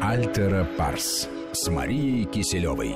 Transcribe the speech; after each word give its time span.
Альтера 0.00 0.64
Парс 0.78 1.28
с 1.52 1.68
Марией 1.68 2.24
Киселевой. 2.24 2.94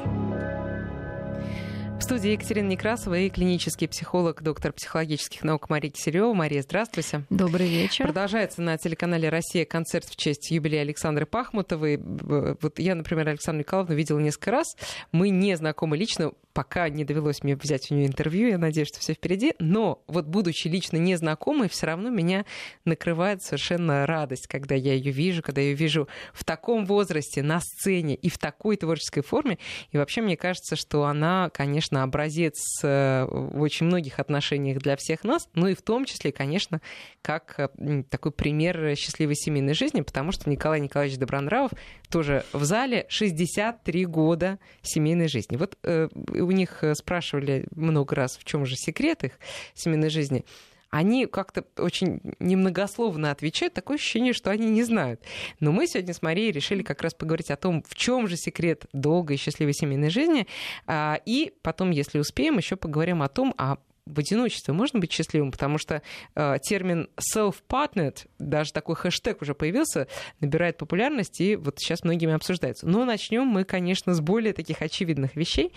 В 1.99 2.03
студии 2.03 2.31
Екатерина 2.31 2.69
Некрасова 2.69 3.15
и 3.18 3.28
клинический 3.28 3.89
психолог, 3.89 4.41
доктор 4.42 4.73
психологических 4.73 5.42
наук 5.42 5.68
Мария 5.68 5.91
Киселева. 5.91 6.33
Мария, 6.33 6.63
здравствуйте. 6.63 7.25
Добрый 7.29 7.68
вечер. 7.68 8.05
Продолжается 8.05 8.62
на 8.62 8.79
телеканале 8.79 9.29
«Россия» 9.29 9.64
концерт 9.64 10.05
в 10.05 10.14
честь 10.16 10.50
юбилея 10.50 10.82
Александры 10.82 11.27
Пахмутовой. 11.27 11.98
Вот 11.98 12.79
я, 12.79 12.95
например, 12.95 13.29
Александру 13.29 13.61
Николаевну 13.61 13.96
видела 13.96 14.20
несколько 14.20 14.52
раз. 14.52 14.77
Мы 15.11 15.30
не 15.30 15.56
знакомы 15.56 15.96
лично, 15.96 16.32
пока 16.53 16.89
не 16.89 17.05
довелось 17.05 17.43
мне 17.43 17.57
взять 17.57 17.91
у 17.91 17.95
нее 17.95 18.07
интервью, 18.07 18.49
я 18.49 18.59
надеюсь, 18.59 18.89
что 18.89 19.01
все 19.01 19.14
впереди, 19.14 19.55
но 19.59 20.03
вот 20.07 20.27
будучи 20.27 20.69
лично 20.69 20.96
незнакомой, 20.96 21.69
все 21.69 21.87
равно 21.87 22.11
меня 22.11 22.45
накрывает 22.85 23.43
совершенно 23.43 24.07
радость, 24.07 24.46
когда 24.46 24.75
я 24.75 24.95
ее 24.95 25.13
вижу, 25.13 25.43
когда 25.43 25.61
я 25.61 25.69
ее 25.69 25.75
вижу 25.75 26.09
в 26.32 26.45
таком 26.45 26.85
возрасте, 26.87 27.43
на 27.43 27.61
сцене 27.61 28.14
и 28.14 28.29
в 28.29 28.39
такой 28.39 28.77
творческой 28.77 29.22
форме. 29.22 29.58
И 29.93 29.99
вообще 29.99 30.21
мне 30.21 30.36
кажется, 30.36 30.77
что 30.77 31.05
она, 31.05 31.50
конечно, 31.50 32.02
образец 32.02 32.56
э, 32.83 33.27
в 33.28 33.60
очень 33.60 33.86
многих 33.86 34.19
отношениях 34.19 34.78
для 34.78 34.96
всех 34.96 35.24
нас, 35.24 35.48
ну 35.55 35.69
и 35.69 35.74
в 35.74 35.83
том 35.83 36.05
числе, 36.05 36.33
конечно, 36.33 36.80
как 37.22 37.55
э, 37.58 38.02
такой 38.10 38.33
пример 38.33 38.96
счастливой 38.96 39.36
семейной 39.36 39.74
жизни, 39.74 40.00
потому 40.00 40.33
что 40.33 40.50
Николай 40.50 40.80
Николаевич 40.80 41.19
Добронравов 41.19 41.72
тоже 42.10 42.44
в 42.52 42.64
зале 42.64 43.06
63 43.08 44.06
года 44.06 44.58
семейной 44.83 45.28
жизни. 45.28 45.56
Вот 45.56 45.77
э, 45.83 46.08
у 46.41 46.51
них 46.51 46.83
э, 46.83 46.95
спрашивали 46.95 47.66
много 47.74 48.15
раз, 48.15 48.37
в 48.37 48.45
чем 48.45 48.66
же 48.66 48.77
секрет 48.77 49.24
их 49.24 49.33
семейной 49.74 50.10
жизни, 50.10 50.45
они 50.91 51.27
как-то 51.27 51.64
очень 51.77 52.20
немногословно 52.38 53.30
отвечают, 53.30 53.74
такое 53.74 53.97
ощущение, 53.97 54.33
что 54.33 54.51
они 54.51 54.70
не 54.70 54.83
знают. 54.83 55.20
Но 55.61 55.70
мы 55.70 55.87
сегодня 55.87 56.14
с 56.14 56.23
Марией 56.23 56.51
решили 56.51 56.83
как 56.83 57.02
раз 57.02 57.14
поговорить 57.14 57.51
о 57.51 57.56
том, 57.56 57.83
в 57.87 57.95
чем 57.95 58.27
же 58.27 58.37
секрет 58.37 58.87
долгой 58.92 59.36
и 59.36 59.39
счастливой 59.39 59.75
семейной 59.75 60.11
жизни. 60.11 60.47
А, 60.86 61.20
и 61.27 61.53
потом, 61.62 61.91
если 61.91 62.19
успеем, 62.19 62.56
еще 62.56 62.77
поговорим 62.77 63.23
о 63.23 63.28
том, 63.28 63.55
а 63.58 63.78
в 64.06 64.19
одиночестве 64.19 64.73
можно 64.73 64.98
быть 64.98 65.12
счастливым, 65.12 65.52
потому 65.52 65.77
что 65.77 66.02
э, 66.34 66.56
термин 66.62 67.11
self-partnered, 67.34 68.27
даже 68.39 68.73
такой 68.73 68.97
хэштег 68.97 69.42
уже 69.42 69.55
появился, 69.55 70.08
набирает 70.41 70.78
популярность, 70.78 71.41
и 71.41 71.56
вот 71.56 71.78
сейчас 71.78 72.05
многими 72.05 72.33
обсуждается. 72.33 72.86
Но 72.86 73.05
начнем 73.05 73.45
мы, 73.47 73.64
конечно, 73.64 74.14
с 74.14 74.20
более 74.20 74.55
таких 74.55 74.80
очевидных 74.80 75.36
вещей. 75.36 75.75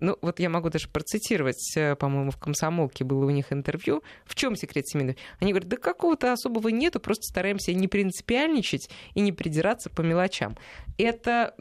Ну, 0.00 0.16
вот 0.22 0.40
я 0.40 0.48
могу 0.48 0.70
даже 0.70 0.88
процитировать, 0.88 1.76
э, 1.76 1.94
по-моему, 1.96 2.30
в 2.30 2.38
«Комсомолке» 2.38 3.04
было 3.04 3.26
у 3.26 3.30
них 3.30 3.52
интервью. 3.52 4.02
В 4.24 4.34
чем 4.34 4.56
секрет 4.56 4.88
семейной? 4.88 5.16
Они 5.40 5.52
говорят, 5.52 5.68
да 5.68 5.76
какого-то 5.76 6.32
особого 6.32 6.68
нету, 6.68 7.00
просто 7.00 7.24
стараемся 7.24 7.72
не 7.72 7.88
принципиальничать 7.88 8.90
и 9.14 9.20
не 9.20 9.32
придираться 9.32 9.90
по 9.90 10.00
мелочам. 10.02 10.56
Это 10.98 11.54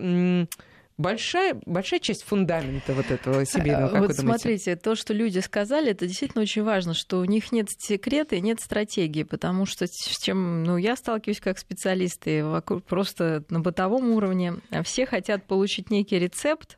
большая, 1.00 1.58
большая 1.66 2.00
часть 2.00 2.24
фундамента 2.24 2.94
вот 2.94 3.10
этого 3.10 3.46
семейного, 3.46 3.90
как 3.90 4.02
Вот 4.02 4.16
смотрите, 4.16 4.76
то, 4.76 4.96
что 4.96 5.14
люди 5.14 5.40
сказали, 5.40 5.92
это 5.92 6.06
действительно 6.06 6.42
очень 6.42 6.62
важно, 6.62 6.94
что 6.94 7.20
у 7.20 7.26
них 7.26 7.52
нет 7.52 7.68
секрета 7.70 8.36
и 8.36 8.42
нет 8.42 8.60
стратегии, 8.60 9.24
потому 9.24 9.66
что 9.66 9.88
с 9.88 10.20
чем 10.20 10.64
ну, 10.64 10.78
я 10.78 10.96
сталкиваюсь 10.98 11.40
как 11.40 11.58
специалист, 11.58 12.28
и 12.28 12.42
вокруг 12.42 12.84
просто 12.84 13.44
на 13.50 13.62
бытовом 13.62 14.12
уровне 14.12 14.56
все 14.84 15.06
хотят 15.06 15.46
получить 15.46 15.90
некий 15.90 16.20
рецепт, 16.20 16.78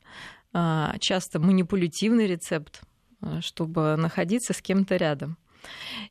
часто 1.00 1.40
манипулятивный 1.40 2.28
рецепт, 2.28 2.82
а, 3.22 3.42
чтобы 3.42 3.96
находиться 3.98 4.54
с 4.54 4.62
кем-то 4.62 4.96
рядом. 4.98 5.38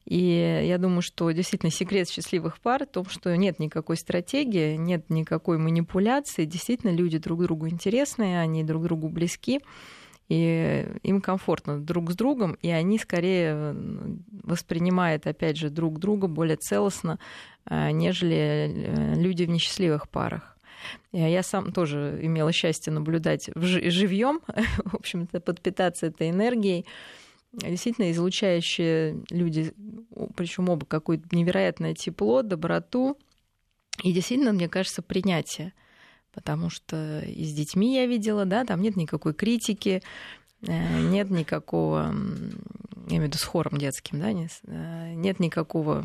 И 0.05 0.63
я 0.65 0.79
думаю, 0.79 1.03
что 1.03 1.31
действительно 1.33 1.73
секрет 1.73 2.09
счастливых 2.09 2.61
пар 2.61 2.85
в 2.85 2.91
том, 2.91 3.07
что 3.07 3.37
нет 3.37 3.59
никакой 3.59 3.97
стратегии, 3.97 4.77
нет 4.77 5.11
никакой 5.11 5.59
манипуляции. 5.59 6.45
Действительно, 6.45 6.91
люди 6.91 7.19
друг 7.19 7.43
другу 7.43 7.69
интересные, 7.69 8.41
они 8.41 8.63
друг 8.63 8.85
другу 8.85 9.09
близки, 9.09 9.61
и 10.29 10.87
им 11.03 11.21
комфортно 11.21 11.81
друг 11.81 12.13
с 12.13 12.15
другом, 12.15 12.57
и 12.63 12.71
они 12.71 12.99
скорее 12.99 13.75
воспринимают, 14.45 15.27
опять 15.27 15.57
же, 15.57 15.71
друг 15.71 15.99
друга 15.99 16.29
более 16.29 16.57
целостно, 16.57 17.19
а, 17.65 17.91
нежели 17.91 18.37
э, 18.37 19.15
люди 19.17 19.43
в 19.43 19.49
несчастливых 19.49 20.09
парах. 20.09 20.50
Я 21.13 21.43
сам 21.43 21.73
тоже 21.73 22.19
имела 22.23 22.53
счастье 22.53 22.93
наблюдать 22.93 23.51
живьем, 23.55 24.41
в 24.85 24.95
общем-то, 24.95 25.41
подпитаться 25.41 26.07
этой 26.07 26.31
энергией. 26.31 26.87
Действительно, 27.53 28.13
излучающие 28.13 29.25
люди, 29.31 29.73
причем 30.37 30.69
оба 30.69 30.87
какое-то 30.87 31.25
невероятное 31.33 31.95
тепло, 31.95 32.43
доброту. 32.43 33.19
И 34.05 34.13
действительно, 34.13 34.53
мне 34.53 34.69
кажется, 34.69 35.03
принятие. 35.03 35.73
Потому 36.33 36.71
что 36.71 37.21
и 37.21 37.45
с 37.45 37.53
детьми 37.53 37.95
я 37.97 38.07
видела, 38.07 38.45
да, 38.45 38.65
там 38.65 38.81
нет 38.81 38.95
никакой 38.95 39.35
критики, 39.35 40.01
э, 40.63 41.01
нет 41.01 41.29
никакого, 41.29 42.15
я 43.09 43.17
имею 43.17 43.23
в 43.23 43.27
виду 43.27 43.39
с 43.39 43.43
хором 43.43 43.79
детским, 43.79 44.21
да, 44.21 44.31
э, 44.31 45.15
нет 45.15 45.41
никакого, 45.41 46.05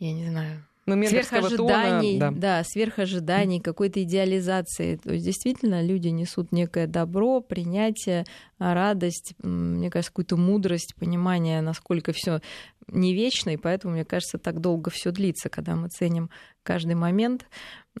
я 0.00 0.12
не 0.12 0.28
знаю, 0.28 0.64
ну, 0.86 1.06
сверхожиданий, 1.06 2.18
тона, 2.18 2.32
да. 2.32 2.58
да, 2.58 2.64
сверхожиданий, 2.64 3.60
какой-то 3.60 4.02
идеализации. 4.02 4.96
То 4.96 5.12
есть 5.12 5.24
действительно 5.24 5.82
люди 5.82 6.08
несут 6.08 6.50
некое 6.52 6.86
добро, 6.86 7.40
принятие, 7.40 8.24
радость, 8.58 9.34
мне 9.42 9.90
кажется, 9.90 10.10
какую-то 10.10 10.36
мудрость, 10.36 10.94
понимание, 10.98 11.60
насколько 11.60 12.12
все 12.12 12.40
не 12.88 13.14
вечно, 13.14 13.50
и 13.50 13.56
поэтому, 13.56 13.94
мне 13.94 14.04
кажется, 14.04 14.38
так 14.38 14.60
долго 14.60 14.90
все 14.90 15.10
длится, 15.10 15.48
когда 15.48 15.76
мы 15.76 15.88
ценим 15.88 16.30
каждый 16.62 16.94
момент. 16.94 17.46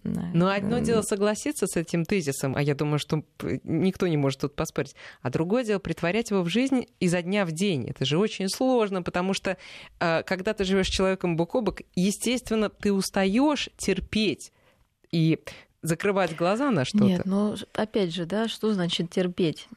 Но 0.04 0.48
одно 0.48 0.78
дело 0.78 1.02
согласиться 1.02 1.66
с 1.66 1.76
этим 1.76 2.04
тезисом, 2.04 2.56
а 2.56 2.62
я 2.62 2.74
думаю, 2.74 2.98
что 2.98 3.24
никто 3.64 4.06
не 4.06 4.16
может 4.16 4.40
тут 4.40 4.56
поспорить. 4.56 4.94
А 5.20 5.30
другое 5.30 5.64
дело 5.64 5.78
притворять 5.78 6.30
его 6.30 6.42
в 6.42 6.48
жизнь 6.48 6.86
изо 7.00 7.22
дня 7.22 7.44
в 7.44 7.52
день. 7.52 7.88
Это 7.88 8.04
же 8.04 8.18
очень 8.18 8.48
сложно, 8.48 9.02
потому 9.02 9.34
что 9.34 9.56
э, 10.00 10.22
когда 10.22 10.54
ты 10.54 10.64
живешь 10.64 10.86
с 10.86 10.90
человеком 10.90 11.36
бок 11.36 11.54
о 11.54 11.60
бок, 11.60 11.80
естественно, 11.94 12.68
ты 12.68 12.92
устаешь 12.92 13.68
терпеть. 13.76 14.52
И 15.10 15.38
закрывать 15.82 16.34
глаза 16.36 16.70
на 16.70 16.84
что-то. 16.84 17.04
Нет, 17.04 17.26
но 17.26 17.56
опять 17.74 18.14
же, 18.14 18.24
да, 18.24 18.48
что 18.48 18.72
значит 18.72 19.10
терпеть? 19.10 19.68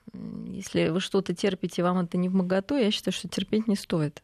Если 0.47 0.89
вы 0.89 1.01
что-то 1.01 1.33
терпите, 1.33 1.83
вам 1.83 1.99
это 1.99 2.17
не 2.17 2.29
в 2.29 2.33
моготу, 2.33 2.77
я 2.77 2.91
считаю, 2.91 3.13
что 3.13 3.27
терпеть 3.27 3.67
не 3.67 3.75
стоит. 3.75 4.23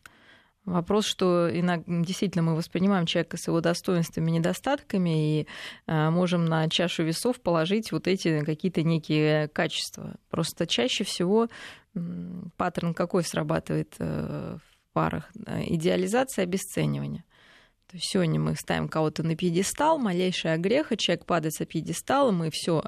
Вопрос, 0.65 1.05
что 1.05 1.49
иногда, 1.51 1.83
действительно 1.87 2.43
мы 2.43 2.55
воспринимаем 2.55 3.07
человека 3.07 3.37
с 3.37 3.47
его 3.47 3.61
достоинствами 3.61 4.29
и 4.29 4.33
недостатками 4.33 5.39
и 5.39 5.47
э, 5.87 6.09
можем 6.11 6.45
на 6.45 6.69
чашу 6.69 7.03
весов 7.03 7.41
положить 7.41 7.91
вот 7.91 8.07
эти 8.07 8.43
какие-то 8.45 8.83
некие 8.83 9.47
качества. 9.47 10.15
Просто 10.29 10.67
чаще 10.67 11.03
всего 11.03 11.47
э, 11.95 11.99
паттерн 12.57 12.93
какой 12.93 13.23
срабатывает 13.23 13.95
э, 13.97 14.57
в 14.57 14.93
парах? 14.93 15.31
Идеализация 15.65 16.43
обесценивания. 16.43 17.23
То 17.91 17.97
есть 17.97 18.07
сегодня 18.09 18.39
мы 18.39 18.55
ставим 18.55 18.87
кого-то 18.87 19.21
на 19.21 19.35
пьедестал, 19.35 19.97
малейшая 19.97 20.57
греха, 20.57 20.95
человек 20.95 21.25
падает 21.25 21.55
с 21.55 21.65
пьедестала, 21.65 22.31
мы 22.31 22.49
все 22.49 22.81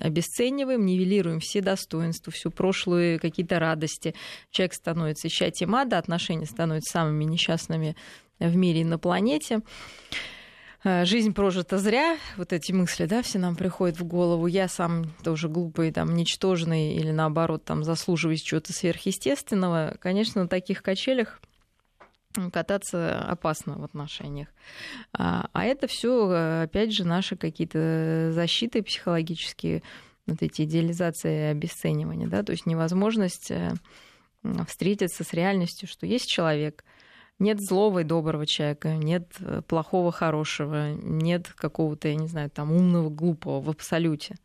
обесцениваем, 0.00 0.84
нивелируем 0.84 1.40
все 1.40 1.62
достоинства, 1.62 2.30
всю 2.30 2.50
прошлую 2.50 3.20
какие-то 3.20 3.58
радости. 3.58 4.14
Человек 4.50 4.74
становится 4.74 5.28
исчадием 5.28 5.74
ада, 5.74 5.96
отношения 5.96 6.44
становятся 6.44 6.92
самыми 6.92 7.24
несчастными 7.24 7.96
в 8.38 8.54
мире 8.54 8.82
и 8.82 8.84
на 8.84 8.98
планете. 8.98 9.62
Э, 10.84 11.06
жизнь 11.06 11.32
прожита 11.32 11.78
зря, 11.78 12.18
вот 12.36 12.52
эти 12.52 12.70
мысли, 12.72 13.06
да, 13.06 13.22
все 13.22 13.38
нам 13.38 13.56
приходят 13.56 13.98
в 13.98 14.04
голову. 14.04 14.46
Я 14.46 14.68
сам 14.68 15.06
тоже 15.24 15.48
глупый, 15.48 15.90
там, 15.90 16.14
ничтожный 16.14 16.92
или 16.92 17.12
наоборот, 17.12 17.64
там, 17.64 17.82
заслуживаюсь 17.82 18.42
чего-то 18.42 18.74
сверхъестественного. 18.74 19.96
Конечно, 19.98 20.42
на 20.42 20.48
таких 20.48 20.82
качелях 20.82 21.40
кататься 22.52 23.20
опасно 23.20 23.78
в 23.78 23.84
отношениях. 23.84 24.48
А, 25.12 25.48
а 25.52 25.64
это 25.64 25.86
все, 25.86 26.62
опять 26.62 26.92
же, 26.92 27.04
наши 27.04 27.36
какие-то 27.36 28.30
защиты 28.32 28.82
психологические, 28.82 29.82
вот 30.26 30.42
эти 30.42 30.62
идеализации 30.62 31.50
обесценивания, 31.50 32.28
да, 32.28 32.42
то 32.42 32.52
есть 32.52 32.66
невозможность 32.66 33.50
э, 33.50 33.72
встретиться 34.66 35.24
с 35.24 35.32
реальностью, 35.32 35.88
что 35.88 36.06
есть 36.06 36.28
человек, 36.28 36.84
нет 37.38 37.60
злого 37.60 38.00
и 38.00 38.04
доброго 38.04 38.46
человека, 38.46 38.94
нет 38.94 39.32
э, 39.40 39.62
плохого, 39.66 40.12
хорошего, 40.12 40.92
нет 40.92 41.48
какого-то, 41.48 42.08
я 42.08 42.16
не 42.16 42.28
знаю, 42.28 42.50
там 42.50 42.72
умного, 42.72 43.10
глупого 43.10 43.60
в 43.60 43.70
абсолюте 43.70 44.36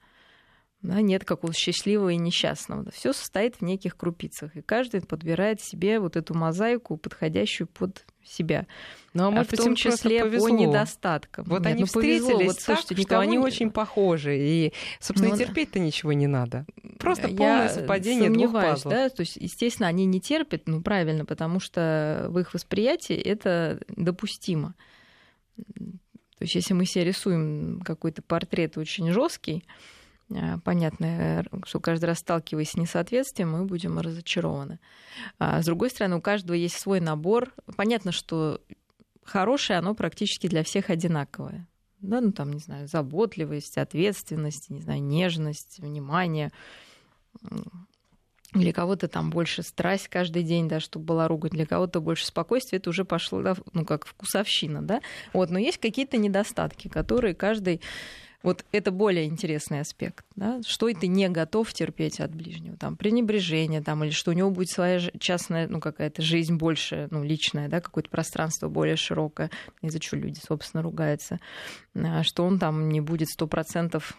да, 0.83 0.99
нет 0.99 1.23
какого-то 1.23 1.57
счастливого 1.57 2.09
и 2.09 2.17
несчастного. 2.17 2.91
Все 2.91 3.13
состоит 3.13 3.55
в 3.55 3.61
неких 3.61 3.95
крупицах, 3.95 4.53
и 4.57 4.61
каждый 4.61 4.99
подбирает 5.01 5.61
себе 5.61 5.97
вот 5.97 6.17
эту 6.17 6.33
мозаику, 6.33 6.97
подходящую 6.97 7.67
под 7.67 8.05
себя. 8.21 8.67
Ну, 9.13 9.27
а, 9.27 9.31
может 9.31 9.53
в 9.53 9.55
том 9.55 9.75
числе 9.75 10.25
по 10.25 10.49
недостаткам. 10.49 11.45
Вот 11.45 11.59
Нет, 11.59 11.67
они 11.67 11.79
ну, 11.81 11.85
встретились 11.85 12.25
повезло. 12.25 12.43
вот, 12.45 12.59
слушайте, 12.59 12.95
так, 12.95 13.05
что 13.05 13.19
они 13.19 13.39
очень 13.39 13.71
похожи, 13.71 14.37
и, 14.37 14.73
собственно, 14.99 15.33
ну, 15.33 15.41
и 15.41 15.45
терпеть-то 15.45 15.79
ничего 15.79 16.11
не 16.11 16.27
надо. 16.27 16.65
Просто 16.99 17.29
я 17.29 17.37
полное 17.37 17.69
совпадение 17.69 18.29
двух 18.29 18.51
пазлов. 18.51 18.93
Да? 18.93 19.07
То 19.07 19.21
есть, 19.21 19.37
естественно, 19.37 19.87
они 19.87 20.05
не 20.05 20.19
терпят, 20.19 20.63
ну, 20.65 20.81
правильно, 20.81 21.23
потому 21.23 21.61
что 21.61 22.25
в 22.27 22.39
их 22.39 22.53
восприятии 22.53 23.15
это 23.15 23.79
допустимо 23.87 24.75
То 25.55 26.41
есть 26.41 26.55
если 26.55 26.73
мы 26.73 26.85
себе 26.85 27.05
рисуем 27.05 27.79
какой-то 27.85 28.21
портрет 28.21 28.77
очень 28.77 29.11
жесткий, 29.13 29.63
а, 29.65 30.02
понятно, 30.63 31.45
что 31.65 31.79
каждый 31.79 32.05
раз 32.05 32.19
сталкиваясь 32.19 32.71
с 32.71 32.77
несоответствием, 32.77 33.51
мы 33.51 33.65
будем 33.65 33.99
разочарованы. 33.99 34.79
А 35.39 35.61
с 35.61 35.65
другой 35.65 35.89
стороны, 35.89 36.17
у 36.17 36.21
каждого 36.21 36.55
есть 36.55 36.79
свой 36.79 36.99
набор. 36.99 37.53
Понятно, 37.75 38.11
что 38.11 38.61
хорошее, 39.23 39.79
оно 39.79 39.93
практически 39.95 40.47
для 40.47 40.63
всех 40.63 40.89
одинаковое. 40.89 41.67
Да, 41.99 42.19
ну 42.19 42.31
там, 42.31 42.51
не 42.51 42.59
знаю, 42.59 42.87
заботливость, 42.87 43.77
ответственность, 43.77 44.69
не 44.69 44.81
знаю, 44.81 45.01
нежность, 45.01 45.79
внимание. 45.79 46.51
Для 48.51 48.73
кого-то 48.73 49.07
там 49.07 49.29
больше 49.29 49.63
страсть 49.63 50.09
каждый 50.09 50.43
день, 50.43 50.67
да, 50.67 50.79
чтобы 50.79 51.05
была 51.05 51.27
ругать, 51.27 51.53
для 51.53 51.65
кого-то 51.65 52.01
больше 52.01 52.25
спокойствия, 52.25 52.77
это 52.77 52.89
уже 52.89 53.03
пошло, 53.03 53.41
да, 53.41 53.55
ну, 53.73 53.85
как 53.85 54.05
вкусовщина, 54.05 54.81
да. 54.81 55.01
Вот, 55.31 55.49
но 55.49 55.57
есть 55.57 55.79
какие-то 55.79 56.17
недостатки, 56.17 56.87
которые 56.87 57.33
каждый 57.33 57.81
вот 58.43 58.65
это 58.73 58.91
более 58.91 59.25
интересный 59.25 59.79
аспект. 59.79 60.25
Да? 60.35 60.61
Что 60.67 60.93
ты 60.93 61.07
не 61.07 61.29
готов 61.29 61.73
терпеть 61.73 62.19
от 62.19 62.35
ближнего? 62.35 62.75
Там, 62.77 62.97
пренебрежение, 62.97 63.81
там, 63.81 64.03
или 64.03 64.11
что 64.11 64.31
у 64.31 64.33
него 64.33 64.51
будет 64.51 64.69
своя 64.69 64.99
частная, 65.17 65.67
ну, 65.67 65.79
какая-то 65.79 66.21
жизнь 66.21 66.55
больше, 66.55 67.07
ну, 67.09 67.23
личная, 67.23 67.69
да, 67.69 67.79
какое-то 67.79 68.09
пространство 68.09 68.67
более 68.67 68.97
широкое, 68.97 69.49
из-за 69.81 69.99
чего 69.99 70.19
люди, 70.21 70.39
собственно, 70.45 70.83
ругаются. 70.83 71.39
А 71.95 72.23
что 72.23 72.43
он 72.43 72.59
там 72.59 72.89
не 72.89 73.01
будет 73.01 73.29
сто 73.29 73.47
процентов 73.47 74.15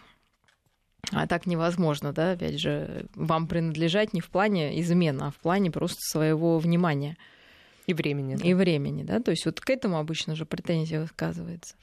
а 1.11 1.27
так 1.27 1.45
невозможно, 1.45 2.13
да, 2.13 2.31
опять 2.31 2.59
же, 2.59 3.05
вам 3.13 3.47
принадлежать 3.47 4.13
не 4.13 4.21
в 4.21 4.29
плане 4.29 4.79
измена, 4.81 5.27
а 5.27 5.31
в 5.31 5.35
плане 5.35 5.69
просто 5.69 5.99
своего 6.01 6.57
внимания. 6.57 7.15
И 7.87 7.93
времени. 7.93 8.35
Да. 8.35 8.45
И 8.45 8.53
времени, 8.53 9.03
да. 9.03 9.19
То 9.19 9.31
есть 9.31 9.45
вот 9.45 9.59
к 9.59 9.69
этому 9.69 9.97
обычно 9.97 10.35
же 10.35 10.45
претензия 10.45 11.01
высказывается. 11.01 11.75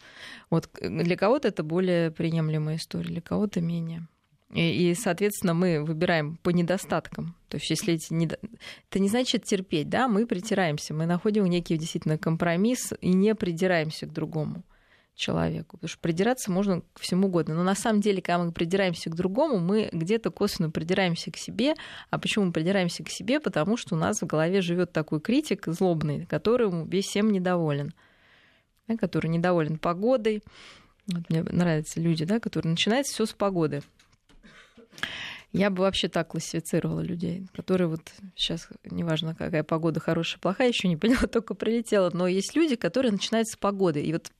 Вот 0.50 0.68
для 0.80 1.16
кого-то 1.16 1.48
это 1.48 1.62
более 1.62 2.10
приемлемая 2.10 2.76
история, 2.76 3.08
для 3.08 3.20
кого-то 3.20 3.60
менее. 3.60 4.06
И, 4.52 4.90
и, 4.90 4.94
соответственно, 4.94 5.54
мы 5.54 5.82
выбираем 5.82 6.36
по 6.42 6.50
недостаткам. 6.50 7.34
То 7.48 7.56
есть, 7.56 7.70
если 7.70 7.94
эти 7.94 8.12
недо... 8.12 8.38
это 8.90 8.98
не 8.98 9.08
значит 9.08 9.44
терпеть, 9.44 9.88
да, 9.88 10.08
мы 10.08 10.26
притираемся, 10.26 10.92
мы 10.92 11.06
находим 11.06 11.46
некий 11.46 11.78
действительно 11.78 12.18
компромисс 12.18 12.92
и 13.00 13.14
не 13.14 13.34
придираемся 13.34 14.06
к 14.06 14.12
другому 14.12 14.62
человеку. 15.14 15.76
Потому 15.76 15.88
что 15.88 15.98
придираться 15.98 16.50
можно 16.50 16.82
к 16.94 17.00
всему 17.00 17.28
угодно. 17.28 17.54
Но 17.54 17.62
на 17.62 17.74
самом 17.74 18.00
деле, 18.00 18.22
когда 18.22 18.42
мы 18.42 18.52
придираемся 18.52 19.10
к 19.10 19.14
другому, 19.14 19.58
мы 19.58 19.88
где-то 19.92 20.30
косвенно 20.30 20.70
придираемся 20.70 21.30
к 21.30 21.36
себе. 21.36 21.74
А 22.10 22.18
почему 22.18 22.46
мы 22.46 22.52
придираемся 22.52 23.04
к 23.04 23.08
себе? 23.08 23.40
Потому 23.40 23.76
что 23.76 23.94
у 23.94 23.98
нас 23.98 24.20
в 24.20 24.26
голове 24.26 24.60
живет 24.60 24.92
такой 24.92 25.20
критик 25.20 25.66
злобный, 25.66 26.26
который 26.26 26.70
весь 26.86 27.06
всем 27.06 27.30
недоволен. 27.30 27.92
Да, 28.88 28.96
который 28.96 29.28
недоволен 29.28 29.78
погодой. 29.78 30.42
Вот 31.06 31.28
мне 31.28 31.42
нравятся 31.42 32.00
люди, 32.00 32.24
да, 32.24 32.40
которые 32.40 32.70
начинают 32.70 33.06
все 33.06 33.26
с 33.26 33.32
погоды. 33.32 33.82
Я 35.52 35.68
бы 35.68 35.82
вообще 35.82 36.08
так 36.08 36.28
классифицировала 36.28 37.00
людей, 37.00 37.46
которые 37.54 37.86
вот 37.86 38.00
сейчас, 38.34 38.68
неважно, 38.84 39.34
какая 39.34 39.62
погода, 39.62 40.00
хорошая, 40.00 40.40
плохая, 40.40 40.68
еще 40.68 40.88
не 40.88 40.96
поняла, 40.96 41.26
только 41.32 41.54
прилетела, 41.54 42.10
но 42.12 42.26
есть 42.26 42.56
люди, 42.56 42.74
которые 42.74 43.12
начинают 43.12 43.48
с 43.48 43.56
погоды. 43.56 44.02
И 44.02 44.12
вот 44.12 44.32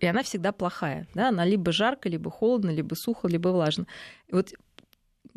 и 0.00 0.06
она 0.06 0.22
всегда 0.22 0.52
плохая. 0.52 1.06
Да? 1.14 1.28
Она 1.28 1.44
либо 1.44 1.72
жарко, 1.72 2.08
либо 2.08 2.30
холодно, 2.30 2.70
либо 2.70 2.94
сухо, 2.94 3.28
либо 3.28 3.48
влажно. 3.48 3.86
И 4.28 4.34
вот 4.34 4.52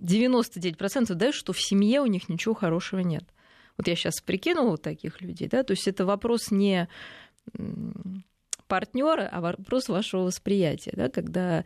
99% 0.01 1.13
дают, 1.13 1.35
что 1.35 1.53
в 1.53 1.61
семье 1.61 2.01
у 2.01 2.05
них 2.05 2.29
ничего 2.29 2.53
хорошего 2.53 2.99
нет. 2.99 3.23
Вот 3.77 3.87
я 3.87 3.95
сейчас 3.95 4.21
прикинула 4.21 4.71
вот 4.71 4.81
таких 4.81 5.21
людей, 5.21 5.47
да, 5.47 5.63
то 5.63 5.71
есть 5.71 5.87
это 5.87 6.05
вопрос 6.05 6.49
не 6.49 6.87
партнера, 8.67 9.29
а 9.31 9.39
вопрос 9.39 9.87
вашего 9.87 10.23
восприятия, 10.23 10.93
да, 10.95 11.09
когда 11.09 11.63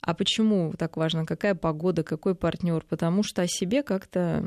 а 0.00 0.12
почему 0.12 0.74
так 0.78 0.98
важно, 0.98 1.24
какая 1.24 1.54
погода, 1.54 2.02
какой 2.02 2.34
партнер? 2.34 2.84
Потому 2.84 3.22
что 3.22 3.40
о 3.40 3.46
себе 3.48 3.82
как-то 3.82 4.44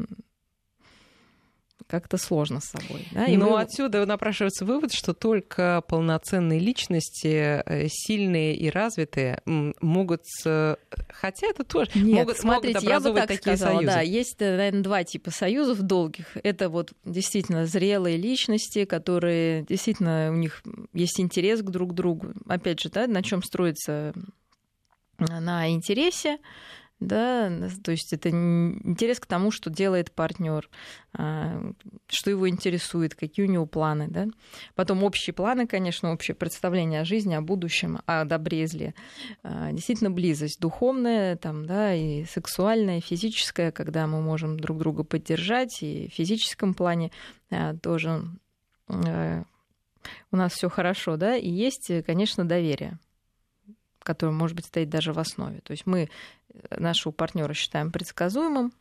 как-то 1.85 2.17
сложно 2.17 2.59
с 2.59 2.65
собой. 2.65 3.07
Да? 3.11 3.25
И 3.25 3.37
Но 3.37 3.51
мы... 3.51 3.61
отсюда 3.61 4.05
напрашивается 4.05 4.65
вывод, 4.65 4.91
что 4.91 5.13
только 5.13 5.83
полноценные 5.87 6.59
личности, 6.59 7.61
э, 7.65 7.87
сильные 7.89 8.55
и 8.55 8.69
развитые, 8.69 9.41
могут, 9.45 10.23
хотя 10.43 11.47
это 11.47 11.63
тоже 11.63 11.91
Нет, 11.95 12.19
могут, 12.19 12.37
смотрите, 12.37 12.79
могут 12.79 12.87
образовывать 12.87 13.21
я 13.21 13.21
бы 13.21 13.27
так 13.27 13.37
такие 13.37 13.57
сказала, 13.57 13.77
союзы. 13.77 13.93
Да, 13.93 14.01
есть, 14.01 14.39
наверное, 14.39 14.83
два 14.83 15.03
типа 15.03 15.31
союзов 15.31 15.81
долгих. 15.81 16.37
Это 16.43 16.69
вот 16.69 16.93
действительно 17.05 17.65
зрелые 17.65 18.17
личности, 18.17 18.85
которые 18.85 19.63
действительно 19.63 20.29
у 20.31 20.35
них 20.35 20.63
есть 20.93 21.19
интерес 21.19 21.61
к 21.61 21.69
друг 21.69 21.93
другу. 21.93 22.33
Опять 22.47 22.81
же, 22.81 22.89
да, 22.89 23.07
на 23.07 23.23
чем 23.23 23.43
строится 23.43 24.13
на 25.19 25.69
интересе, 25.71 26.37
да, 26.99 27.51
то 27.83 27.91
есть 27.91 28.11
это 28.11 28.29
интерес 28.29 29.19
к 29.19 29.27
тому, 29.27 29.51
что 29.51 29.69
делает 29.69 30.11
партнер, 30.11 30.67
а, 31.13 31.61
что 32.07 32.31
его 32.31 32.49
интересует, 32.49 33.13
какие 33.13 33.45
у 33.45 33.49
него 33.49 33.67
планы, 33.67 34.07
да. 34.07 34.27
Потом 34.73 35.03
общие 35.03 35.33
планы, 35.33 35.67
конечно, 35.67 36.11
общее 36.11 36.33
представление 36.33 37.01
о 37.01 37.05
жизни, 37.05 37.35
о 37.35 37.41
будущем, 37.41 37.99
о 38.07 38.25
добре 38.25 38.63
и 38.63 38.65
зле. 38.65 38.95
А, 39.43 39.71
действительно 39.71 40.09
близость 40.09 40.59
духовная, 40.59 41.35
там, 41.35 41.67
да, 41.67 41.93
и 41.93 42.25
сексуальная, 42.25 42.97
и 42.97 43.01
физическая, 43.01 43.71
когда 43.71 44.07
мы 44.07 44.21
можем 44.21 44.59
друг 44.59 44.79
друга 44.79 45.03
поддержать, 45.03 45.83
и 45.83 46.09
в 46.11 46.15
физическом 46.15 46.73
плане 46.73 47.11
а, 47.51 47.75
тоже 47.75 48.23
у 48.87 50.37
нас 50.37 50.53
все 50.53 50.69
хорошо, 50.69 51.17
да, 51.17 51.35
и 51.35 51.49
есть, 51.49 51.91
конечно, 52.05 52.47
доверие 52.47 52.97
который 54.07 54.31
может 54.31 54.55
быть 54.55 54.65
стоит 54.65 54.89
даже 54.89 55.11
в 55.11 55.19
основе. 55.19 55.59
То 55.59 55.71
есть 55.71 55.85
мы 55.85 56.09
э, 56.53 56.79
нашего 56.79 57.11
партнера 57.11 57.53
считаем 57.53 57.91
предсказуемым, 57.91 58.71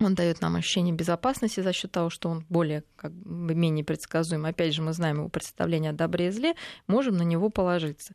он 0.00 0.14
дает 0.14 0.40
нам 0.40 0.56
ощущение 0.56 0.94
безопасности 0.94 1.60
за 1.60 1.72
счет 1.72 1.90
того, 1.90 2.10
что 2.10 2.28
он 2.28 2.44
более 2.48 2.84
как 2.96 3.12
бы, 3.12 3.54
менее 3.54 3.84
предсказуем. 3.84 4.44
Опять 4.44 4.74
же, 4.74 4.82
мы 4.82 4.92
знаем 4.92 5.16
его 5.16 5.28
представление 5.28 5.90
о 5.90 5.94
добре 5.94 6.28
и 6.28 6.30
зле, 6.30 6.54
можем 6.86 7.16
на 7.16 7.22
него 7.22 7.48
положиться. 7.48 8.14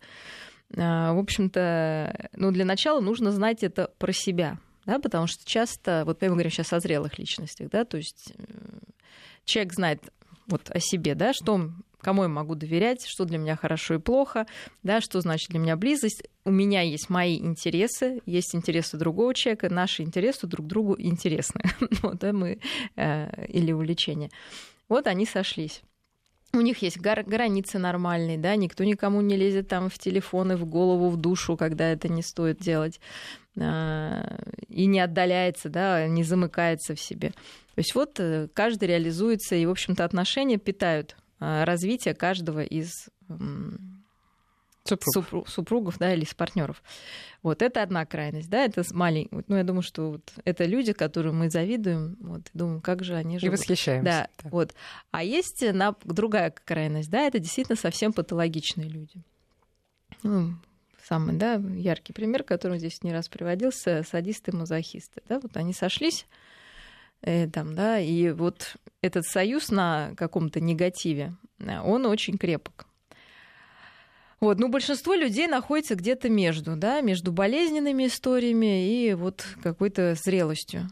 А, 0.78 1.14
в 1.14 1.20
общем-то, 1.20 2.30
ну, 2.34 2.52
для 2.52 2.66
начала 2.66 3.02
нужно 3.02 3.32
знать 3.32 3.64
это 3.64 3.92
про 3.98 4.14
себя, 4.14 4.60
да, 4.86 5.00
потому 5.00 5.28
что 5.28 5.46
часто, 5.46 6.04
вот 6.06 6.22
мы 6.22 6.30
говорим 6.30 6.52
сейчас 6.52 6.72
о 6.74 6.80
зрелых 6.80 7.20
личностях, 7.20 7.70
да, 7.70 7.84
то 7.86 7.98
есть 7.98 8.34
э, 8.38 8.44
человек 9.46 9.74
знает 9.74 10.02
вот 10.48 10.70
о 10.70 10.80
себе, 10.80 11.16
да, 11.16 11.34
что 11.34 11.70
кому 12.02 12.24
я 12.24 12.30
могу 12.30 12.56
доверять, 12.56 13.06
что 13.06 13.26
для 13.26 13.38
меня 13.38 13.56
хорошо 13.56 13.96
и 13.96 14.00
плохо, 14.00 14.48
да, 14.84 15.02
что 15.02 15.22
значит 15.22 15.50
для 15.50 15.60
меня 15.60 15.76
близость. 15.76 16.24
У 16.46 16.52
меня 16.52 16.82
есть 16.82 17.10
мои 17.10 17.38
интересы, 17.38 18.22
есть 18.26 18.56
интересы 18.56 18.98
другого 18.98 19.34
человека, 19.34 19.70
наши 19.70 20.04
интересы 20.04 20.48
друг 20.48 20.68
другу 20.68 20.96
интересны, 20.98 21.62
вот, 22.02 22.20
да, 22.20 22.34
мы, 22.34 22.60
э, 22.96 23.46
или 23.48 23.72
увлечения. 23.72 24.32
Вот 24.88 25.08
они 25.08 25.26
сошлись. 25.26 25.82
У 26.52 26.62
них 26.62 26.82
есть 26.82 26.98
гра- 27.00 27.24
границы 27.24 27.78
нормальные, 27.78 28.40
да, 28.40 28.56
никто 28.56 28.84
никому 28.84 29.22
не 29.22 29.38
лезет 29.38 29.68
там 29.68 29.90
в 29.90 30.00
телефоны, 30.00 30.56
в 30.58 30.66
голову, 30.66 31.10
в 31.10 31.18
душу, 31.18 31.56
когда 31.56 31.92
это 31.92 32.08
не 32.08 32.24
стоит 32.24 32.58
делать, 32.58 33.00
э, 33.56 34.38
и 34.68 34.88
не 34.88 35.00
отдаляется, 35.00 35.70
да, 35.70 36.08
не 36.08 36.24
замыкается 36.24 36.96
в 36.96 37.00
себе. 37.00 37.30
То 37.76 37.82
есть 37.82 37.94
вот 37.94 38.20
э, 38.20 38.48
каждый 38.54 38.88
реализуется, 38.88 39.56
и, 39.56 39.66
в 39.68 39.70
общем-то, 39.70 40.04
отношения 40.04 40.58
питают 40.58 41.16
развития 41.40 42.14
каждого 42.14 42.64
из 42.64 43.10
супругов, 44.90 45.14
супруг, 45.14 45.50
супругов 45.50 45.98
да, 46.00 46.14
или 46.14 46.26
с 46.26 46.34
партнеров. 46.34 46.82
Вот 47.44 47.62
это 47.62 47.82
одна 47.82 48.06
крайность, 48.06 48.50
да, 48.50 48.66
это 48.66 48.84
маленький. 48.92 49.44
Ну, 49.48 49.56
я 49.56 49.64
думаю, 49.64 49.82
что 49.82 50.12
вот 50.12 50.34
это 50.44 50.66
люди, 50.66 50.94
которым 50.94 51.40
мы 51.40 51.50
завидуем, 51.50 52.18
вот, 52.20 52.42
думаю, 52.54 52.82
как 52.82 53.04
же 53.04 53.16
они 53.16 53.40
живут. 53.40 53.60
И 53.60 53.62
восхищаемся. 53.62 54.04
Да, 54.04 54.30
да, 54.44 54.50
вот. 54.50 54.74
А 55.12 55.24
есть 55.24 55.62
на, 55.62 55.96
другая 56.04 56.52
крайность, 56.52 57.10
да, 57.10 57.22
это 57.22 57.40
действительно 57.40 57.78
совсем 57.78 58.14
патологичные 58.14 58.90
люди. 58.90 59.22
Ну, 60.24 60.56
самый, 61.04 61.36
да, 61.36 61.56
яркий 61.56 62.14
пример, 62.14 62.44
который 62.44 62.80
здесь 62.80 63.02
не 63.04 63.14
раз 63.14 63.30
приводился, 63.30 64.04
садисты 64.04 64.52
и 64.52 64.56
мазохисты, 64.56 65.22
да, 65.30 65.40
вот 65.40 65.56
они 65.56 65.74
сошлись, 65.74 66.26
там, 67.22 67.76
да, 67.76 68.00
и 68.00 68.32
вот 68.32 68.76
этот 69.02 69.26
союз 69.26 69.70
на 69.70 70.14
каком-то 70.16 70.60
негативе, 70.60 71.34
э, 71.60 71.80
он 71.82 72.06
очень 72.06 72.38
крепок. 72.38 72.86
Вот, 74.40 74.58
ну, 74.58 74.70
большинство 74.70 75.16
людей 75.16 75.48
находится 75.48 75.96
где-то 75.96 76.30
между, 76.30 76.78
да, 76.78 77.02
между 77.02 77.34
болезненными 77.34 78.08
историями 78.08 78.90
и 78.90 79.14
вот 79.14 79.46
какой-то 79.62 80.16
зрелостью. 80.16 80.88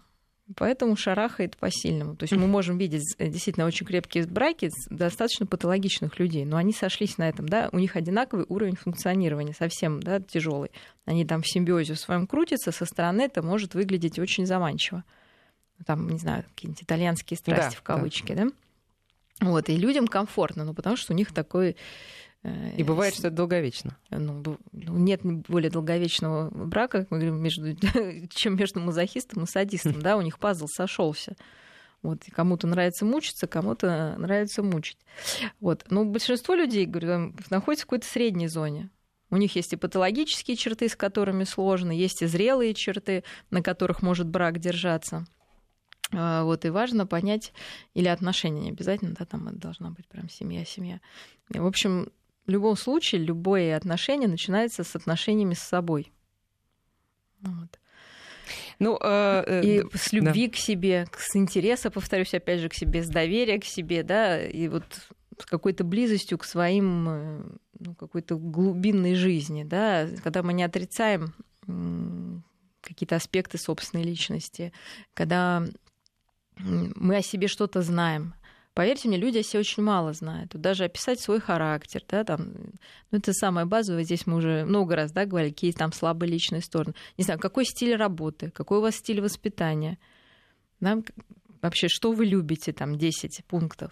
Поэтому 0.56 0.96
шарахает 0.96 1.58
по-сильному. 1.58 2.16
То 2.16 2.24
есть 2.24 2.34
мы 2.34 2.48
можем 2.48 2.78
видеть 2.78 3.16
э, 3.18 3.28
действительно 3.28 3.66
очень 3.66 3.86
крепкие 3.86 4.26
браки 4.26 4.70
достаточно 4.90 5.46
патологичных 5.46 6.20
людей, 6.20 6.46
но 6.46 6.58
они 6.58 6.74
сошлись 6.74 7.18
на 7.18 7.28
этом, 7.28 7.48
да, 7.48 7.70
у 7.72 7.80
них 7.80 7.96
одинаковый 7.96 8.46
уровень 8.50 8.76
функционирования, 8.76 9.54
совсем, 9.54 10.02
да, 10.02 10.20
тяжелый. 10.20 10.72
Они 11.06 11.26
там 11.26 11.42
в 11.42 11.48
симбиозе 11.48 11.94
в 11.94 12.00
своем 12.00 12.28
крутятся, 12.28 12.72
со 12.72 12.86
стороны 12.86 13.22
это 13.22 13.42
может 13.42 13.76
выглядеть 13.76 14.20
очень 14.20 14.46
заманчиво 14.46 15.04
там, 15.86 16.10
не 16.10 16.20
знаю, 16.20 16.44
какие-нибудь 16.44 16.84
итальянские 16.84 17.38
страсти 17.38 17.76
да, 17.76 17.78
в 17.78 17.82
кавычки, 17.82 18.34
да. 18.34 18.46
да? 18.46 18.52
Вот, 19.40 19.70
и 19.70 19.78
людям 19.78 20.08
комфортно, 20.08 20.64
ну, 20.64 20.74
потому 20.74 20.96
что 20.98 21.14
у 21.14 21.16
них 21.16 21.32
такой 21.32 21.76
И 22.76 22.84
бывает, 22.84 23.14
что 23.14 23.28
это 23.28 23.38
долговечно. 23.38 23.98
Ну, 24.10 24.58
ну, 24.72 24.98
нет 24.98 25.22
более 25.24 25.70
долговечного 25.70 26.50
брака, 26.50 27.00
как 27.00 27.12
мы 27.12 27.18
говорим, 27.18 27.42
между, 27.42 27.76
чем 28.30 28.56
между 28.56 28.80
мазохистом 28.80 29.44
и 29.44 29.48
садистом. 29.48 30.00
Да, 30.02 30.18
у 30.18 30.22
них 30.22 30.40
пазл 30.40 30.68
сошелся. 30.68 31.36
Вот, 32.04 32.24
кому-то 32.32 32.68
нравится 32.68 33.06
мучиться, 33.06 33.48
кому-то 33.48 34.16
нравится 34.18 34.64
мучить. 34.64 35.00
Вот. 35.60 35.86
Но 35.90 36.06
большинство 36.06 36.54
людей, 36.54 36.86
говорю, 36.86 37.34
находится 37.50 37.84
в 37.84 37.88
какой-то 37.88 38.08
средней 38.08 38.48
зоне. 38.48 38.90
У 39.30 39.38
них 39.38 39.56
есть 39.56 39.74
и 39.74 39.78
патологические 39.78 40.56
черты, 40.56 40.88
с 40.88 40.96
которыми 40.96 41.44
сложно, 41.44 41.92
есть 41.92 42.22
и 42.22 42.28
зрелые 42.28 42.74
черты, 42.74 43.24
на 43.50 43.62
которых 43.62 44.02
может 44.02 44.28
брак 44.28 44.60
держаться. 44.60 45.26
А, 46.14 46.44
вот, 46.44 46.66
и 46.66 46.70
важно 46.70 47.06
понять, 47.06 47.54
или 47.94 48.08
отношения 48.08 48.62
не 48.62 48.70
обязательно, 48.70 49.14
да, 49.18 49.26
там 49.26 49.48
это 49.48 49.58
должна 49.58 49.92
быть 49.92 50.08
прям 50.08 50.30
семья, 50.30 50.64
семья. 50.64 51.02
В 51.50 51.66
общем, 51.66 52.10
в 52.46 52.52
любом 52.52 52.78
случае, 52.78 53.22
любое 53.22 53.76
отношение 53.76 54.30
начинается 54.30 54.84
с 54.84 54.96
отношениями 54.96 55.54
с 55.54 55.60
собой. 55.60 56.12
Вот. 57.42 57.80
Ну, 58.80 58.98
э, 59.02 59.44
э, 59.46 59.62
и 59.64 59.98
с 59.98 60.14
любви 60.14 60.48
да. 60.48 60.54
к 60.54 60.56
себе, 60.56 61.08
с 61.18 61.36
интереса, 61.36 61.92
повторюсь, 61.92 62.34
опять 62.34 62.62
же, 62.62 62.70
к 62.70 62.74
себе, 62.74 63.04
с 63.04 63.10
доверия 63.10 63.60
к 63.60 63.66
себе, 63.66 64.04
да, 64.04 64.42
и 64.42 64.68
вот 64.70 64.86
с 65.38 65.46
какой-то 65.46 65.84
близостью 65.84 66.38
к 66.38 66.46
своим, 66.46 67.10
э, 67.10 67.44
ну, 67.80 67.96
какой-то 67.96 68.38
глубинной 68.38 69.16
жизни, 69.16 69.64
да, 69.64 70.08
когда 70.24 70.44
мы 70.44 70.54
не 70.54 70.64
отрицаем 70.64 71.34
какие-то 72.82 73.18
аспекты 73.18 73.58
собственной 73.58 74.06
личности, 74.06 74.72
когда 75.14 75.66
мы 76.60 77.18
о 77.18 77.22
себе 77.22 77.48
что-то 77.48 77.82
знаем. 77.82 78.34
Поверьте 78.74 79.08
мне, 79.08 79.18
люди 79.18 79.40
о 79.40 79.44
себе 79.44 79.62
очень 79.62 79.82
мало 79.82 80.14
знают. 80.14 80.52
Даже 80.54 80.84
описать 80.84 81.20
свой 81.20 81.40
характер, 81.40 82.04
да, 82.08 82.24
там, 82.24 82.54
ну, 83.10 83.18
это 83.18 83.34
самое 83.34 83.66
базовое. 83.66 84.04
Здесь 84.04 84.28
мы 84.28 84.36
уже 84.36 84.66
много 84.66 84.96
раз 84.96 85.12
да, 85.12 85.26
говорили, 85.26 85.52
какие 85.52 85.72
там 85.72 85.92
слабые 85.92 86.30
личные 86.30 86.62
стороны. 86.62 86.94
Не 87.18 87.24
знаю, 87.24 87.40
какой 87.40 87.66
стиль 87.66 87.96
работы, 87.96 88.52
какой 88.52 88.78
у 88.78 88.82
вас 88.82 88.96
стиль 88.96 89.20
воспитания. 89.20 89.98
Да, 90.80 91.02
вообще, 91.64 91.88
что 91.88 92.12
вы 92.12 92.26
любите, 92.26 92.72
там, 92.72 93.00
10 93.00 93.44
пунктов. 93.48 93.92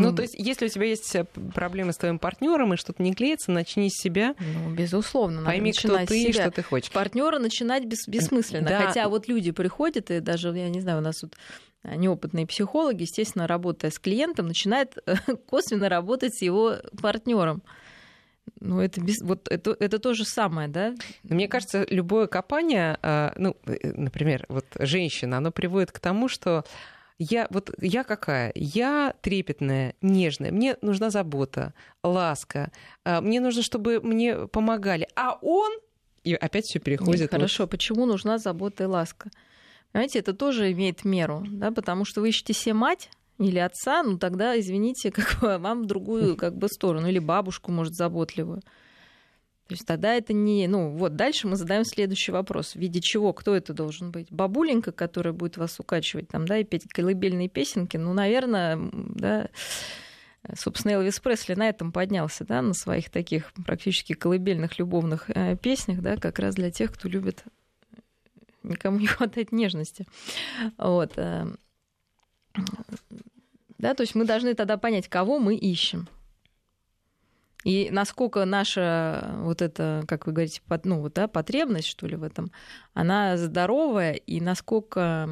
Ну, 0.00 0.14
то 0.14 0.22
есть, 0.22 0.34
если 0.38 0.66
у 0.66 0.68
тебя 0.68 0.86
есть 0.86 1.14
э, 1.14 1.24
проблемы 1.54 1.92
с 1.92 1.96
твоим 1.96 2.18
партнером 2.18 2.74
и 2.74 2.76
что-то 2.76 3.02
не 3.02 3.14
клеится, 3.14 3.50
начни 3.50 3.88
с 3.90 4.02
себя. 4.02 4.34
Ну, 4.38 4.74
безусловно. 4.74 5.44
Пойми, 5.44 5.72
кто 5.72 6.04
ты 6.04 6.24
и 6.24 6.32
что 6.32 6.50
ты 6.50 6.62
хочешь. 6.62 6.90
Партнера 6.90 7.38
начинать 7.38 7.84
бес- 7.84 8.08
бессмысленно. 8.08 8.68
Да. 8.68 8.86
Хотя 8.86 9.08
вот 9.08 9.28
люди 9.28 9.50
приходят, 9.50 10.10
и 10.10 10.20
даже, 10.20 10.48
я 10.48 10.68
не 10.68 10.80
знаю, 10.80 10.98
у 10.98 11.02
нас 11.02 11.20
тут 11.20 11.34
неопытные 11.84 12.46
психологи, 12.46 13.02
естественно, 13.02 13.46
работая 13.46 13.90
с 13.90 13.98
клиентом, 13.98 14.46
начинают 14.46 14.98
косвенно 15.48 15.88
работать 15.88 16.34
с 16.34 16.42
его 16.42 16.76
партнером. 17.00 17.62
Ну, 18.60 18.80
это, 18.80 19.00
без, 19.00 19.22
вот 19.22 19.48
это, 19.48 19.76
это 19.78 19.98
то 19.98 20.12
же 20.12 20.24
самое, 20.24 20.68
да? 20.68 20.94
Мне 21.22 21.48
кажется, 21.48 21.86
любое 21.88 22.26
копание, 22.26 22.98
а, 23.00 23.32
ну, 23.36 23.56
э, 23.66 23.92
например, 23.94 24.44
вот 24.48 24.66
женщина, 24.78 25.38
оно 25.38 25.50
приводит 25.50 25.92
к 25.92 25.98
тому, 25.98 26.28
что 26.28 26.64
я 27.20 27.46
вот 27.50 27.70
я 27.80 28.02
какая? 28.02 28.50
Я 28.54 29.14
трепетная, 29.20 29.94
нежная. 30.00 30.50
Мне 30.50 30.76
нужна 30.80 31.10
забота, 31.10 31.74
ласка. 32.02 32.72
А, 33.04 33.20
мне 33.20 33.40
нужно, 33.40 33.62
чтобы 33.62 34.00
мне 34.00 34.46
помогали. 34.48 35.06
А 35.14 35.38
он 35.42 35.70
и 36.24 36.34
опять 36.34 36.64
все 36.64 36.78
переходит. 36.78 37.20
Нет, 37.20 37.30
хорошо, 37.30 37.64
вот... 37.64 37.70
почему 37.70 38.06
нужна 38.06 38.38
забота 38.38 38.84
и 38.84 38.86
ласка? 38.86 39.30
Понимаете, 39.92 40.20
это 40.20 40.32
тоже 40.32 40.72
имеет 40.72 41.04
меру, 41.04 41.44
да, 41.46 41.70
потому 41.72 42.04
что 42.04 42.22
вы 42.22 42.30
ищете 42.30 42.54
себе 42.54 42.74
мать 42.74 43.10
или 43.38 43.58
отца, 43.58 44.02
ну 44.02 44.18
тогда, 44.18 44.58
извините, 44.58 45.10
как 45.12 45.42
вам 45.42 45.82
в 45.82 45.86
другую 45.86 46.36
как 46.36 46.56
бы 46.56 46.68
сторону, 46.68 47.08
или 47.08 47.18
бабушку, 47.18 47.70
может, 47.70 47.94
заботливую. 47.94 48.62
То 49.70 49.74
есть 49.74 49.86
тогда 49.86 50.14
это 50.16 50.32
не... 50.32 50.66
Ну 50.66 50.90
вот 50.90 51.14
дальше 51.14 51.46
мы 51.46 51.54
задаем 51.54 51.84
следующий 51.84 52.32
вопрос. 52.32 52.72
В 52.72 52.76
виде 52.80 53.00
чего? 53.00 53.32
Кто 53.32 53.54
это 53.54 53.72
должен 53.72 54.10
быть? 54.10 54.26
Бабуленька, 54.28 54.90
которая 54.90 55.32
будет 55.32 55.58
вас 55.58 55.78
укачивать 55.78 56.26
там, 56.26 56.44
да, 56.44 56.58
и 56.58 56.64
петь 56.64 56.88
колыбельные 56.92 57.48
песенки? 57.48 57.96
Ну, 57.96 58.12
наверное, 58.12 58.76
да, 58.92 59.48
собственно, 60.56 60.94
Элвис 60.94 61.20
Пресли 61.20 61.54
на 61.54 61.68
этом 61.68 61.92
поднялся, 61.92 62.44
да, 62.44 62.62
на 62.62 62.74
своих 62.74 63.10
таких 63.10 63.52
практически 63.64 64.14
колыбельных 64.14 64.80
любовных 64.80 65.30
э, 65.30 65.56
песнях, 65.56 66.00
да, 66.00 66.16
как 66.16 66.40
раз 66.40 66.56
для 66.56 66.72
тех, 66.72 66.92
кто 66.92 67.08
любит 67.08 67.44
никому 68.64 68.98
не 68.98 69.06
хватает 69.06 69.52
нежности. 69.52 70.04
Вот. 70.78 71.12
Э, 71.14 71.46
да, 73.78 73.94
то 73.94 74.00
есть 74.00 74.16
мы 74.16 74.24
должны 74.24 74.54
тогда 74.54 74.78
понять, 74.78 75.06
кого 75.06 75.38
мы 75.38 75.54
ищем. 75.54 76.08
И 77.64 77.90
насколько 77.90 78.44
наша 78.44 79.34
вот 79.38 79.60
эта, 79.62 80.04
как 80.08 80.26
вы 80.26 80.32
говорите, 80.32 80.62
ну, 80.84 81.00
вот, 81.00 81.14
да, 81.14 81.28
потребность, 81.28 81.88
что 81.88 82.06
ли, 82.06 82.16
в 82.16 82.22
этом, 82.22 82.50
она 82.94 83.36
здоровая, 83.36 84.12
и 84.14 84.40
насколько 84.40 85.28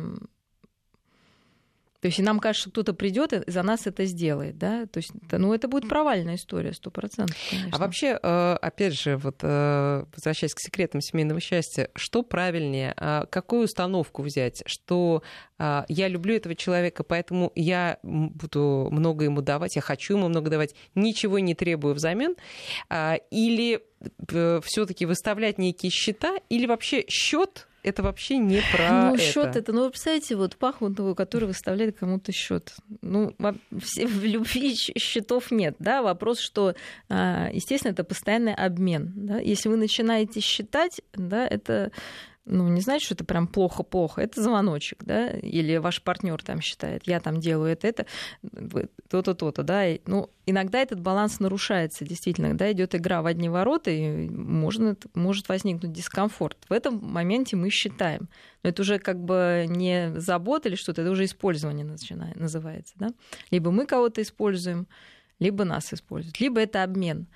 то 2.01 2.07
есть 2.07 2.19
и 2.19 2.23
нам 2.23 2.39
кажется, 2.39 2.63
что 2.63 2.71
кто-то 2.71 2.95
придет 2.95 3.33
и 3.33 3.51
за 3.51 3.63
нас 3.63 3.87
это 3.87 4.05
сделает, 4.05 4.57
да? 4.57 4.87
То 4.87 4.99
есть, 4.99 5.11
ну, 5.33 5.53
это 5.53 5.67
будет 5.67 5.89
провальная 5.89 6.37
история, 6.37 6.73
сто 6.73 6.91
процентов. 6.91 7.37
А 7.73 7.79
вообще, 7.79 8.19
э, 8.23 8.53
опять 8.61 8.95
же, 8.95 9.17
вот 9.17 9.39
э, 9.43 10.05
возвращаясь 10.15 10.55
к 10.55 10.61
секретам 10.61 11.01
семейного 11.01 11.41
счастья, 11.41 11.91
что 11.95 12.23
правильнее, 12.23 12.95
а 12.97 13.27
какую 13.27 13.65
установку 13.65 14.23
взять, 14.23 14.63
что 14.67 15.23
а, 15.59 15.85
я 15.89 16.09
люблю 16.09 16.37
этого 16.37 16.55
человека, 16.55 17.03
поэтому 17.03 17.53
я 17.55 17.99
буду 18.03 18.89
много 18.93 19.25
ему 19.25 19.43
давать, 19.43 19.77
я 19.77 19.83
хочу 19.83 20.17
ему 20.17 20.29
много 20.29 20.51
давать, 20.51 20.75
ничего 20.95 21.39
не 21.41 21.55
требую 21.55 21.95
взамен, 21.95 22.37
а, 22.89 23.17
или 23.31 23.83
э, 24.33 24.61
все-таки 24.65 25.05
выставлять 25.05 25.59
некие 25.59 25.91
счета, 25.91 26.37
или 26.49 26.67
вообще 26.67 27.05
счет 27.09 27.68
это 27.83 28.03
вообще 28.03 28.39
не 28.39 28.61
про 28.73 29.09
ну, 29.09 29.15
это. 29.15 29.23
счет 29.23 29.57
это, 29.57 29.73
ну, 29.73 29.85
вы 29.85 29.91
представляете, 29.91 30.37
вот 30.37 30.57
Пахмутову, 30.57 31.15
который 31.15 31.47
выставляет 31.47 31.99
кому-то 31.99 32.33
счет. 32.33 32.75
Ну, 33.03 33.35
в 33.71 34.25
любви 34.25 34.75
счетов 34.75 35.51
нет, 35.51 35.77
да, 35.79 36.03
вопрос, 36.03 36.41
что, 36.41 36.75
а, 37.09 37.49
естественно, 37.53 37.93
это 37.93 38.05
постоянный 38.05 38.55
обмен, 38.55 39.13
да, 39.15 39.39
если 39.39 39.69
вы 39.69 39.77
начинаете 39.77 40.41
считать, 40.41 41.01
да, 41.15 41.47
это 41.47 41.93
ну, 42.49 42.69
не 42.69 42.81
значит, 42.81 43.07
что 43.07 43.15
это 43.15 43.25
прям 43.25 43.47
плохо-плохо, 43.47 44.21
это 44.21 44.43
звоночек, 44.43 45.05
да, 45.05 45.31
или 45.31 45.77
ваш 45.77 46.03
партнер 46.03 46.43
там 46.43 46.61
считает, 46.61 47.07
я 47.07 47.21
там 47.21 47.41
делаю 47.41 47.73
это, 47.73 47.87
это, 47.87 48.07
то-то, 49.09 49.35
то-то, 49.35 49.63
да, 49.63 49.87
и, 49.87 50.01
ну, 50.07 50.31
иногда 50.47 50.81
этот 50.81 51.01
баланс 51.01 51.41
нарушается, 51.41 52.05
действительно, 52.05 52.57
да, 52.57 52.73
идет 52.73 52.95
игра 52.95 53.23
в 53.23 53.27
одни 53.27 53.49
ворота, 53.49 53.91
и 53.91 54.29
можно, 54.29 54.97
может 55.15 55.49
возникнуть 55.49 55.93
дискомфорт. 55.93 56.59
В 56.69 56.73
этом 56.73 56.99
моменте 57.03 57.57
мы 57.57 57.71
считаем, 57.71 58.29
но 58.63 58.71
это 58.71 58.83
уже 58.83 58.99
как 58.99 59.23
бы 59.23 59.67
не 59.69 60.13
забота 60.17 60.69
или 60.69 60.77
что-то, 60.77 61.03
это 61.03 61.11
уже 61.11 61.25
использование 61.25 61.85
начинает, 61.85 62.37
называется, 62.37 62.95
да, 62.97 63.09
либо 63.51 63.71
мы 63.71 63.87
кого-то 63.87 64.23
используем, 64.23 64.89
либо 65.39 65.65
нас 65.65 65.93
используют, 65.93 66.41
либо 66.41 66.61
это 66.61 66.83
обмен 66.83 67.29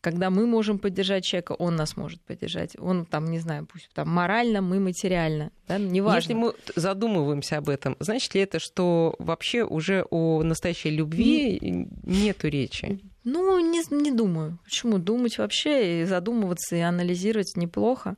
когда 0.00 0.30
мы 0.30 0.46
можем 0.46 0.78
поддержать 0.78 1.24
человека, 1.24 1.52
он 1.52 1.76
нас 1.76 1.96
может 1.96 2.20
поддержать. 2.22 2.76
Он 2.78 3.04
там, 3.04 3.30
не 3.30 3.38
знаю, 3.38 3.66
пусть 3.66 3.88
там 3.94 4.08
морально, 4.08 4.60
мы 4.60 4.80
материально. 4.80 5.50
Да? 5.66 5.78
Неважно. 5.78 6.18
Если 6.18 6.34
мы 6.34 6.54
задумываемся 6.76 7.58
об 7.58 7.68
этом, 7.68 7.96
значит 7.98 8.34
ли 8.34 8.42
это, 8.42 8.58
что 8.58 9.14
вообще 9.18 9.64
уже 9.64 10.04
о 10.10 10.42
настоящей 10.42 10.90
любви 10.90 11.58
не... 11.60 11.88
нету 12.02 12.48
речи? 12.48 13.00
Ну, 13.24 13.60
не, 13.60 13.82
не 13.90 14.10
думаю. 14.10 14.58
Почему? 14.64 14.98
Думать 14.98 15.38
вообще 15.38 16.02
и 16.02 16.04
задумываться, 16.04 16.76
и 16.76 16.80
анализировать 16.80 17.56
неплохо. 17.56 18.16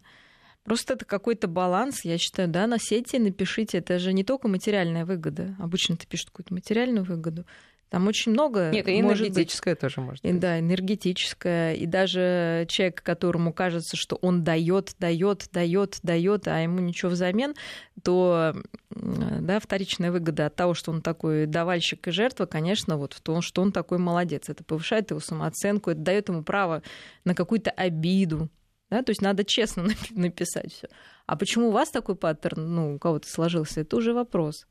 Просто 0.62 0.92
это 0.92 1.04
какой-то 1.04 1.48
баланс, 1.48 2.04
я 2.04 2.18
считаю, 2.18 2.46
да, 2.46 2.66
на 2.66 2.78
сети 2.78 3.18
напишите, 3.18 3.78
это 3.78 3.98
же 3.98 4.12
не 4.12 4.24
только 4.24 4.46
материальная 4.46 5.06
выгода. 5.06 5.56
Обычно 5.58 5.96
ты 5.96 6.06
пишешь 6.06 6.26
какую-то 6.26 6.52
материальную 6.52 7.04
выгоду, 7.04 7.46
там 7.90 8.06
очень 8.06 8.30
много. 8.30 8.70
Нет, 8.70 8.86
и 8.86 9.00
энергетическое 9.00 9.74
быть. 9.74 9.80
тоже 9.80 10.00
может 10.00 10.24
быть. 10.24 10.38
Да, 10.38 10.60
энергетическое. 10.60 11.74
И 11.74 11.86
даже 11.86 12.64
человек, 12.68 13.02
которому 13.02 13.52
кажется, 13.52 13.96
что 13.96 14.14
он 14.16 14.44
дает, 14.44 14.94
дает, 15.00 15.48
дает, 15.52 15.98
дает, 16.04 16.46
а 16.46 16.60
ему 16.60 16.78
ничего 16.78 17.10
взамен, 17.10 17.54
то 18.04 18.54
да, 18.90 19.58
вторичная 19.58 20.12
выгода 20.12 20.46
от 20.46 20.54
того, 20.54 20.74
что 20.74 20.92
он 20.92 21.02
такой 21.02 21.46
давальщик 21.46 22.06
и 22.06 22.12
жертва, 22.12 22.46
конечно, 22.46 22.96
вот 22.96 23.12
в 23.12 23.20
том, 23.20 23.42
что 23.42 23.60
он 23.60 23.72
такой 23.72 23.98
молодец. 23.98 24.48
Это 24.48 24.62
повышает 24.62 25.10
его 25.10 25.18
самооценку, 25.18 25.90
это 25.90 26.00
дает 26.00 26.28
ему 26.28 26.44
право 26.44 26.82
на 27.24 27.34
какую-то 27.34 27.72
обиду. 27.72 28.48
Да? 28.88 29.02
То 29.02 29.10
есть 29.10 29.20
надо 29.20 29.44
честно 29.44 29.88
написать 30.10 30.72
все. 30.72 30.88
А 31.26 31.36
почему 31.36 31.68
у 31.68 31.72
вас 31.72 31.90
такой 31.90 32.14
паттерн, 32.14 32.72
ну, 32.72 32.94
у 32.94 32.98
кого-то 33.00 33.28
сложился, 33.28 33.80
это 33.80 33.96
уже 33.96 34.12
вопрос. 34.12 34.66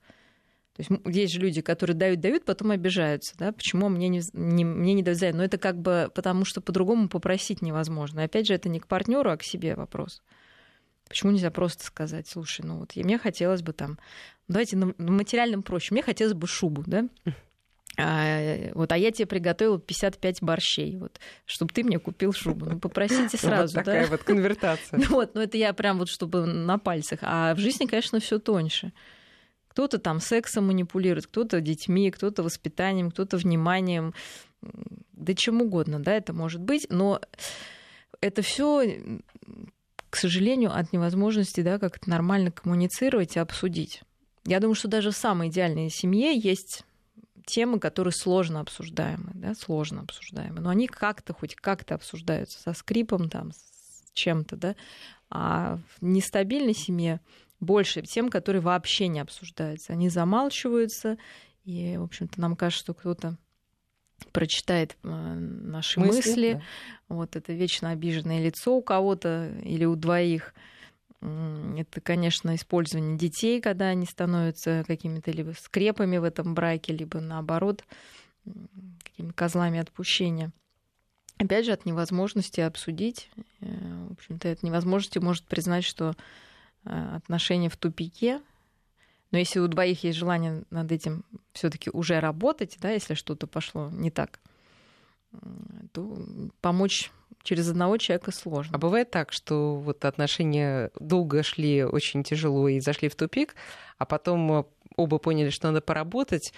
То 0.80 0.86
есть 0.88 1.02
есть 1.18 1.34
же 1.34 1.42
люди, 1.42 1.60
которые 1.60 1.94
дают, 1.94 2.22
дают, 2.22 2.46
потом 2.46 2.72
обижаются, 2.72 3.36
да, 3.38 3.52
почему 3.52 3.90
мне 3.90 4.08
не, 4.08 4.22
не, 4.32 4.64
мне 4.64 4.94
не 4.94 5.04
дают 5.04 5.36
Но 5.36 5.44
это 5.44 5.58
как 5.58 5.78
бы 5.78 6.10
потому, 6.16 6.46
что 6.46 6.62
по-другому 6.62 7.10
попросить 7.10 7.62
невозможно. 7.62 8.24
Опять 8.24 8.48
же, 8.48 8.54
это 8.54 8.70
не 8.70 8.80
к 8.80 8.88
партнеру, 8.88 9.30
а 9.30 9.36
к 9.36 9.44
себе 9.44 9.76
вопрос. 9.76 10.22
Почему 11.10 11.34
нельзя 11.34 11.52
просто 11.52 11.84
сказать, 11.84 12.30
слушай, 12.30 12.64
ну 12.64 12.78
вот 12.78 12.96
мне 12.96 13.18
хотелось 13.18 13.62
бы 13.62 13.74
там, 13.74 14.00
давайте 14.48 14.78
на 14.78 14.94
материальном 14.98 15.64
проще, 15.64 15.94
мне 15.94 16.02
хотелось 16.02 16.34
бы 16.34 16.48
шубу, 16.48 16.86
да, 16.88 17.10
а, 17.98 18.72
вот, 18.76 18.94
а 18.94 18.98
я 18.98 19.12
тебе 19.12 19.26
приготовила 19.26 19.80
55 19.80 20.42
борщей, 20.42 20.96
вот, 20.96 21.20
чтобы 21.46 21.74
ты 21.74 21.84
мне 21.84 22.00
купил 22.00 22.32
шубу. 22.32 22.68
Ну, 22.68 22.80
попросите 22.80 23.36
сразу, 23.38 23.76
вот 23.76 23.84
такая 23.84 24.06
да? 24.06 24.12
вот 24.12 24.24
конвертация. 24.24 25.02
Вот, 25.10 25.36
ну 25.36 25.42
это 25.42 25.58
я 25.58 25.74
прям 25.74 25.98
вот, 25.98 26.08
чтобы 26.08 26.46
на 26.46 26.78
пальцах. 26.78 27.20
А 27.24 27.54
в 27.54 27.58
жизни, 27.58 27.86
конечно, 27.86 28.22
все 28.22 28.40
тоньше. 28.40 28.94
Кто-то 29.80 29.98
там 29.98 30.20
сексом 30.20 30.68
манипулирует, 30.68 31.28
кто-то 31.28 31.62
детьми, 31.62 32.12
кто-то 32.12 32.44
воспитанием, 32.44 33.12
кто-то 33.12 33.38
вниманием, 33.38 34.14
да 35.14 35.34
чем 35.34 35.62
угодно, 35.62 36.02
да, 36.02 36.12
это 36.16 36.34
может 36.34 36.60
быть, 36.60 36.88
но 36.90 37.22
это 38.20 38.42
все, 38.42 39.00
к 40.10 40.18
сожалению, 40.18 40.78
от 40.78 40.92
невозможности, 40.92 41.62
да, 41.62 41.80
как-то 41.80 42.10
нормально 42.10 42.52
коммуницировать 42.52 43.38
и 43.38 43.40
обсудить. 43.40 44.02
Я 44.44 44.60
думаю, 44.60 44.76
что 44.76 44.90
даже 44.90 45.12
в 45.12 45.16
самой 45.16 45.48
идеальной 45.48 45.90
семье 45.90 46.38
есть 46.38 46.84
темы, 47.46 47.80
которые 47.80 48.12
сложно 48.12 48.60
обсуждаемы, 48.60 49.32
да, 49.34 49.56
сложно 49.56 50.02
обсуждаемы, 50.02 50.60
но 50.60 50.72
они 50.72 50.88
как-то, 50.88 51.34
хоть 51.34 51.56
как-то 51.56 51.96
обсуждаются 51.96 52.62
со 52.62 52.74
скрипом, 52.74 53.30
там, 53.30 53.54
с 53.54 54.12
чем-то, 54.12 54.58
да, 54.58 54.76
а 55.30 55.80
в 55.96 56.04
нестабильной 56.04 56.74
семье 56.74 57.22
больше 57.60 58.02
тем, 58.02 58.30
которые 58.30 58.62
вообще 58.62 59.08
не 59.08 59.20
обсуждаются. 59.20 59.94
Они 59.94 60.10
замалчиваются, 60.10 61.18
и, 61.66 61.98
в 61.98 62.04
общем-то, 62.04 62.40
нам 62.40 62.56
кажется, 62.56 62.84
что 62.84 62.94
кто-то 62.94 63.38
прочитает 64.32 64.98
э, 65.04 65.08
наши 65.08 66.00
мысли. 66.00 66.16
мысли. 66.16 66.54
Да. 66.54 67.16
Вот 67.16 67.36
это 67.36 67.54
вечно 67.54 67.92
обиженное 67.92 68.44
лицо 68.44 68.76
у 68.76 68.82
кого-то 68.82 69.52
или 69.64 69.86
у 69.86 69.96
двоих. 69.96 70.54
Это, 71.22 72.00
конечно, 72.02 72.56
использование 72.56 73.18
детей, 73.18 73.60
когда 73.60 73.88
они 73.88 74.06
становятся 74.06 74.86
какими-то 74.88 75.32
либо 75.32 75.54
скрепами 75.60 76.18
в 76.18 76.24
этом 76.24 76.54
браке, 76.54 76.94
либо 76.94 77.20
наоборот 77.20 77.84
какими 79.04 79.32
козлами 79.32 79.80
отпущения. 79.80 80.52
Опять 81.38 81.66
же, 81.66 81.72
от 81.72 81.86
невозможности 81.86 82.62
обсудить, 82.62 83.30
э, 83.62 84.06
в 84.10 84.14
общем-то, 84.14 84.52
от 84.52 84.64
невозможности 84.64 85.20
может 85.20 85.46
признать, 85.46 85.84
что 85.84 86.16
отношения 86.84 87.70
в 87.70 87.78
тупике, 87.78 88.42
но 89.32 89.38
если 89.38 89.60
у 89.60 89.68
двоих 89.68 90.04
есть 90.04 90.18
желание 90.18 90.64
над 90.72 90.92
этим 90.92 91.24
все-таки 91.54 91.90
уже 91.92 92.20
работать, 92.20 92.78
да, 92.82 92.90
если 92.90 93.14
что-то 93.14 93.48
пошло 93.48 93.90
не 93.92 94.10
так, 94.10 94.40
то 95.92 96.18
помочь 96.62 97.12
через 97.44 97.70
одного 97.70 97.98
человека 97.98 98.32
сложно. 98.32 98.76
А 98.76 98.80
бывает 98.80 99.12
так, 99.12 99.32
что 99.32 99.76
вот 99.78 100.04
отношения 100.06 100.92
долго 101.00 101.44
шли 101.44 101.84
очень 101.84 102.24
тяжело 102.24 102.68
и 102.68 102.80
зашли 102.80 103.10
в 103.10 103.16
тупик, 103.16 103.56
а 103.98 104.06
потом 104.06 104.68
оба 104.96 105.18
поняли, 105.20 105.50
что 105.50 105.68
надо 105.68 105.82
поработать, 105.82 106.54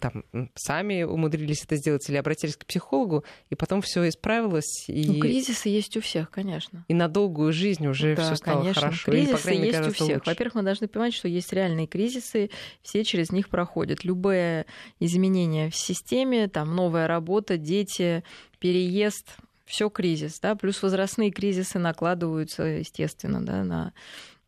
там, 0.00 0.24
сами 0.54 1.02
умудрились 1.02 1.64
это 1.64 1.76
сделать 1.76 2.08
или 2.08 2.16
обратились 2.16 2.56
к 2.56 2.66
психологу, 2.66 3.24
и 3.48 3.54
потом 3.54 3.80
все 3.80 4.06
исправилось. 4.08 4.84
И... 4.88 5.08
Ну, 5.08 5.20
кризисы 5.20 5.68
есть 5.70 5.96
у 5.96 6.00
всех, 6.00 6.30
конечно. 6.30 6.84
И 6.88 6.94
на 6.94 7.08
долгую 7.08 7.52
жизнь 7.52 7.86
уже 7.86 8.14
да, 8.14 8.24
все 8.24 8.36
стало 8.36 8.60
конечно. 8.60 8.82
хорошо. 8.82 9.10
Кризисы 9.10 9.54
или, 9.54 9.66
есть 9.66 9.80
у 9.80 9.92
всех. 9.92 10.26
Во-первых, 10.26 10.56
мы 10.56 10.62
должны 10.62 10.88
понимать, 10.88 11.14
что 11.14 11.28
есть 11.28 11.52
реальные 11.52 11.86
кризисы, 11.86 12.50
все 12.82 13.04
через 13.04 13.32
них 13.32 13.48
проходят. 13.48 14.04
Любое 14.04 14.66
изменение 15.00 15.70
в 15.70 15.76
системе, 15.76 16.48
там 16.48 16.76
новая 16.76 17.06
работа, 17.06 17.56
дети, 17.56 18.22
переезд, 18.58 19.36
все 19.64 19.90
кризис, 19.90 20.40
да, 20.40 20.54
плюс 20.56 20.82
возрастные 20.82 21.30
кризисы 21.30 21.78
накладываются, 21.78 22.62
естественно, 22.62 23.44
да, 23.44 23.64
на 23.64 23.92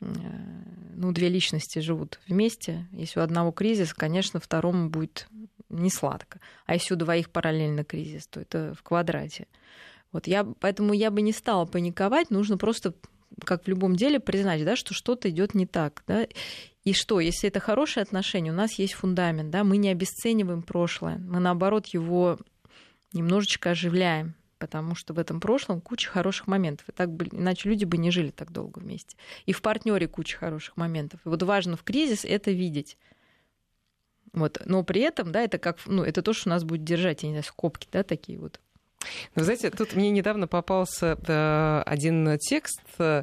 ну, 0.01 1.13
две 1.13 1.29
личности 1.29 1.79
живут 1.79 2.21
вместе, 2.27 2.87
если 2.93 3.21
у 3.21 3.23
одного 3.23 3.53
кризис, 3.53 3.95
конечно, 3.95 4.41
второму 4.41 4.89
будет 4.89 5.29
не 5.69 5.91
сладко. 5.91 6.41
А 6.67 6.75
если 6.75 6.95
у 6.95 6.97
двоих 6.97 7.31
параллельно 7.31 7.85
кризис, 7.85 8.27
то 8.27 8.41
это 8.41 8.75
в 8.75 8.83
квадрате. 8.83 9.47
Вот 10.13 10.27
я, 10.27 10.45
поэтому 10.45 10.93
я 10.93 11.11
бы 11.11 11.23
не 11.23 11.33
стала 11.33 11.67
паниковать, 11.67 12.31
нужно 12.31 12.59
просто, 12.59 12.95
как 13.45 13.65
в 13.65 13.69
любом 13.69 13.95
деле, 13.95 14.19
признать, 14.19 14.65
да, 14.65 14.75
что 14.75 14.93
что-то 14.93 15.31
идет 15.31 15.55
не 15.55 15.67
так. 15.67 16.03
Да? 16.07 16.27
И 16.85 16.93
что, 16.93 17.21
если 17.21 17.49
это 17.49 17.61
хорошие 17.61 18.03
отношения, 18.03 18.51
у 18.51 18.55
нас 18.55 18.79
есть 18.79 18.95
фундамент, 18.95 19.51
да, 19.51 19.63
мы 19.65 19.77
не 19.77 19.91
обесцениваем 19.91 20.63
прошлое, 20.63 21.19
мы 21.19 21.39
наоборот 21.39 21.87
его 21.89 22.39
немножечко 23.13 23.71
оживляем 23.71 24.35
потому 24.61 24.95
что 24.95 25.15
в 25.15 25.19
этом 25.19 25.41
прошлом 25.41 25.81
куча 25.81 26.09
хороших 26.09 26.47
моментов. 26.47 26.89
И 26.89 26.93
так, 26.93 27.09
иначе 27.33 27.69
люди 27.69 27.85
бы 27.85 27.97
не 27.97 28.13
жили 28.13 28.31
так 28.31 28.53
долго 28.53 28.79
вместе. 28.79 29.17
И 29.47 29.53
в 29.53 29.63
партнере 29.63 30.07
куча 30.07 30.37
хороших 30.37 30.77
моментов. 30.77 31.21
И 31.25 31.29
вот 31.29 31.43
важно 31.43 31.77
в 31.77 31.83
кризис 31.83 32.25
это 32.25 32.53
видеть. 32.53 32.97
Вот. 34.33 34.61
Но 34.67 34.85
при 34.85 35.01
этом, 35.01 35.33
да, 35.33 35.41
это 35.43 35.59
как, 35.59 35.79
ну, 35.87 36.05
это 36.05 36.23
то, 36.23 36.33
что 36.33 36.51
нас 36.51 36.63
будет 36.63 36.85
держать, 36.85 37.23
я 37.25 37.31
не 37.31 37.35
знаю, 37.35 37.45
скобки, 37.45 37.89
да, 37.91 38.05
такие 38.05 38.39
вот. 38.39 38.61
Вы 39.35 39.45
знаете, 39.45 39.71
тут 39.71 39.95
мне 39.95 40.11
недавно 40.11 40.47
попался 40.47 41.19
э, 41.27 41.83
один 41.87 42.39
текст 42.39 42.83
э, 42.99 43.23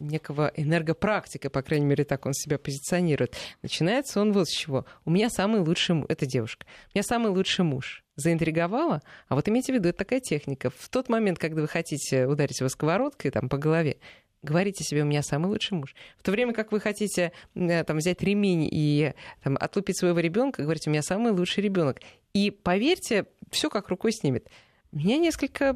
некого 0.00 0.52
энергопрактика, 0.56 1.50
по 1.50 1.62
крайней 1.62 1.86
мере, 1.86 2.04
так 2.04 2.26
он 2.26 2.34
себя 2.34 2.58
позиционирует. 2.58 3.36
Начинается 3.62 4.20
он 4.20 4.32
вот 4.32 4.48
с 4.48 4.52
чего. 4.52 4.84
У 5.04 5.12
меня 5.12 5.30
самый 5.30 5.60
лучший 5.60 5.94
муж, 5.94 6.06
это 6.08 6.26
девушка, 6.26 6.66
у 6.88 6.98
меня 6.98 7.04
самый 7.04 7.30
лучший 7.30 7.64
муж. 7.64 8.01
Заинтриговала? 8.16 9.02
А 9.28 9.34
вот 9.34 9.48
имейте 9.48 9.72
в 9.72 9.76
виду, 9.76 9.88
это 9.88 9.98
такая 9.98 10.20
техника. 10.20 10.70
В 10.70 10.88
тот 10.88 11.08
момент, 11.08 11.38
когда 11.38 11.62
вы 11.62 11.68
хотите 11.68 12.26
ударить 12.26 12.60
его 12.60 12.68
сковородкой 12.68 13.30
там, 13.30 13.48
по 13.48 13.56
голове, 13.56 13.98
говорите 14.42 14.84
себе, 14.84 15.02
у 15.02 15.06
меня 15.06 15.22
самый 15.22 15.46
лучший 15.46 15.78
муж. 15.78 15.94
В 16.18 16.22
то 16.22 16.30
время 16.30 16.52
как 16.52 16.72
вы 16.72 16.80
хотите 16.80 17.32
э, 17.54 17.84
там, 17.84 17.98
взять 17.98 18.22
ремень 18.22 18.68
и 18.70 19.14
там, 19.42 19.56
отлупить 19.58 19.98
своего 19.98 20.18
ребенка, 20.18 20.62
говорите, 20.62 20.90
у 20.90 20.92
меня 20.92 21.02
самый 21.02 21.32
лучший 21.32 21.62
ребенок. 21.62 22.00
И 22.34 22.50
поверьте, 22.50 23.26
все 23.50 23.70
как 23.70 23.88
рукой 23.88 24.12
снимет. 24.12 24.48
Меня 24.90 25.16
несколько 25.16 25.74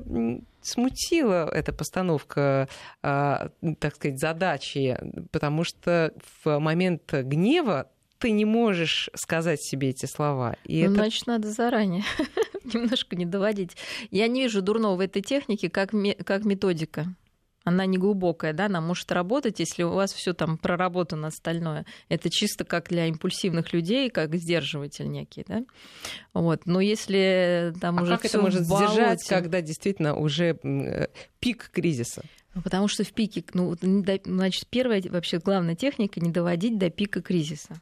смутила 0.60 1.48
эта 1.48 1.72
постановка, 1.72 2.68
а, 3.02 3.48
так 3.78 3.94
сказать, 3.94 4.18
задачи, 4.18 4.98
потому 5.30 5.64
что 5.64 6.12
в 6.44 6.58
момент 6.58 7.10
гнева 7.10 7.90
ты 8.18 8.30
не 8.30 8.44
можешь 8.44 9.10
сказать 9.14 9.62
себе 9.62 9.90
эти 9.90 10.06
слова. 10.06 10.56
И 10.64 10.84
ну, 10.84 10.92
это... 10.92 10.94
Значит, 10.94 11.26
надо 11.26 11.50
заранее 11.50 12.04
немножко 12.64 13.16
не 13.16 13.26
доводить. 13.26 13.76
Я 14.10 14.28
не 14.28 14.42
вижу 14.42 14.62
дурного 14.62 14.96
в 14.96 15.00
этой 15.00 15.22
технике 15.22 15.70
как, 15.70 15.90
как 16.24 16.44
методика 16.44 17.06
она 17.66 17.84
не 17.84 17.98
глубокая, 17.98 18.52
да, 18.52 18.66
она 18.66 18.80
может 18.80 19.10
работать, 19.10 19.58
если 19.58 19.82
у 19.82 19.90
вас 19.90 20.12
все 20.12 20.34
там 20.34 20.56
проработано 20.56 21.26
остальное. 21.26 21.84
Это 22.08 22.30
чисто 22.30 22.64
как 22.64 22.88
для 22.88 23.06
импульсивных 23.06 23.72
людей, 23.72 24.08
как 24.08 24.36
сдерживатель 24.36 25.10
некий, 25.10 25.44
да. 25.48 25.64
Вот. 26.32 26.64
Но 26.66 26.80
если 26.80 27.74
там 27.80 27.98
а 27.98 28.02
уже 28.02 28.12
как 28.12 28.24
это 28.24 28.40
может 28.40 28.62
сдержать, 28.62 29.26
когда 29.26 29.62
действительно 29.62 30.14
уже 30.14 30.56
э, 30.62 31.08
пик 31.40 31.70
кризиса? 31.72 32.22
Ну, 32.54 32.62
потому 32.62 32.86
что 32.86 33.02
в 33.02 33.12
пике, 33.12 33.44
ну, 33.52 33.74
значит, 34.24 34.68
первая 34.68 35.02
вообще 35.10 35.38
главная 35.38 35.74
техника 35.74 36.20
не 36.20 36.30
доводить 36.30 36.78
до 36.78 36.88
пика 36.88 37.20
кризиса 37.20 37.80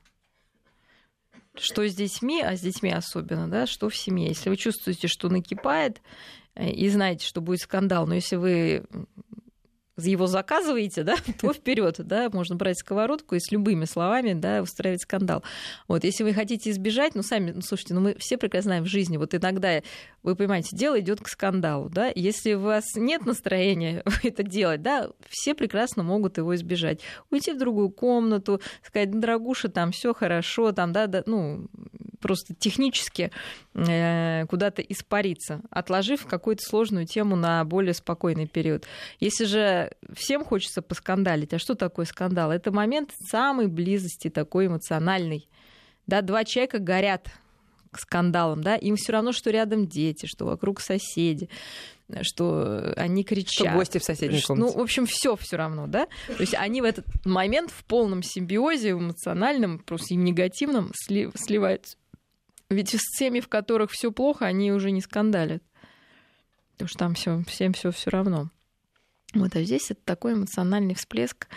что 1.56 1.86
с 1.86 1.94
детьми, 1.94 2.42
а 2.42 2.56
с 2.56 2.60
детьми 2.60 2.90
особенно, 2.90 3.48
да, 3.48 3.66
что 3.66 3.88
в 3.88 3.96
семье. 3.96 4.28
Если 4.28 4.50
вы 4.50 4.56
чувствуете, 4.56 5.08
что 5.08 5.28
накипает, 5.28 6.00
э, 6.54 6.70
и 6.70 6.88
знаете, 6.88 7.26
что 7.26 7.40
будет 7.40 7.60
скандал, 7.60 8.06
но 8.06 8.14
если 8.14 8.36
вы 8.36 8.84
его 9.96 10.26
заказываете, 10.26 11.04
да, 11.04 11.16
то 11.40 11.52
вперед, 11.52 11.96
да, 11.98 12.28
можно 12.30 12.56
брать 12.56 12.78
сковородку 12.78 13.34
и 13.34 13.40
с 13.40 13.52
любыми 13.52 13.84
словами, 13.84 14.32
да, 14.32 14.62
устраивать 14.62 15.02
скандал. 15.02 15.42
Вот, 15.88 16.04
если 16.04 16.24
вы 16.24 16.32
хотите 16.32 16.70
избежать, 16.70 17.14
ну, 17.14 17.22
сами, 17.22 17.52
ну, 17.52 17.62
слушайте, 17.62 17.94
ну, 17.94 18.00
мы 18.00 18.16
все 18.18 18.36
прекрасно 18.36 18.70
знаем 18.70 18.84
в 18.84 18.88
жизни, 18.88 19.16
вот 19.16 19.34
иногда, 19.34 19.82
вы 20.24 20.36
понимаете, 20.36 20.74
дело 20.74 20.98
идет 20.98 21.20
к 21.20 21.28
скандалу, 21.28 21.90
да, 21.90 22.10
если 22.14 22.54
у 22.54 22.60
вас 22.60 22.96
нет 22.96 23.26
настроения 23.26 24.02
это 24.22 24.42
делать, 24.42 24.82
да, 24.82 25.10
все 25.28 25.54
прекрасно 25.54 26.02
могут 26.02 26.38
его 26.38 26.54
избежать. 26.54 27.00
Уйти 27.30 27.52
в 27.52 27.58
другую 27.58 27.90
комнату, 27.90 28.60
сказать, 28.82 29.10
дорогуша, 29.12 29.68
там 29.68 29.92
все 29.92 30.14
хорошо, 30.14 30.72
там, 30.72 30.92
да, 30.92 31.06
да, 31.06 31.22
ну, 31.26 31.68
просто 32.20 32.54
технически 32.54 33.30
э, 33.74 34.46
куда-то 34.46 34.80
испариться, 34.80 35.60
отложив 35.68 36.24
какую-то 36.24 36.62
сложную 36.64 37.06
тему 37.06 37.36
на 37.36 37.62
более 37.66 37.92
спокойный 37.92 38.46
период. 38.46 38.86
Если 39.20 39.44
же 39.44 39.92
всем 40.14 40.42
хочется 40.42 40.80
поскандалить, 40.80 41.52
а 41.52 41.58
что 41.58 41.74
такое 41.74 42.06
скандал? 42.06 42.50
Это 42.50 42.72
момент 42.72 43.10
самой 43.30 43.66
близости 43.66 44.30
такой 44.30 44.68
эмоциональный. 44.68 45.46
Да, 46.06 46.22
два 46.22 46.44
человека 46.44 46.78
горят 46.78 47.28
скандалом, 47.98 48.62
да, 48.62 48.76
им 48.76 48.96
все 48.96 49.12
равно, 49.12 49.32
что 49.32 49.50
рядом 49.50 49.86
дети, 49.86 50.26
что 50.26 50.46
вокруг 50.46 50.80
соседи, 50.80 51.48
что 52.22 52.92
они 52.96 53.24
кричат. 53.24 53.68
Что 53.68 53.76
гости 53.76 53.98
в 53.98 54.04
соседней 54.04 54.40
комнате. 54.42 54.72
Ну, 54.72 54.78
в 54.78 54.82
общем, 54.82 55.06
все 55.06 55.36
все 55.36 55.56
равно, 55.56 55.86
да. 55.86 56.06
То 56.26 56.40
есть 56.40 56.54
они 56.54 56.82
в 56.82 56.84
этот 56.84 57.06
момент 57.24 57.70
в 57.70 57.84
полном 57.84 58.22
симбиозе, 58.22 58.94
в 58.94 59.00
эмоциональном, 59.00 59.78
просто 59.78 60.14
и 60.14 60.16
негативном 60.16 60.92
сливаются. 60.94 61.96
Ведь 62.70 62.94
с 62.94 63.18
теми, 63.18 63.40
в 63.40 63.48
которых 63.48 63.90
все 63.90 64.10
плохо, 64.10 64.46
они 64.46 64.72
уже 64.72 64.90
не 64.90 65.00
скандалят. 65.00 65.62
Потому 66.72 66.88
что 66.88 66.98
там 66.98 67.14
все, 67.14 67.42
всем 67.46 67.72
все 67.72 67.90
все 67.90 68.10
равно. 68.10 68.50
Вот, 69.34 69.54
а 69.56 69.62
здесь 69.62 69.90
это 69.90 70.00
такой 70.04 70.34
эмоциональный 70.34 70.94
всплеск, 70.94 71.48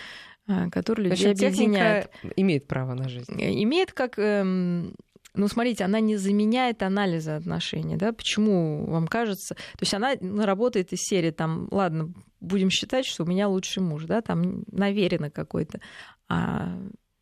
а, 0.47 0.69
который 0.69 1.09
людей 1.09 1.31
общем, 1.31 1.47
объединяет. 1.47 2.11
имеет 2.35 2.67
право 2.67 2.93
на 2.93 3.09
жизнь. 3.09 3.33
Имеет 3.37 3.93
как 3.93 4.17
эм, 4.17 4.95
ну, 5.37 5.47
смотрите, 5.47 5.83
она 5.83 5.99
не 5.99 6.17
заменяет 6.17 6.81
анализа 6.81 7.35
отношений, 7.35 7.95
да, 7.95 8.11
почему 8.11 8.85
вам 8.87 9.07
кажется, 9.07 9.55
то 9.55 9.81
есть 9.81 9.93
она 9.93 10.13
ну, 10.19 10.45
работает 10.45 10.91
из 10.93 11.01
серии, 11.01 11.31
там, 11.31 11.67
ладно, 11.71 12.11
будем 12.41 12.69
считать, 12.69 13.05
что 13.05 13.23
у 13.23 13.27
меня 13.27 13.47
лучший 13.47 13.83
муж, 13.83 14.05
да, 14.05 14.21
там, 14.21 14.63
наверенно 14.71 15.29
какой-то, 15.29 15.79
а 16.27 16.77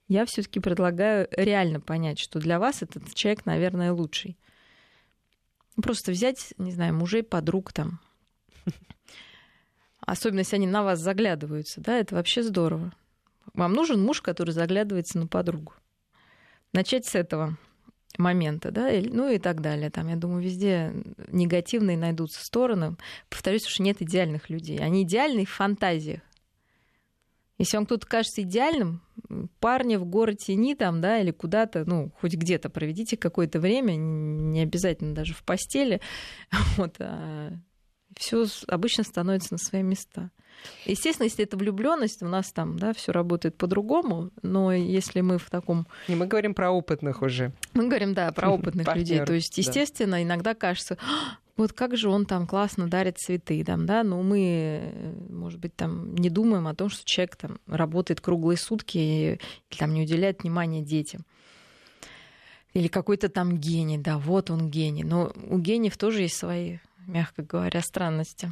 я 0.08 0.26
все 0.26 0.44
таки 0.44 0.60
предлагаю 0.60 1.28
реально 1.32 1.82
понять, 1.82 2.18
что 2.18 2.40
для 2.40 2.58
вас 2.58 2.82
этот 2.82 3.14
человек, 3.14 3.46
наверное, 3.46 3.92
лучший. 3.92 4.38
Просто 5.82 6.12
взять, 6.12 6.54
не 6.58 6.72
знаю, 6.72 6.94
мужей, 6.94 7.22
подруг 7.22 7.74
там, 7.74 8.00
особенно 10.00 10.40
если 10.40 10.56
они 10.56 10.68
на 10.68 10.84
вас 10.84 11.00
заглядываются, 11.00 11.82
да, 11.82 12.00
это 12.00 12.16
вообще 12.16 12.44
здорово. 12.44 12.94
Вам 13.54 13.74
нужен 13.74 14.02
муж, 14.02 14.22
который 14.22 14.52
заглядывается 14.52 15.18
на 15.18 15.28
подругу. 15.28 15.74
Начать 16.72 17.06
с 17.06 17.16
этого 17.16 17.58
момента, 18.18 18.72
да, 18.72 18.90
ну 18.92 19.30
и 19.30 19.38
так 19.38 19.62
далее. 19.62 19.90
Там, 19.90 20.08
я 20.08 20.16
думаю, 20.16 20.42
везде 20.42 20.94
негативные 21.28 21.98
найдутся 21.98 22.44
стороны. 22.44 22.96
Повторюсь, 23.30 23.66
что 23.66 23.84
нет 23.84 24.02
идеальных 24.02 24.50
людей. 24.50 24.80
Они 24.80 25.04
идеальны 25.04 25.46
в 25.46 25.52
фантазиях. 25.52 26.22
Если 27.58 27.78
вам 27.78 27.86
кто-то 27.86 28.06
кажется 28.06 28.42
идеальным, 28.42 29.02
парня 29.60 29.98
в 29.98 30.06
город 30.06 30.40
тени 30.40 30.76
там, 30.76 31.00
да, 31.00 31.20
или 31.20 31.32
куда-то, 31.32 31.86
ну, 31.86 32.12
хоть 32.20 32.34
где-то 32.34 32.70
проведите 32.70 33.16
какое-то 33.16 33.60
время, 33.60 33.96
не 33.96 34.62
обязательно 34.62 35.16
даже 35.16 35.34
в 35.34 35.44
постели, 35.44 36.02
вот, 36.78 36.96
а 37.00 37.54
все 38.18 38.46
обычно 38.68 39.04
становится 39.04 39.54
на 39.54 39.58
свои 39.58 39.84
места. 39.84 40.32
Естественно, 40.86 41.26
если 41.26 41.44
это 41.44 41.58
влюбленность, 41.58 42.22
у 42.22 42.28
нас 42.28 42.52
там, 42.52 42.78
да, 42.78 42.94
все 42.94 43.12
работает 43.12 43.56
по-другому, 43.56 44.32
но 44.42 44.72
если 44.72 45.22
мы 45.22 45.38
в 45.38 45.50
таком... 45.50 45.88
Не, 46.08 46.16
мы 46.16 46.28
говорим 46.28 46.54
про 46.54 46.72
опытных 46.72 47.22
уже. 47.22 47.54
Мы 47.74 47.88
говорим, 47.88 48.14
да, 48.14 48.32
про 48.32 48.50
опытных 48.50 48.96
людей. 48.96 49.24
То 49.26 49.34
есть, 49.34 49.58
естественно, 49.58 50.24
иногда 50.24 50.54
кажется, 50.54 50.98
«А, 51.02 51.38
вот 51.58 51.74
как 51.74 51.98
же 51.98 52.10
он 52.10 52.26
там 52.26 52.48
классно 52.48 52.88
дарит 52.88 53.18
цветы, 53.18 53.64
там, 53.64 53.86
да, 53.86 54.04
но 54.04 54.22
мы, 54.22 54.94
может 55.30 55.60
быть, 55.60 55.76
там 55.76 56.16
не 56.16 56.30
думаем 56.30 56.68
о 56.68 56.76
том, 56.76 56.90
что 56.90 57.06
человек 57.06 57.36
там 57.36 57.60
работает 57.68 58.22
круглые 58.22 58.58
сутки 58.58 58.98
и 58.98 59.40
там 59.78 59.94
не 59.94 60.04
уделяет 60.04 60.44
внимания 60.44 60.82
детям. 60.82 61.26
Или 62.74 62.90
какой-то 62.90 63.30
там 63.30 63.58
гений, 63.58 63.98
да, 63.98 64.18
вот 64.18 64.52
он 64.52 64.70
гений. 64.70 65.04
Но 65.04 65.32
у 65.50 65.58
гениев 65.58 65.98
тоже 65.98 66.24
есть 66.24 66.36
свои 66.36 66.80
мягко 67.08 67.44
говоря, 67.44 67.82
странности. 67.82 68.52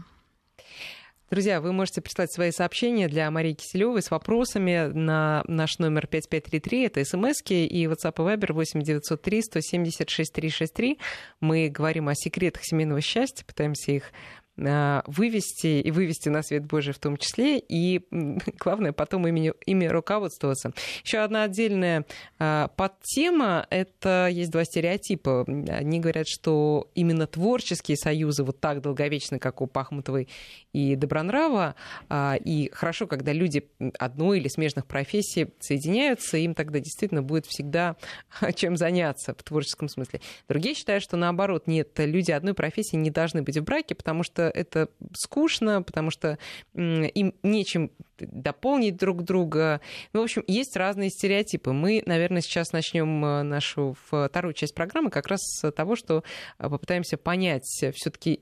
Друзья, 1.34 1.62
вы 1.62 1.74
можете 1.74 2.00
прислать 2.00 2.32
свои 2.32 2.52
сообщения 2.52 3.08
для 3.08 3.32
Марии 3.32 3.54
Киселевой 3.54 4.04
с 4.04 4.12
вопросами 4.12 4.92
на 4.94 5.44
наш 5.48 5.80
номер 5.80 6.06
5533. 6.06 6.86
Это 6.86 7.04
смс 7.04 7.42
и 7.50 7.86
WhatsApp 7.86 8.14
и 8.18 8.36
Viber 8.36 8.54
8903 8.54 9.42
176 9.42 10.32
363. 10.32 11.00
Мы 11.40 11.70
говорим 11.70 12.10
о 12.10 12.14
секретах 12.14 12.64
семейного 12.64 13.02
счастья, 13.02 13.44
пытаемся 13.46 13.94
их 13.94 14.12
вывести 14.56 15.82
и 15.82 15.92
вывести 15.92 16.30
на 16.30 16.44
свет 16.44 16.66
Божий 16.66 16.94
в 16.94 17.00
том 17.00 17.18
числе, 17.18 17.58
и 17.58 18.02
главное 18.60 18.92
потом 18.92 19.28
ими, 19.28 19.54
ими 19.66 19.86
руководствоваться. 19.86 20.74
Еще 21.04 21.20
одна 21.20 21.44
отдельная 21.44 22.06
а, 22.40 22.68
подтема— 22.70 23.66
это 23.70 24.30
есть 24.32 24.52
два 24.52 24.64
стереотипа. 24.64 25.46
Они 25.48 26.00
говорят, 26.00 26.28
что 26.28 26.90
именно 26.94 27.26
творческие 27.26 27.98
союзы 27.98 28.44
вот 28.44 28.60
так 28.60 28.82
долговечны, 28.82 29.40
как 29.40 29.62
у 29.62 29.68
Пахмутовой 29.68 30.30
и 30.72 30.96
Добронрава, 30.96 31.76
а, 32.10 32.36
и 32.36 32.70
хорошо, 32.72 33.08
когда 33.08 33.34
люди 33.34 33.70
одной 33.98 34.40
или 34.40 34.48
смежных 34.48 34.86
профессий 34.86 35.54
соединяются, 35.60 36.38
им 36.38 36.54
тогда 36.54 36.80
действительно 36.80 37.24
будет 37.24 37.46
всегда 37.48 37.96
чем 38.56 38.78
заняться 38.78 39.34
в 39.34 39.44
творческом 39.44 39.90
смысле. 39.90 40.22
Другие 40.48 40.76
считают, 40.76 41.04
что 41.04 41.18
наоборот, 41.18 41.68
нет, 41.68 41.92
люди 41.98 42.32
одной 42.32 42.54
профессии 42.54 42.96
не 42.96 43.10
должны 43.10 43.42
быть 43.42 43.58
в 43.58 43.64
браке, 43.64 43.96
потому 43.96 44.24
что 44.24 44.43
это 44.50 44.90
скучно, 45.14 45.82
потому 45.82 46.12
что 46.12 46.38
им 46.74 47.34
нечем 47.44 47.92
дополнить 48.18 48.98
друг 48.98 49.24
друга. 49.24 49.82
Ну, 50.14 50.22
в 50.22 50.24
общем, 50.24 50.44
есть 50.48 50.76
разные 50.76 51.10
стереотипы. 51.10 51.72
Мы, 51.72 52.04
наверное, 52.06 52.42
сейчас 52.42 52.72
начнем 52.72 53.24
э, 53.26 53.44
нашу 53.44 53.96
вторую 54.10 54.54
часть 54.54 54.76
программы 54.76 55.10
как 55.10 55.28
раз 55.28 55.40
с 55.42 55.72
того, 55.72 55.96
что 55.96 56.24
э, 56.58 56.70
попытаемся 56.70 57.18
понять 57.18 57.64
все-таки 57.66 58.42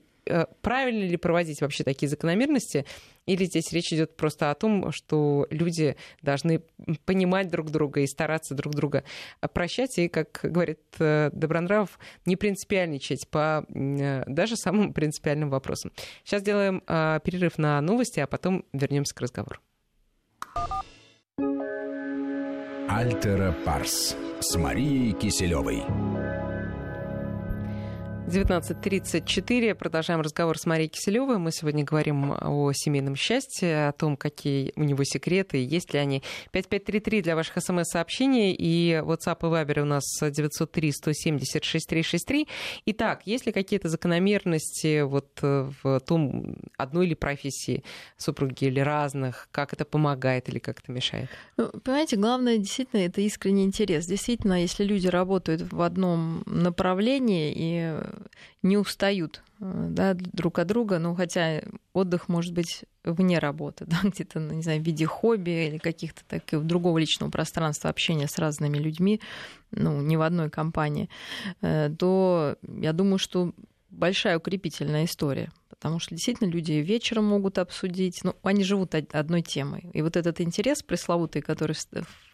правильно 0.60 1.04
ли 1.04 1.16
проводить 1.16 1.60
вообще 1.60 1.84
такие 1.84 2.08
закономерности, 2.08 2.84
или 3.26 3.44
здесь 3.44 3.72
речь 3.72 3.92
идет 3.92 4.16
просто 4.16 4.50
о 4.50 4.54
том, 4.54 4.90
что 4.92 5.46
люди 5.50 5.96
должны 6.22 6.62
понимать 7.04 7.48
друг 7.48 7.70
друга 7.70 8.00
и 8.00 8.06
стараться 8.06 8.54
друг 8.54 8.74
друга 8.74 9.04
прощать, 9.52 9.98
и, 9.98 10.08
как 10.08 10.40
говорит 10.42 10.80
э, 10.98 11.30
Добронравов, 11.32 11.98
не 12.26 12.36
принципиальничать 12.36 13.28
по 13.28 13.64
э, 13.68 14.24
даже 14.26 14.56
самым 14.56 14.92
принципиальным 14.92 15.50
вопросам. 15.50 15.92
Сейчас 16.24 16.42
сделаем 16.42 16.80
перерыв 16.80 17.58
на 17.58 17.80
новости, 17.80 18.20
а 18.20 18.26
потом 18.26 18.64
вернемся 18.72 19.14
к 19.14 19.20
разговору. 19.20 19.60
Альтера 22.88 23.54
Парс 23.64 24.16
с 24.40 24.56
Марией 24.56 25.12
Киселевой. 25.12 26.31
19.34. 28.28 29.74
Продолжаем 29.74 30.20
разговор 30.20 30.56
с 30.56 30.64
Марией 30.64 30.88
Киселевой. 30.88 31.38
Мы 31.38 31.50
сегодня 31.50 31.82
говорим 31.84 32.32
о 32.32 32.70
семейном 32.72 33.16
счастье, 33.16 33.88
о 33.88 33.92
том, 33.92 34.16
какие 34.16 34.72
у 34.76 34.84
него 34.84 35.02
секреты, 35.04 35.64
есть 35.64 35.92
ли 35.92 35.98
они. 35.98 36.22
5533 36.52 37.22
для 37.22 37.34
ваших 37.34 37.60
смс-сообщений 37.62 38.52
и 38.52 38.92
WhatsApp 38.92 39.38
и 39.40 39.46
Viber 39.46 39.80
у 39.80 39.84
нас 39.84 40.04
903-170-6363. 40.22 42.46
Итак, 42.86 43.22
есть 43.26 43.46
ли 43.46 43.52
какие-то 43.52 43.88
закономерности 43.88 45.02
вот 45.02 45.40
э, 45.42 45.68
в 45.82 45.98
том, 46.00 46.56
одной 46.78 47.06
или 47.06 47.14
профессии 47.14 47.82
супруги 48.16 48.66
или 48.66 48.78
разных, 48.80 49.48
как 49.50 49.72
это 49.72 49.84
помогает 49.84 50.48
или 50.48 50.60
как 50.60 50.78
это 50.78 50.92
мешает? 50.92 51.28
Ну, 51.56 51.70
понимаете, 51.70 52.16
главное 52.16 52.56
действительно 52.56 53.00
это 53.00 53.20
искренний 53.20 53.64
интерес. 53.64 54.06
Действительно, 54.06 54.62
если 54.62 54.84
люди 54.84 55.08
работают 55.08 55.72
в 55.72 55.82
одном 55.82 56.44
направлении 56.46 57.52
и 57.54 58.11
не 58.62 58.76
устают 58.76 59.42
э, 59.60 59.86
да, 59.90 60.14
друг 60.14 60.58
от 60.58 60.66
друга, 60.66 60.98
ну, 60.98 61.14
хотя 61.14 61.62
отдых 61.92 62.28
может 62.28 62.52
быть 62.52 62.84
вне 63.04 63.38
работы, 63.38 63.84
да, 63.88 64.00
где-то, 64.02 64.40
ну, 64.40 64.54
не 64.54 64.62
знаю, 64.62 64.80
в 64.80 64.84
виде 64.84 65.06
хобби 65.06 65.68
или 65.68 65.78
каких-то 65.78 66.22
таких 66.26 66.64
другого 66.64 66.98
личного 66.98 67.30
пространства 67.30 67.90
общения 67.90 68.28
с 68.28 68.38
разными 68.38 68.78
людьми, 68.78 69.20
ну, 69.70 70.00
не 70.00 70.16
в 70.16 70.22
одной 70.22 70.50
компании, 70.50 71.08
э, 71.60 71.90
то 71.98 72.56
я 72.62 72.92
думаю, 72.92 73.18
что 73.18 73.52
большая 73.90 74.38
укрепительная 74.38 75.04
история, 75.04 75.52
потому 75.68 75.98
что 75.98 76.14
действительно 76.14 76.48
люди 76.48 76.72
вечером 76.72 77.26
могут 77.26 77.58
обсудить, 77.58 78.20
ну, 78.24 78.34
они 78.42 78.64
живут 78.64 78.94
одной 78.94 79.42
темой. 79.42 79.90
И 79.92 80.02
вот 80.02 80.16
этот 80.16 80.40
интерес 80.40 80.82
пресловутый, 80.82 81.42
который 81.42 81.74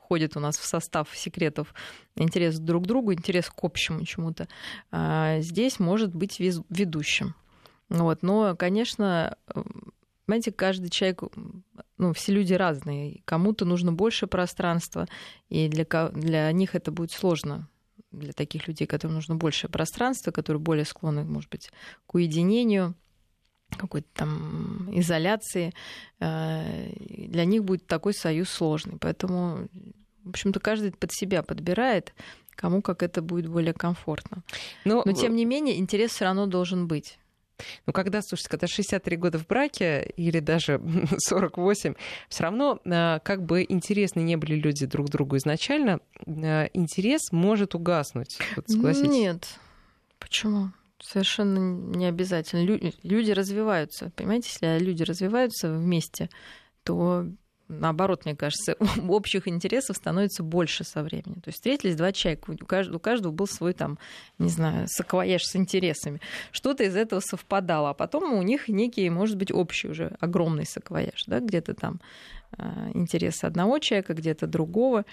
входит 0.09 0.39
у 0.39 0.41
нас 0.41 0.57
в 0.57 0.65
состав 0.65 1.11
секретов 1.15 1.75
интерес 2.17 2.59
друг 2.59 2.85
к 2.85 2.87
другу, 2.87 3.13
интерес 3.13 3.51
к 3.51 3.63
общему 3.63 4.07
чему-то, 4.07 4.49
а, 4.91 5.41
здесь 5.41 5.79
может 5.79 6.15
быть 6.15 6.41
ведущим. 6.41 7.35
Вот. 7.91 8.23
Но, 8.23 8.57
конечно, 8.57 9.37
понимаете, 10.25 10.51
каждый 10.51 10.89
человек, 10.89 11.25
ну, 11.99 12.15
все 12.15 12.33
люди 12.33 12.55
разные. 12.55 13.21
Кому-то 13.27 13.67
нужно 13.67 13.93
больше 13.93 14.27
пространства, 14.27 15.07
и 15.51 15.69
для, 15.69 15.85
для 16.09 16.51
них 16.53 16.75
это 16.75 16.91
будет 16.91 17.13
сложно 17.13 17.69
для 18.11 18.33
таких 18.33 18.67
людей, 18.67 18.87
которым 18.87 19.17
нужно 19.17 19.35
больше 19.35 19.69
пространства, 19.69 20.31
которые 20.31 20.61
более 20.63 20.87
склонны, 20.87 21.25
может 21.25 21.51
быть, 21.51 21.71
к 22.07 22.15
уединению, 22.15 22.95
какой-то 23.77 24.09
там 24.15 24.89
изоляции, 24.93 25.73
э, 26.21 26.93
для 27.29 27.45
них 27.45 27.65
будет 27.65 27.87
такой 27.87 28.15
союз 28.15 28.49
сложный. 28.51 28.97
Поэтому, 28.99 29.69
в 30.25 30.31
общем-то, 30.31 30.61
каждый 30.61 30.93
под 30.93 31.13
себя 31.13 31.43
подбирает, 31.43 32.15
кому 32.55 32.83
как 32.83 33.03
это 33.03 33.23
будет 33.23 33.49
более 33.49 33.75
комфортно. 33.75 34.43
Но, 34.85 35.03
Но 35.05 35.13
тем 35.13 35.37
не 35.37 35.45
менее, 35.45 35.79
интерес 35.79 36.13
все 36.13 36.25
равно 36.25 36.47
должен 36.47 36.89
быть. 36.89 37.19
Ну, 37.87 37.93
когда, 37.93 38.23
слушайте, 38.23 38.51
когда 38.51 38.67
63 38.67 39.17
года 39.17 39.39
в 39.39 39.47
браке 39.47 40.13
или 40.17 40.41
даже 40.41 40.81
48, 41.19 41.95
все 42.29 42.43
равно, 42.43 42.81
э, 42.85 43.19
как 43.23 43.45
бы 43.45 43.65
интересны 43.69 44.21
не 44.21 44.37
были 44.37 44.55
люди 44.55 44.87
друг 44.87 45.09
другу 45.09 45.37
изначально, 45.37 46.01
э, 46.27 46.69
интерес 46.73 47.33
может 47.33 47.75
угаснуть. 47.75 48.39
Вот, 48.57 48.69
согласитесь? 48.69 49.11
Нет. 49.11 49.59
Почему? 50.19 50.71
Совершенно 51.01 51.59
не 51.59 52.07
обязательно. 52.07 52.65
Люди 53.03 53.31
развиваются. 53.31 54.11
Понимаете, 54.17 54.51
если 54.53 54.85
люди 54.85 55.03
развиваются 55.05 55.73
вместе, 55.73 56.29
то 56.83 57.27
наоборот, 57.69 58.25
мне 58.25 58.35
кажется, 58.35 58.77
общих 59.09 59.47
интересов 59.47 59.97
становится 59.97 60.43
больше 60.43 60.85
со 60.85 61.03
временем. 61.03 61.41
То 61.41 61.49
есть 61.49 61.59
встретились 61.59 61.97
два 61.97 62.13
человека, 62.13 62.51
у 62.51 62.67
каждого, 62.67 62.97
у 62.97 63.01
каждого 63.01 63.33
был 63.33 63.47
свой 63.47 63.75
там, 63.75 63.99
не 64.39 64.49
знаю, 64.49 64.87
саквояж 64.89 65.43
с 65.45 65.55
интересами. 65.55 66.21
Что-то 66.51 66.85
из 66.85 66.97
этого 66.97 67.21
совпадало, 67.21 67.91
а 67.91 67.95
потом 67.95 68.35
у 68.35 68.43
них 68.43 68.69
некий, 68.69 69.09
может 69.11 69.37
быть, 69.37 69.53
общий 69.53 69.89
уже 69.89 70.17
огромный 70.21 70.67
саквояж, 70.67 71.25
да, 71.27 71.41
где-то 71.41 71.75
там 71.75 72.01
интересы 72.95 73.45
одного 73.45 73.79
человека, 73.79 74.15
где-то 74.15 74.47
другого. 74.47 75.05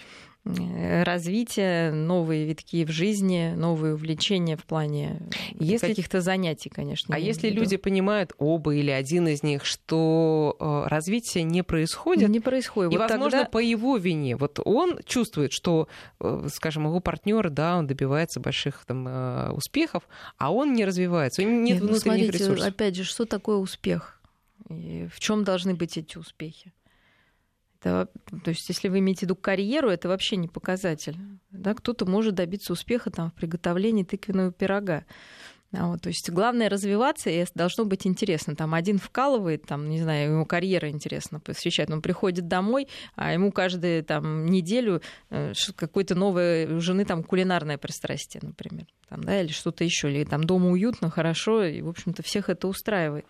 Э, 0.46 1.02
развитие, 1.02 1.92
новые 1.92 2.46
витки 2.46 2.86
в 2.86 2.92
жизни, 2.92 3.54
новые 3.56 3.96
увлечения 3.96 4.56
в 4.56 4.64
плане 4.64 5.20
если... 5.60 5.88
каких-то 5.88 6.22
занятий, 6.22 6.70
конечно. 6.70 7.16
А 7.16 7.18
если 7.18 7.50
люди 7.50 7.78
понимают 7.78 8.34
оба 8.38 8.76
или 8.76 8.92
один 8.92 9.28
из 9.28 9.42
них, 9.42 9.66
что 9.66 10.56
э, 10.60 10.88
развитие 10.88 11.44
не 11.44 11.64
происходит, 11.64 12.30
не 12.30 12.40
происходит, 12.40 12.94
и, 12.94 12.98
вот 12.98 13.10
возможно, 13.10 13.40
тогда... 13.40 13.50
по 13.50 13.58
его 13.58 13.98
вине, 13.98 14.36
вот 14.36 14.60
он 14.64 15.00
чувствует, 15.04 15.52
что, 15.52 15.88
э, 16.20 16.48
скажем, 16.54 16.86
его 16.86 17.00
партнер, 17.00 17.50
да, 17.50 17.78
он 17.78 17.88
добивается 17.88 18.40
больших 18.40 18.86
там 18.86 19.52
успехов, 19.56 20.08
а 20.38 20.54
он 20.54 20.74
не 20.74 20.86
развивается, 20.86 21.42
у 21.42 21.46
него 21.46 21.56
нет, 21.56 21.64
нет 21.64 21.82
ну, 21.82 21.88
внутренних 21.88 22.26
смотрите, 22.26 22.44
ресурсов. 22.44 22.68
Опять 22.68 22.96
же, 22.96 23.04
что 23.04 23.26
такое 23.26 23.58
успех? 23.58 24.22
И 24.70 25.08
в 25.12 25.20
чем 25.20 25.44
должны 25.44 25.74
быть 25.74 25.98
эти 25.98 26.20
успехи? 26.20 26.72
Это, 27.86 28.10
то 28.44 28.50
есть, 28.50 28.68
если 28.68 28.90
вы 28.90 29.00
имеете 29.00 29.20
в 29.20 29.24
виду 29.24 29.36
карьеру, 29.36 29.90
это 29.90 30.08
вообще 30.08 30.38
не 30.38 30.48
показатель. 30.48 31.16
Да? 31.52 31.76
Кто-то 31.76 32.08
может 32.08 32.34
добиться 32.34 32.74
успеха 32.74 33.12
там, 33.12 33.30
в 33.30 33.34
приготовлении 33.36 34.04
тыквенного 34.04 34.52
пирога. 34.52 35.06
А 35.72 35.88
вот, 35.88 36.02
то 36.02 36.10
есть 36.10 36.30
главное 36.32 36.70
развиваться, 36.70 37.30
и 37.30 37.46
должно 37.54 37.86
быть 37.86 38.08
интересно. 38.08 38.56
Там 38.56 38.74
один 38.74 38.98
вкалывает, 38.98 39.68
там, 39.68 39.88
не 39.90 40.02
знаю, 40.02 40.32
ему 40.32 40.46
карьера 40.46 40.90
интересна 40.90 41.40
посвящает. 41.40 41.92
Он 41.92 42.02
приходит 42.02 42.48
домой, 42.48 42.88
а 43.16 43.34
ему 43.34 43.52
каждую 43.52 44.04
там, 44.04 44.48
неделю 44.48 45.02
э, 45.30 45.54
какой-то 45.76 46.16
новой 46.16 46.66
у 46.66 46.80
жены 46.80 47.06
там 47.06 47.24
кулинарное 47.24 47.78
пристрастие, 47.78 48.42
например. 48.44 48.88
Там, 49.10 49.24
да, 49.24 49.42
или 49.42 49.52
что-то 49.52 49.84
еще. 49.84 50.12
Или 50.12 50.24
там 50.24 50.44
дома 50.44 50.72
уютно, 50.72 51.12
хорошо, 51.12 51.64
и, 51.64 51.82
в 51.82 51.90
общем-то, 51.90 52.24
всех 52.24 52.50
это 52.50 52.68
устраивает. 52.68 53.26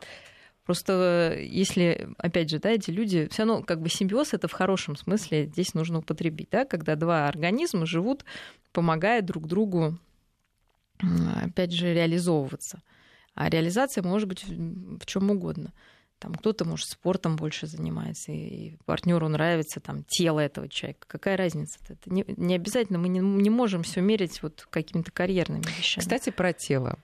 Просто 0.66 1.38
если, 1.40 2.10
опять 2.18 2.50
же, 2.50 2.60
да, 2.60 2.72
эти 2.72 2.90
люди, 2.90 3.28
все 3.32 3.44
равно 3.44 3.62
как 3.62 3.82
бы 3.82 3.90
симбиоз 3.90 4.34
это 4.34 4.48
в 4.48 4.52
хорошем 4.52 4.96
смысле 4.96 5.46
здесь 5.46 5.76
нужно 5.76 6.00
употребить, 6.00 6.50
да, 6.52 6.66
когда 6.66 6.96
два 6.96 7.28
организма 7.28 7.86
живут, 7.86 8.26
помогая 8.72 9.22
друг 9.22 9.48
другу, 9.48 9.98
опять 11.44 11.72
же, 11.72 11.94
реализовываться. 11.94 12.82
А 13.36 13.50
реализация 13.50 14.02
может 14.04 14.28
быть 14.28 14.44
в 14.46 15.06
чем 15.06 15.30
угодно. 15.30 15.72
Там 16.18 16.34
кто-то, 16.34 16.66
может, 16.66 16.88
спортом 16.88 17.36
больше 17.36 17.68
занимается, 17.68 18.32
и 18.32 18.78
партнеру 18.86 19.28
нравится 19.28 19.82
там 19.82 20.04
тело 20.06 20.40
этого 20.40 20.70
человека. 20.70 21.06
Какая 21.08 21.38
разница? 21.38 21.78
-то? 21.80 21.94
Это 21.94 22.12
не, 22.12 22.26
не 22.38 22.56
обязательно, 22.56 22.98
мы 22.98 23.10
не, 23.10 23.20
не 23.20 23.50
можем 23.50 23.84
все 23.84 24.02
мерить 24.02 24.42
вот 24.42 24.66
какими-то 24.70 25.12
карьерными 25.12 25.64
вещами. 25.78 26.02
Кстати, 26.02 26.30
про 26.30 26.54
тело. 26.54 26.98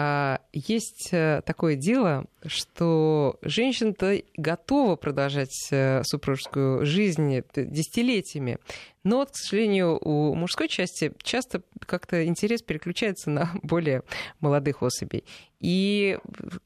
А, 0.00 0.40
есть 0.52 1.08
э, 1.12 1.42
такое 1.44 1.74
дело, 1.74 2.26
что 2.46 3.38
женщина-то 3.42 4.22
готова 4.36 4.96
продолжать 4.96 5.68
э, 5.70 6.02
супружескую 6.04 6.86
жизнь 6.86 7.42
десятилетиями, 7.54 8.58
но, 9.04 9.18
вот, 9.18 9.30
к 9.30 9.36
сожалению, 9.36 9.98
у 10.00 10.34
мужской 10.34 10.68
части 10.68 11.12
часто 11.22 11.62
как-то 11.86 12.26
интерес 12.26 12.62
переключается 12.62 13.30
на 13.30 13.50
более 13.62 14.02
молодых 14.40 14.82
особей. 14.82 15.24
И, 15.60 16.18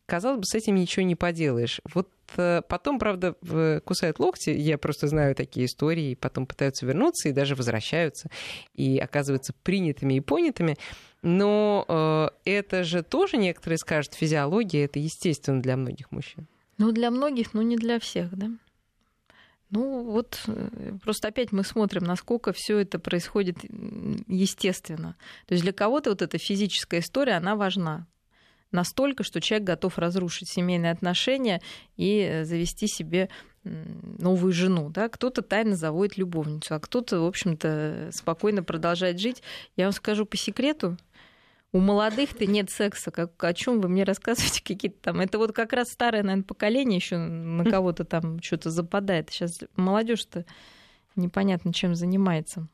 казалось 0.07 0.39
бы, 0.39 0.45
с 0.45 0.55
этим 0.55 0.75
ничего 0.75 1.05
не 1.05 1.15
поделаешь. 1.15 1.81
Вот 1.95 2.09
э, 2.37 2.63
потом, 2.69 2.99
правда, 2.99 3.35
кусают 3.85 4.19
локти, 4.19 4.51
я 4.51 4.77
просто 4.77 5.07
знаю 5.07 5.35
такие 5.35 5.67
истории, 5.67 6.11
и 6.11 6.17
потом 6.17 6.47
пытаются 6.47 6.85
вернуться 6.85 7.29
и 7.29 7.33
даже 7.33 7.55
возвращаются, 7.55 8.29
и 8.75 8.99
оказываются 8.99 9.55
принятыми 9.63 10.15
и 10.15 10.21
понятыми. 10.21 10.77
Но 11.23 11.85
э, 11.89 12.29
это 12.45 12.83
же 12.83 13.05
тоже 13.05 13.37
некоторые 13.37 13.79
скажут, 13.79 14.15
физиология 14.15 14.85
это 14.85 14.99
естественно 14.99 15.62
для 15.63 15.77
многих 15.77 16.11
мужчин. 16.11 16.47
Ну, 16.79 16.93
для 16.93 17.11
многих, 17.11 17.55
но 17.55 17.63
не 17.63 17.77
для 17.77 17.99
всех, 17.99 18.37
да. 18.37 18.51
Ну, 19.71 20.05
вот 20.05 20.39
э, 20.49 20.99
просто 21.03 21.29
опять 21.29 21.51
мы 21.51 21.65
смотрим, 21.65 22.05
насколько 22.05 22.53
все 22.53 22.79
это 22.79 22.99
происходит 22.99 23.57
естественно. 24.27 25.17
То 25.47 25.55
есть 25.55 25.65
для 25.65 25.73
кого-то 25.73 26.11
вот 26.11 26.21
эта 26.21 26.37
физическая 26.37 27.01
история, 27.01 27.35
она 27.35 27.57
важна 27.57 28.07
настолько, 28.71 29.23
что 29.23 29.41
человек 29.41 29.67
готов 29.67 29.99
разрушить 29.99 30.51
семейные 30.51 30.93
отношения 30.93 31.63
и 31.97 32.43
завести 32.45 32.87
себе 32.87 33.31
новую 33.65 34.53
жену. 34.53 34.91
Да? 34.91 35.09
Кто-то 35.09 35.43
тайно 35.43 35.77
заводит 35.77 36.19
любовницу, 36.19 36.75
а 36.75 36.81
кто-то, 36.81 37.21
в 37.21 37.27
общем-то, 37.27 38.11
спокойно 38.13 38.63
продолжает 38.63 39.21
жить. 39.21 39.43
Я 39.77 39.85
вам 39.85 39.93
скажу 39.93 40.27
по 40.27 40.37
секрету, 40.37 40.97
у 41.73 41.79
молодых-то 41.79 42.47
нет 42.47 42.71
секса. 42.71 43.11
Как, 43.11 43.43
о 43.43 43.55
чем 43.55 43.81
вы 43.81 43.89
мне 43.89 44.05
рассказываете 44.05 44.63
какие-то 44.65 44.99
там? 45.01 45.21
Это 45.21 45.39
вот 45.39 45.53
как 45.53 45.73
раз 45.73 45.91
старое, 45.91 46.23
наверное, 46.23 46.45
поколение 46.45 46.97
еще 46.97 47.17
на 47.17 47.65
кого-то 47.65 48.05
там 48.05 48.41
что-то 48.43 48.71
западает. 48.71 49.31
Сейчас 49.31 49.61
молодежь-то 49.77 50.45
непонятно 51.17 51.73
чем 51.73 51.95
занимается. 51.95 52.69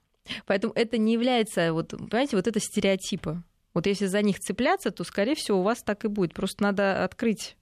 Поэтому 0.46 0.72
это 0.74 0.98
не 0.98 1.14
является, 1.14 1.72
вот, 1.72 1.90
понимаете, 1.90 2.36
вот 2.36 2.46
это 2.46 2.60
стереотипы. 2.60 3.42
Вот 3.72 3.86
если 3.86 4.06
за 4.06 4.22
них 4.22 4.40
цепляться, 4.40 4.90
то, 4.90 5.04
скорее 5.04 5.34
всего, 5.34 5.60
у 5.60 5.62
вас 5.62 5.82
так 5.82 6.04
и 6.04 6.08
будет. 6.08 6.34
Просто 6.34 6.62
надо 6.62 7.04
открыть 7.04 7.56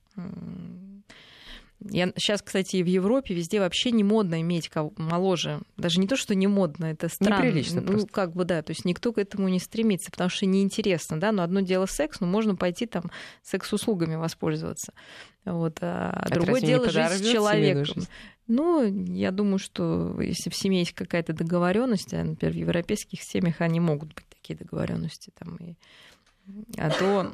я 1.81 2.13
сейчас, 2.17 2.43
кстати, 2.43 2.77
и 2.77 2.83
в 2.83 2.87
Европе 2.87 3.35
везде 3.35 3.61
вообще 3.61 3.91
не 3.91 4.03
модно 4.03 4.41
иметь 4.41 4.69
кого 4.69 4.93
моложе. 4.97 5.61
Даже 5.77 6.01
не 6.01 6.09
то, 6.09 6.17
что 6.17 6.35
не 6.35 6.47
модно, 6.47 6.87
это 6.87 7.09
странно. 7.09 7.45
Неприлично 7.45 7.81
ну, 7.81 7.87
просто. 7.89 8.09
как 8.09 8.33
бы, 8.33 8.45
да, 8.45 8.63
то 8.63 8.71
есть 8.71 8.85
никто 8.85 9.13
к 9.13 9.19
этому 9.19 9.49
не 9.49 9.61
стремится, 9.61 10.11
потому 10.11 10.31
что 10.31 10.47
неинтересно, 10.47 11.21
да, 11.21 11.33
но 11.33 11.43
одно 11.43 11.61
дело 11.61 11.87
секс, 11.87 12.21
но 12.21 12.27
можно 12.27 12.57
пойти 12.57 12.87
там 12.87 13.11
секс-услугами 13.43 14.15
воспользоваться. 14.15 14.93
Вот, 15.45 15.79
а, 15.81 16.11
а 16.11 16.29
другое 16.31 16.61
дело 16.61 16.89
жить 16.91 17.11
с 17.11 17.31
человеком. 17.31 18.05
Ну, 18.49 18.85
я 19.13 19.33
думаю, 19.33 19.59
что 19.59 20.21
если 20.21 20.51
в 20.51 20.55
семье 20.55 20.81
есть 20.81 20.93
какая-то 20.93 21.33
договоренность, 21.33 22.15
а, 22.15 22.23
например, 22.23 22.55
в 22.55 22.59
европейских 22.59 23.23
семьях 23.23 23.61
они 23.61 23.81
могут 23.81 24.15
быть 24.15 24.27
такие 24.29 24.57
договоренности, 24.57 25.33
там, 25.37 25.57
и... 25.57 25.75
а 26.79 26.91
то 26.91 27.33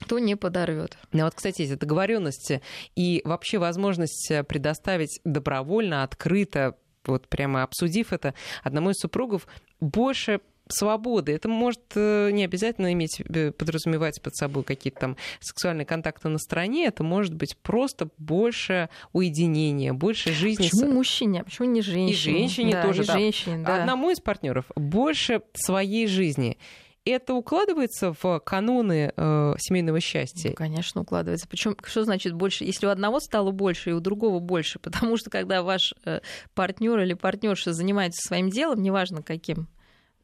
кто 0.00 0.18
не 0.18 0.36
подорвет. 0.36 0.98
Ну 1.12 1.24
вот, 1.24 1.34
кстати, 1.34 1.62
эти 1.62 1.74
договоренности 1.74 2.62
и 2.96 3.22
вообще 3.24 3.58
возможность 3.58 4.30
э, 4.30 4.42
предоставить 4.42 5.20
добровольно, 5.24 6.02
открыто, 6.02 6.76
вот 7.04 7.28
прямо 7.28 7.62
обсудив 7.62 8.12
это 8.12 8.34
одному 8.62 8.90
из 8.90 8.96
супругов, 8.96 9.46
больше 9.80 10.40
свободы. 10.72 11.32
Это 11.32 11.48
может 11.48 11.80
э, 11.94 12.30
не 12.32 12.44
обязательно 12.44 12.92
иметь, 12.92 13.20
э, 13.20 13.52
подразумевать 13.52 14.20
под 14.22 14.36
собой 14.36 14.64
какие-то 14.64 15.00
там 15.00 15.16
сексуальные 15.40 15.84
контакты 15.84 16.28
на 16.28 16.38
стороне. 16.38 16.86
Это 16.86 17.02
может 17.02 17.34
быть 17.34 17.56
просто 17.58 18.08
больше 18.18 18.88
уединения, 19.12 19.92
больше 19.92 20.32
жизни. 20.32 20.68
Почему 20.70 20.92
мужчине, 20.92 21.40
а 21.40 21.44
почему 21.44 21.68
не 21.68 21.82
женщине? 21.82 22.12
И 22.12 22.14
женщине 22.14 22.72
да, 22.72 22.82
тоже. 22.82 23.02
И 23.02 23.04
женщине, 23.04 23.64
да. 23.64 23.80
Одному 23.80 24.10
из 24.10 24.20
партнеров 24.20 24.66
больше 24.76 25.42
своей 25.54 26.06
жизни 26.06 26.58
это 27.04 27.34
укладывается 27.34 28.14
в 28.20 28.40
каноны 28.40 29.12
э, 29.16 29.54
семейного 29.58 30.00
счастья? 30.00 30.50
Ну, 30.50 30.54
конечно, 30.54 31.00
укладывается. 31.00 31.48
Причем, 31.48 31.76
что 31.84 32.04
значит 32.04 32.34
больше? 32.34 32.64
Если 32.64 32.86
у 32.86 32.90
одного 32.90 33.20
стало 33.20 33.50
больше, 33.50 33.90
и 33.90 33.92
у 33.92 34.00
другого 34.00 34.38
больше, 34.38 34.78
потому 34.82 35.16
что 35.16 35.30
когда 35.30 35.62
ваш 35.62 35.94
э, 36.04 36.20
партнер 36.54 36.98
или 37.00 37.14
партнерша 37.14 37.72
занимается 37.72 38.20
своим 38.26 38.50
делом, 38.50 38.82
неважно 38.82 39.22
каким, 39.22 39.68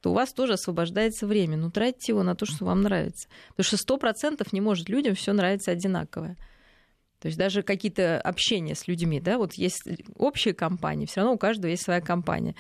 то 0.01 0.11
у 0.11 0.15
вас 0.15 0.33
тоже 0.33 0.55
освобождается 0.55 1.27
время. 1.27 1.57
Ну, 1.57 1.71
тратьте 1.71 2.13
его 2.13 2.23
на 2.23 2.35
то, 2.35 2.47
что 2.47 2.65
вам 2.65 2.83
нравится. 2.83 3.29
Потому 3.49 3.65
что 3.65 3.77
сто 3.77 3.97
процентов 3.97 4.53
не 4.53 4.61
может 4.61 4.89
людям 4.89 5.15
все 5.15 5.33
нравится 5.33 5.71
одинаковое. 5.71 6.37
То 7.21 7.29
есть 7.29 7.39
даже 7.39 7.63
какие-то 7.63 8.21
общения 8.21 8.75
с 8.75 8.87
людьми, 8.87 9.21
да, 9.21 9.39
вот 9.39 9.55
есть 9.55 9.83
общие 10.17 10.53
компании, 10.53 11.07
все 11.07 11.21
равно 11.21 11.35
у 11.35 11.39
каждого 11.39 11.71
есть 11.71 11.83
своя 11.83 12.01
компания. 12.01 12.55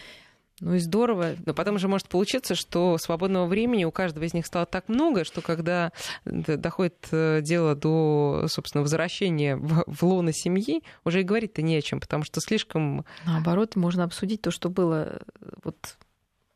Ну 0.61 0.75
и 0.75 0.79
здорово. 0.79 1.37
Но 1.45 1.53
потом 1.53 1.79
же 1.79 1.87
может 1.87 2.09
получиться, 2.09 2.55
что 2.55 2.97
свободного 2.97 3.47
времени 3.47 3.85
у 3.85 3.91
каждого 3.91 4.25
из 4.25 4.33
них 4.33 4.47
стало 4.47 4.65
так 4.65 4.89
много, 4.89 5.25
что 5.25 5.43
когда 5.43 5.93
доходит 6.25 7.09
э, 7.11 7.41
дело 7.43 7.75
до, 7.75 8.47
собственно, 8.49 8.83
возвращения 8.83 9.57
в, 9.57 9.85
в 9.87 10.03
лоно 10.03 10.33
семьи, 10.33 10.83
уже 11.05 11.21
и 11.21 11.25
говорить-то 11.25 11.61
не 11.61 11.77
о 11.77 11.83
чем, 11.83 12.01
потому 12.01 12.25
что 12.25 12.41
слишком... 12.41 13.05
Наоборот, 13.27 13.77
можно 13.77 14.05
обсудить 14.05 14.41
то, 14.41 14.51
что 14.51 14.71
было 14.71 15.21
э, 15.41 15.49
вот 15.63 15.99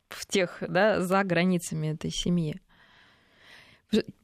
в 0.09 0.25
тех, 0.25 0.63
да, 0.67 1.01
за 1.01 1.23
границами 1.23 1.93
этой 1.93 2.11
семьи 2.11 2.59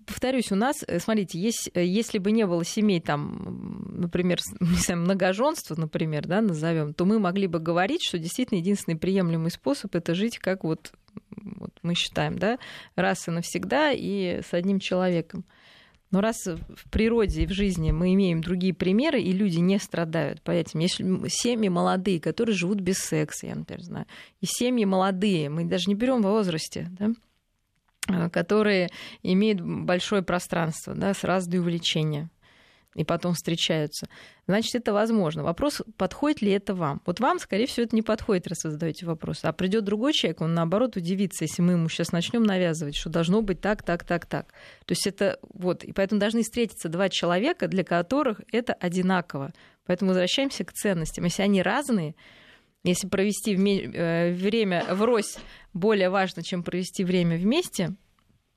повторюсь, 0.05 0.51
у 0.51 0.55
нас, 0.55 0.83
э, 0.87 0.99
смотрите, 0.99 1.39
есть, 1.39 1.69
э, 1.73 1.85
если 1.85 2.17
бы 2.17 2.31
не 2.31 2.45
было 2.45 2.63
семей, 2.63 3.01
там, 3.01 3.91
например, 3.99 4.39
не 4.59 4.77
знаю, 4.77 5.01
многоженства, 5.01 5.75
например, 5.75 6.25
да, 6.27 6.41
назовем, 6.41 6.93
то 6.93 7.05
мы 7.05 7.19
могли 7.19 7.47
бы 7.47 7.59
говорить, 7.59 8.03
что 8.03 8.17
действительно 8.17 8.59
единственный 8.59 8.97
приемлемый 8.97 9.51
способ 9.51 9.95
это 9.95 10.15
жить 10.15 10.39
как 10.39 10.63
вот, 10.63 10.91
вот 11.31 11.71
мы 11.83 11.95
считаем, 11.95 12.39
да, 12.39 12.57
раз 12.95 13.27
и 13.27 13.31
навсегда 13.31 13.91
и 13.91 14.41
с 14.41 14.53
одним 14.53 14.79
человеком. 14.79 15.45
Но 16.09 16.21
раз 16.21 16.45
в 16.45 16.89
природе 16.89 17.43
и 17.43 17.47
в 17.47 17.51
жизни 17.51 17.91
мы 17.91 18.13
имеем 18.13 18.41
другие 18.41 18.73
примеры, 18.73 19.21
и 19.21 19.33
люди 19.33 19.59
не 19.59 19.77
страдают, 19.77 20.41
поэтому 20.41 20.83
есть 20.83 20.95
семьи 20.95 21.67
молодые, 21.67 22.21
которые 22.21 22.55
живут 22.55 22.79
без 22.79 22.99
секса, 22.99 23.47
я, 23.47 23.55
например, 23.55 23.83
знаю, 23.83 24.05
и 24.39 24.45
семьи 24.45 24.85
молодые, 24.85 25.49
мы 25.49 25.65
даже 25.65 25.89
не 25.89 25.95
берем 25.95 26.21
в 26.21 26.27
возрасте, 26.27 26.87
да, 26.97 27.11
которые 28.31 28.89
имеют 29.23 29.61
большое 29.61 30.21
пространство, 30.21 30.95
да, 30.95 31.13
с 31.13 31.23
разные 31.23 31.61
увлечения 31.61 32.29
и 32.97 33.03
потом 33.03 33.33
встречаются. 33.33 34.07
Значит, 34.47 34.73
это 34.73 34.91
возможно. 34.91 35.43
Вопрос, 35.43 35.83
подходит 35.97 36.41
ли 36.41 36.51
это 36.51 36.73
вам? 36.73 37.01
Вот 37.05 37.19
вам, 37.19 37.37
скорее 37.37 37.67
всего, 37.67 37.85
это 37.85 37.95
не 37.95 38.01
подходит, 38.01 38.47
раз 38.47 38.63
вы 38.63 38.71
задаете 38.71 39.05
вопрос. 39.05 39.41
А 39.43 39.53
придет 39.53 39.83
другой 39.83 40.13
человек, 40.13 40.41
он 40.41 40.55
наоборот 40.55 40.97
удивится, 40.97 41.43
если 41.43 41.61
мы 41.61 41.73
ему 41.73 41.89
сейчас 41.89 42.11
начнем 42.11 42.41
навязывать, 42.41 42.95
что 42.95 43.11
должно 43.11 43.43
быть 43.43 43.61
так, 43.61 43.83
так, 43.83 44.03
так, 44.03 44.25
так. 44.25 44.47
То 44.85 44.93
есть 44.93 45.05
это 45.05 45.37
вот, 45.53 45.83
и 45.83 45.93
поэтому 45.93 46.19
должны 46.19 46.41
встретиться 46.41 46.89
два 46.89 47.07
человека, 47.07 47.67
для 47.67 47.83
которых 47.83 48.41
это 48.51 48.73
одинаково. 48.73 49.53
Поэтому 49.85 50.09
возвращаемся 50.09 50.65
к 50.65 50.73
ценностям. 50.73 51.23
Если 51.25 51.43
они 51.43 51.61
разные, 51.61 52.15
если 52.87 53.07
провести 53.07 53.53
э, 53.55 54.33
время 54.33 54.85
врозь 54.95 55.37
более 55.73 56.09
важно, 56.09 56.43
чем 56.43 56.63
провести 56.63 57.03
время 57.03 57.37
вместе, 57.37 57.95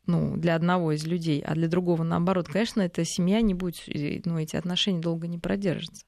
ну, 0.06 0.36
для 0.36 0.54
одного 0.54 0.92
из 0.92 1.06
людей, 1.06 1.42
а 1.44 1.54
для 1.54 1.68
другого 1.68 2.02
наоборот, 2.02 2.48
конечно, 2.48 2.80
эта 2.80 3.04
семья 3.04 3.40
не 3.40 3.54
будет, 3.54 3.82
ну, 4.26 4.38
эти 4.38 4.56
отношения 4.56 5.00
долго 5.00 5.26
не 5.26 5.38
продержатся. 5.38 6.04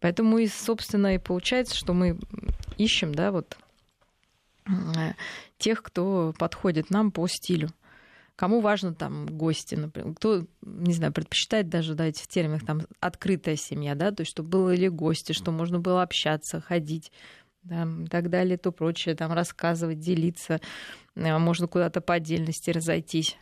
Поэтому 0.00 0.38
и, 0.38 0.46
собственно, 0.46 1.14
и 1.14 1.18
получается, 1.18 1.76
что 1.76 1.92
мы 1.92 2.18
ищем, 2.78 3.14
да, 3.14 3.32
вот 3.32 3.56
э, 4.66 5.12
тех, 5.58 5.82
кто 5.82 6.34
подходит 6.38 6.90
нам 6.90 7.10
по 7.12 7.26
стилю. 7.28 7.68
Кому 8.40 8.62
важно 8.62 8.94
там 8.94 9.26
гости, 9.26 9.74
например, 9.74 10.14
кто, 10.14 10.46
не 10.62 10.94
знаю, 10.94 11.12
предпочитает 11.12 11.68
даже, 11.68 11.94
давайте 11.94 12.24
в 12.24 12.28
терминах, 12.28 12.64
там, 12.64 12.80
открытая 12.98 13.56
семья, 13.56 13.94
да, 13.94 14.12
то 14.12 14.22
есть, 14.22 14.30
чтобы 14.30 14.48
было 14.48 14.70
или 14.70 14.88
гости, 14.88 15.32
что 15.32 15.52
можно 15.52 15.78
было 15.78 16.00
общаться, 16.00 16.62
ходить, 16.62 17.12
да, 17.62 17.86
и 18.04 18.06
так 18.06 18.30
далее, 18.30 18.56
то 18.56 18.72
прочее, 18.72 19.14
там 19.14 19.32
рассказывать, 19.32 19.98
делиться, 19.98 20.60
э, 21.14 21.38
можно 21.38 21.66
куда-то 21.66 22.00
по 22.00 22.14
отдельности 22.14 22.70
разойтись. 22.70 23.36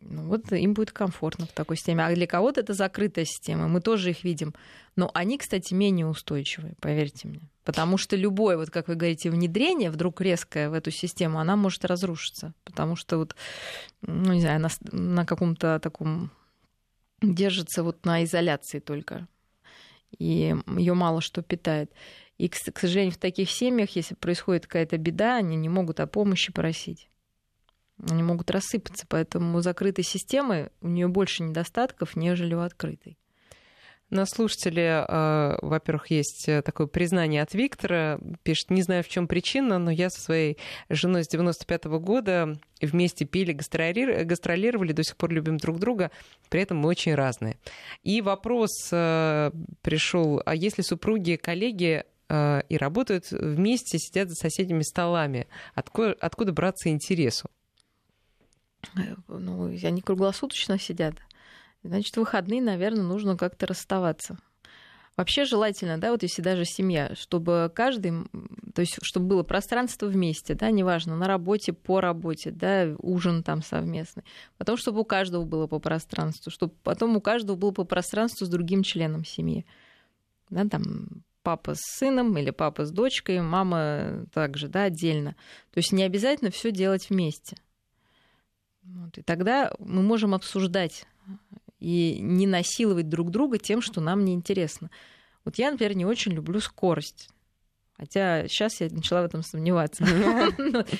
Ну, 0.00 0.28
вот 0.28 0.52
им 0.52 0.74
будет 0.74 0.92
комфортно 0.92 1.46
в 1.46 1.52
такой 1.52 1.76
системе. 1.76 2.04
А 2.04 2.14
для 2.14 2.26
кого-то 2.26 2.60
это 2.60 2.74
закрытая 2.74 3.24
система, 3.24 3.68
мы 3.68 3.80
тоже 3.80 4.10
их 4.10 4.24
видим. 4.24 4.54
Но 4.94 5.10
они, 5.14 5.36
кстати, 5.36 5.74
менее 5.74 6.06
устойчивые, 6.06 6.74
поверьте 6.80 7.28
мне. 7.28 7.50
Потому 7.64 7.98
что 7.98 8.16
любое, 8.16 8.56
вот 8.56 8.70
как 8.70 8.88
вы 8.88 8.94
говорите, 8.94 9.30
внедрение 9.30 9.90
вдруг 9.90 10.20
резкое 10.20 10.70
в 10.70 10.72
эту 10.72 10.90
систему, 10.90 11.40
она 11.40 11.56
может 11.56 11.84
разрушиться. 11.84 12.54
Потому 12.64 12.96
что 12.96 13.18
вот, 13.18 13.34
ну, 14.02 14.32
не 14.32 14.40
знаю, 14.40 14.60
на, 14.60 14.68
на 14.92 15.26
каком-то 15.26 15.80
таком 15.80 16.30
держится 17.20 17.82
вот 17.82 18.04
на 18.04 18.24
изоляции 18.24 18.78
только. 18.78 19.26
И 20.18 20.54
ее 20.76 20.94
мало 20.94 21.20
что 21.20 21.42
питает. 21.42 21.92
И, 22.38 22.48
к 22.48 22.78
сожалению, 22.78 23.12
в 23.12 23.18
таких 23.18 23.50
семьях, 23.50 23.96
если 23.96 24.14
происходит 24.14 24.66
какая-то 24.66 24.98
беда, 24.98 25.36
они 25.36 25.56
не 25.56 25.68
могут 25.68 26.00
о 26.00 26.06
помощи 26.06 26.52
просить. 26.52 27.08
Они 28.10 28.22
могут 28.22 28.50
рассыпаться, 28.50 29.06
поэтому 29.08 29.56
у 29.56 29.60
закрытой 29.62 30.02
системы 30.02 30.70
у 30.82 30.88
нее 30.88 31.08
больше 31.08 31.42
недостатков, 31.42 32.14
нежели 32.14 32.54
у 32.54 32.60
открытой. 32.60 33.16
На 34.08 34.24
слушателе, 34.24 35.04
э, 35.08 35.58
во-первых, 35.62 36.12
есть 36.12 36.48
э, 36.48 36.62
такое 36.62 36.86
признание 36.86 37.42
от 37.42 37.54
Виктора. 37.54 38.20
Пишет, 38.44 38.70
не 38.70 38.82
знаю, 38.82 39.02
в 39.02 39.08
чем 39.08 39.26
причина, 39.26 39.78
но 39.78 39.90
я 39.90 40.10
со 40.10 40.20
своей 40.20 40.58
женой 40.88 41.24
с 41.24 41.28
95 41.28 41.86
-го 41.86 41.98
года 41.98 42.56
вместе 42.80 43.24
пили, 43.24 43.52
гастролировали, 43.52 44.92
до 44.92 45.02
сих 45.02 45.16
пор 45.16 45.32
любим 45.32 45.56
друг 45.56 45.80
друга, 45.80 46.12
при 46.50 46.60
этом 46.60 46.78
мы 46.78 46.88
очень 46.88 47.16
разные. 47.16 47.56
И 48.04 48.22
вопрос 48.22 48.70
э, 48.92 49.50
пришел, 49.82 50.40
а 50.46 50.54
если 50.54 50.82
супруги, 50.82 51.34
коллеги 51.34 52.04
и 52.28 52.76
работают 52.76 53.30
вместе, 53.30 53.98
сидят 53.98 54.28
за 54.28 54.34
соседними 54.34 54.82
столами. 54.82 55.46
Откуда, 55.74 56.16
откуда 56.20 56.52
браться 56.52 56.88
интересу? 56.88 57.48
Э, 58.96 59.14
ну, 59.28 59.66
они 59.66 60.02
круглосуточно 60.02 60.78
сидят. 60.78 61.14
Значит, 61.82 62.14
в 62.16 62.20
выходные, 62.20 62.62
наверное, 62.62 63.04
нужно 63.04 63.36
как-то 63.36 63.66
расставаться. 63.66 64.38
Вообще 65.16 65.46
желательно, 65.46 65.96
да, 65.96 66.10
вот 66.10 66.22
если 66.22 66.42
даже 66.42 66.66
семья, 66.66 67.14
чтобы 67.14 67.72
каждый, 67.74 68.12
то 68.74 68.80
есть 68.80 68.98
чтобы 69.00 69.28
было 69.28 69.42
пространство 69.44 70.06
вместе, 70.06 70.54
да, 70.54 70.70
неважно, 70.70 71.16
на 71.16 71.26
работе, 71.26 71.72
по 71.72 72.02
работе, 72.02 72.50
да, 72.50 72.94
ужин 72.98 73.42
там 73.42 73.62
совместный. 73.62 74.24
Потом, 74.58 74.76
чтобы 74.76 75.00
у 75.00 75.04
каждого 75.04 75.44
было 75.46 75.66
по 75.66 75.78
пространству, 75.78 76.50
чтобы 76.50 76.74
потом 76.82 77.16
у 77.16 77.22
каждого 77.22 77.56
было 77.56 77.70
по 77.70 77.84
пространству 77.84 78.44
с 78.44 78.50
другим 78.50 78.82
членом 78.82 79.24
семьи. 79.24 79.64
Да, 80.50 80.66
там 80.68 81.24
папа 81.46 81.76
с 81.76 81.98
сыном 81.98 82.36
или 82.36 82.50
папа 82.50 82.84
с 82.84 82.90
дочкой, 82.90 83.40
мама 83.40 84.26
также, 84.32 84.66
да, 84.66 84.82
отдельно. 84.82 85.36
То 85.72 85.78
есть 85.78 85.92
не 85.92 86.02
обязательно 86.02 86.50
все 86.50 86.72
делать 86.72 87.08
вместе. 87.08 87.56
Вот, 88.82 89.16
и 89.16 89.22
тогда 89.22 89.72
мы 89.78 90.02
можем 90.02 90.34
обсуждать 90.34 91.06
и 91.78 92.18
не 92.20 92.48
насиловать 92.48 93.08
друг 93.08 93.30
друга 93.30 93.58
тем, 93.58 93.80
что 93.80 94.00
нам 94.00 94.24
не 94.24 94.34
интересно. 94.34 94.90
Вот 95.44 95.54
я, 95.56 95.70
например, 95.70 95.96
не 95.96 96.04
очень 96.04 96.32
люблю 96.32 96.58
скорость. 96.58 97.30
Хотя 97.96 98.48
сейчас 98.48 98.80
я 98.80 98.88
начала 98.90 99.22
в 99.22 99.26
этом 99.26 99.44
сомневаться. 99.44 100.04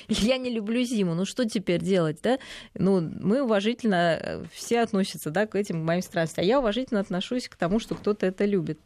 Я 0.09 0.39
не 0.39 0.51
люблю 0.51 0.81
зиму. 0.85 1.15
Ну 1.15 1.25
что 1.25 1.45
теперь 1.45 1.83
делать, 1.83 2.21
да? 2.23 2.39
Ну, 2.75 3.01
мы 3.01 3.43
уважительно 3.43 4.17
э, 4.21 4.45
все 4.53 4.81
относятся 4.81 5.31
да, 5.31 5.49
к 5.49 5.57
этим 5.57 5.85
моим 5.85 6.03
страстям. 6.03 6.45
А 6.45 6.47
я 6.47 6.61
уважительно 6.61 7.01
отношусь 7.01 7.49
к 7.49 7.57
тому, 7.57 7.81
что 7.81 7.97
кто-то 7.97 8.27
это 8.27 8.45
любит. 8.45 8.79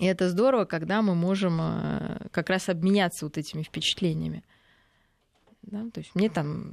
И 0.00 0.06
это 0.06 0.30
здорово, 0.30 0.64
когда 0.64 1.02
мы 1.02 1.14
можем 1.14 1.60
э, 1.60 2.28
как 2.30 2.48
раз 2.48 2.70
обменяться 2.70 3.26
вот 3.26 3.36
этими 3.36 3.62
впечатлениями. 3.62 4.42
Да? 5.62 5.84
То 5.92 6.00
есть 6.00 6.14
мне 6.14 6.30
там 6.30 6.72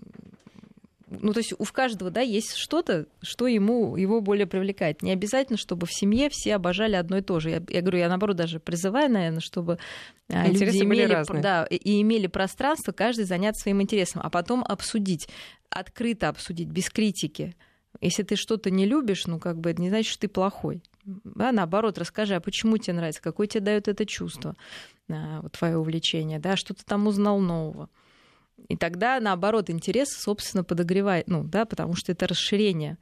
ну, 1.10 1.32
то 1.32 1.40
есть 1.40 1.54
у 1.58 1.64
каждого, 1.64 2.12
да, 2.12 2.20
есть 2.20 2.56
что-то, 2.56 3.08
что 3.22 3.48
ему, 3.48 3.96
его 3.96 4.20
более 4.20 4.46
привлекает. 4.46 5.02
Не 5.02 5.12
обязательно, 5.12 5.58
чтобы 5.58 5.88
в 5.88 5.94
семье 5.94 6.30
все 6.30 6.56
обожали 6.56 6.96
одно 6.96 7.18
и 7.18 7.22
то 7.22 7.40
же. 7.40 7.50
Я, 7.50 7.64
я 7.70 7.82
говорю, 7.82 8.00
я 8.00 8.10
наоборот 8.10 8.36
даже 8.36 8.60
призываю, 8.60 9.10
наверное, 9.10 9.40
чтобы 9.40 9.78
э, 10.28 10.48
Интересы 10.50 10.80
люди 10.80 10.84
имели, 10.84 11.14
разные. 11.14 11.42
да, 11.42 11.66
и 11.66 12.02
имели 12.02 12.28
пространство, 12.28 12.92
каждый 12.92 13.24
заняться 13.24 13.64
своим 13.64 13.82
интересом, 13.82 14.22
а 14.24 14.30
потом 14.30 14.64
обсудить, 14.68 15.30
открыто 15.70 16.28
обсудить, 16.28 16.68
без 16.68 16.90
критики. 16.90 17.56
Если 18.02 18.24
ты 18.24 18.36
что-то 18.36 18.70
не 18.70 18.86
любишь, 18.86 19.28
ну, 19.28 19.40
как 19.40 19.60
бы 19.60 19.72
это 19.72 19.82
не 19.82 19.90
значит, 19.90 20.12
что 20.12 20.22
ты 20.22 20.28
плохой. 20.28 20.82
Да, 21.08 21.54
наоборот, 21.54 21.98
расскажи, 21.98 22.36
а 22.36 22.42
почему 22.42 22.78
тебе 22.78 22.98
нравится, 22.98 23.22
какое 23.22 23.48
тебе 23.48 23.62
дает 23.62 23.88
это 23.88 24.06
чувство, 24.06 24.56
а, 25.10 25.42
вот 25.42 25.54
твое 25.54 25.78
увлечение, 25.78 26.38
да, 26.38 26.58
что 26.58 26.74
ты 26.74 26.84
там 26.84 27.08
узнал 27.08 27.40
нового. 27.40 27.90
И 28.68 28.76
тогда, 28.76 29.20
наоборот, 29.22 29.70
интерес, 29.70 30.10
собственно, 30.10 30.66
подогревает, 30.66 31.30
ну, 31.30 31.46
да, 31.46 31.66
потому 31.66 31.96
что 31.96 32.12
это 32.12 32.28
расширение. 32.28 32.98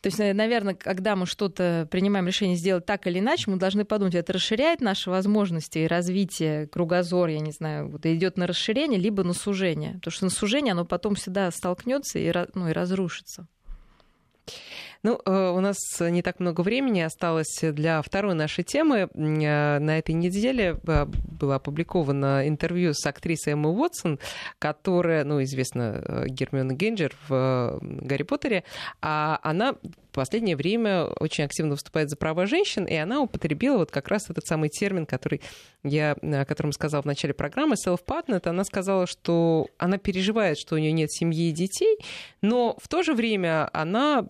То 0.00 0.08
есть, 0.08 0.18
наверное, 0.18 0.74
когда 0.74 1.14
мы 1.14 1.26
что-то 1.26 1.86
принимаем 1.90 2.26
решение 2.26 2.56
сделать 2.56 2.84
так 2.84 3.06
или 3.06 3.20
иначе, 3.20 3.50
мы 3.50 3.56
должны 3.56 3.84
подумать, 3.84 4.16
это 4.16 4.32
расширяет 4.32 4.80
наши 4.80 5.08
возможности 5.08 5.78
и 5.78 5.86
развитие, 5.86 6.66
кругозор, 6.66 7.28
я 7.28 7.38
не 7.38 7.52
знаю, 7.52 7.88
вот 7.88 8.04
идет 8.04 8.36
на 8.36 8.48
расширение, 8.48 8.98
либо 8.98 9.22
на 9.22 9.32
сужение. 9.32 9.94
Потому 9.94 10.12
что 10.12 10.24
на 10.24 10.30
сужение 10.30 10.72
оно 10.72 10.84
потом 10.84 11.14
всегда 11.14 11.50
столкнется 11.52 12.18
и, 12.18 12.32
ну, 12.54 12.68
и 12.68 12.72
разрушится. 12.72 13.46
Ну, 15.04 15.20
э, 15.22 15.50
у 15.50 15.60
нас 15.60 15.76
не 16.00 16.22
так 16.22 16.40
много 16.40 16.62
времени 16.62 17.00
осталось 17.00 17.60
для 17.60 18.00
второй 18.00 18.34
нашей 18.34 18.64
темы. 18.64 19.10
Э, 19.14 19.78
на 19.78 19.98
этой 19.98 20.14
неделе 20.14 20.80
э, 20.82 21.04
было 21.04 21.56
опубликовано 21.56 22.48
интервью 22.48 22.94
с 22.94 23.04
актрисой 23.04 23.52
Эммой 23.52 23.74
Уотсон, 23.74 24.18
которая, 24.58 25.24
ну, 25.24 25.42
известна 25.42 26.24
Гермиона 26.26 26.72
Генджер 26.72 27.14
в 27.28 27.78
«Гарри 27.82 28.22
Поттере», 28.22 28.64
а 29.02 29.38
она 29.42 29.74
в 29.74 30.14
последнее 30.14 30.56
время 30.56 31.04
очень 31.04 31.44
активно 31.44 31.72
выступает 31.72 32.08
за 32.08 32.16
права 32.16 32.46
женщин, 32.46 32.86
и 32.86 32.94
она 32.94 33.20
употребила 33.20 33.78
вот 33.78 33.90
как 33.90 34.08
раз 34.08 34.30
этот 34.30 34.46
самый 34.46 34.70
термин, 34.70 35.04
который 35.04 35.42
я, 35.82 36.12
о 36.12 36.46
котором 36.46 36.72
сказала 36.72 37.02
в 37.02 37.06
начале 37.06 37.34
программы, 37.34 37.74
self-partner. 37.74 38.40
Она 38.48 38.64
сказала, 38.64 39.06
что 39.06 39.66
она 39.76 39.98
переживает, 39.98 40.56
что 40.56 40.76
у 40.76 40.78
нее 40.78 40.92
нет 40.92 41.12
семьи 41.12 41.50
и 41.50 41.52
детей, 41.52 41.98
но 42.40 42.74
в 42.80 42.88
то 42.88 43.02
же 43.02 43.12
время 43.12 43.68
она 43.74 44.28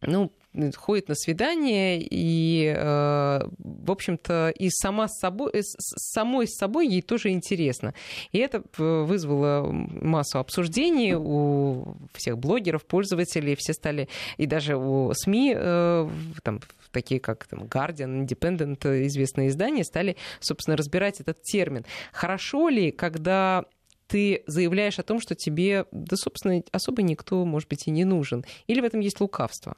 ну, 0.00 0.32
ходит 0.76 1.08
на 1.08 1.14
свидание, 1.14 1.98
и, 2.00 2.72
э, 2.74 3.40
в 3.58 3.90
общем-то, 3.90 4.52
и 4.56 4.68
сама 4.70 5.08
с 5.08 5.18
собой, 5.18 5.50
с 5.54 5.74
самой 6.14 6.46
с 6.46 6.56
собой 6.56 6.88
ей 6.88 7.02
тоже 7.02 7.30
интересно. 7.30 7.94
И 8.32 8.38
это 8.38 8.62
вызвало 8.78 9.70
массу 9.70 10.38
обсуждений 10.38 11.14
у 11.14 11.96
всех 12.14 12.38
блогеров, 12.38 12.84
пользователей, 12.84 13.56
все 13.56 13.72
стали, 13.72 14.08
и 14.36 14.46
даже 14.46 14.76
у 14.76 15.12
СМИ, 15.12 15.54
э, 15.56 16.08
там, 16.42 16.60
такие 16.90 17.20
как 17.20 17.46
там, 17.46 17.64
Guardian, 17.64 18.26
Independent, 18.26 19.06
известные 19.06 19.48
издания, 19.48 19.84
стали, 19.84 20.16
собственно, 20.40 20.76
разбирать 20.76 21.20
этот 21.20 21.42
термин. 21.42 21.84
Хорошо 22.12 22.68
ли, 22.68 22.90
когда 22.90 23.64
ты 24.06 24.44
заявляешь 24.46 24.98
о 24.98 25.02
том, 25.02 25.20
что 25.20 25.34
тебе, 25.34 25.84
да, 25.90 26.16
собственно, 26.16 26.62
особо 26.72 27.02
никто, 27.02 27.44
может 27.44 27.68
быть, 27.68 27.86
и 27.86 27.90
не 27.90 28.04
нужен? 28.04 28.44
Или 28.66 28.80
в 28.80 28.84
этом 28.84 29.00
есть 29.00 29.20
лукавство? 29.20 29.76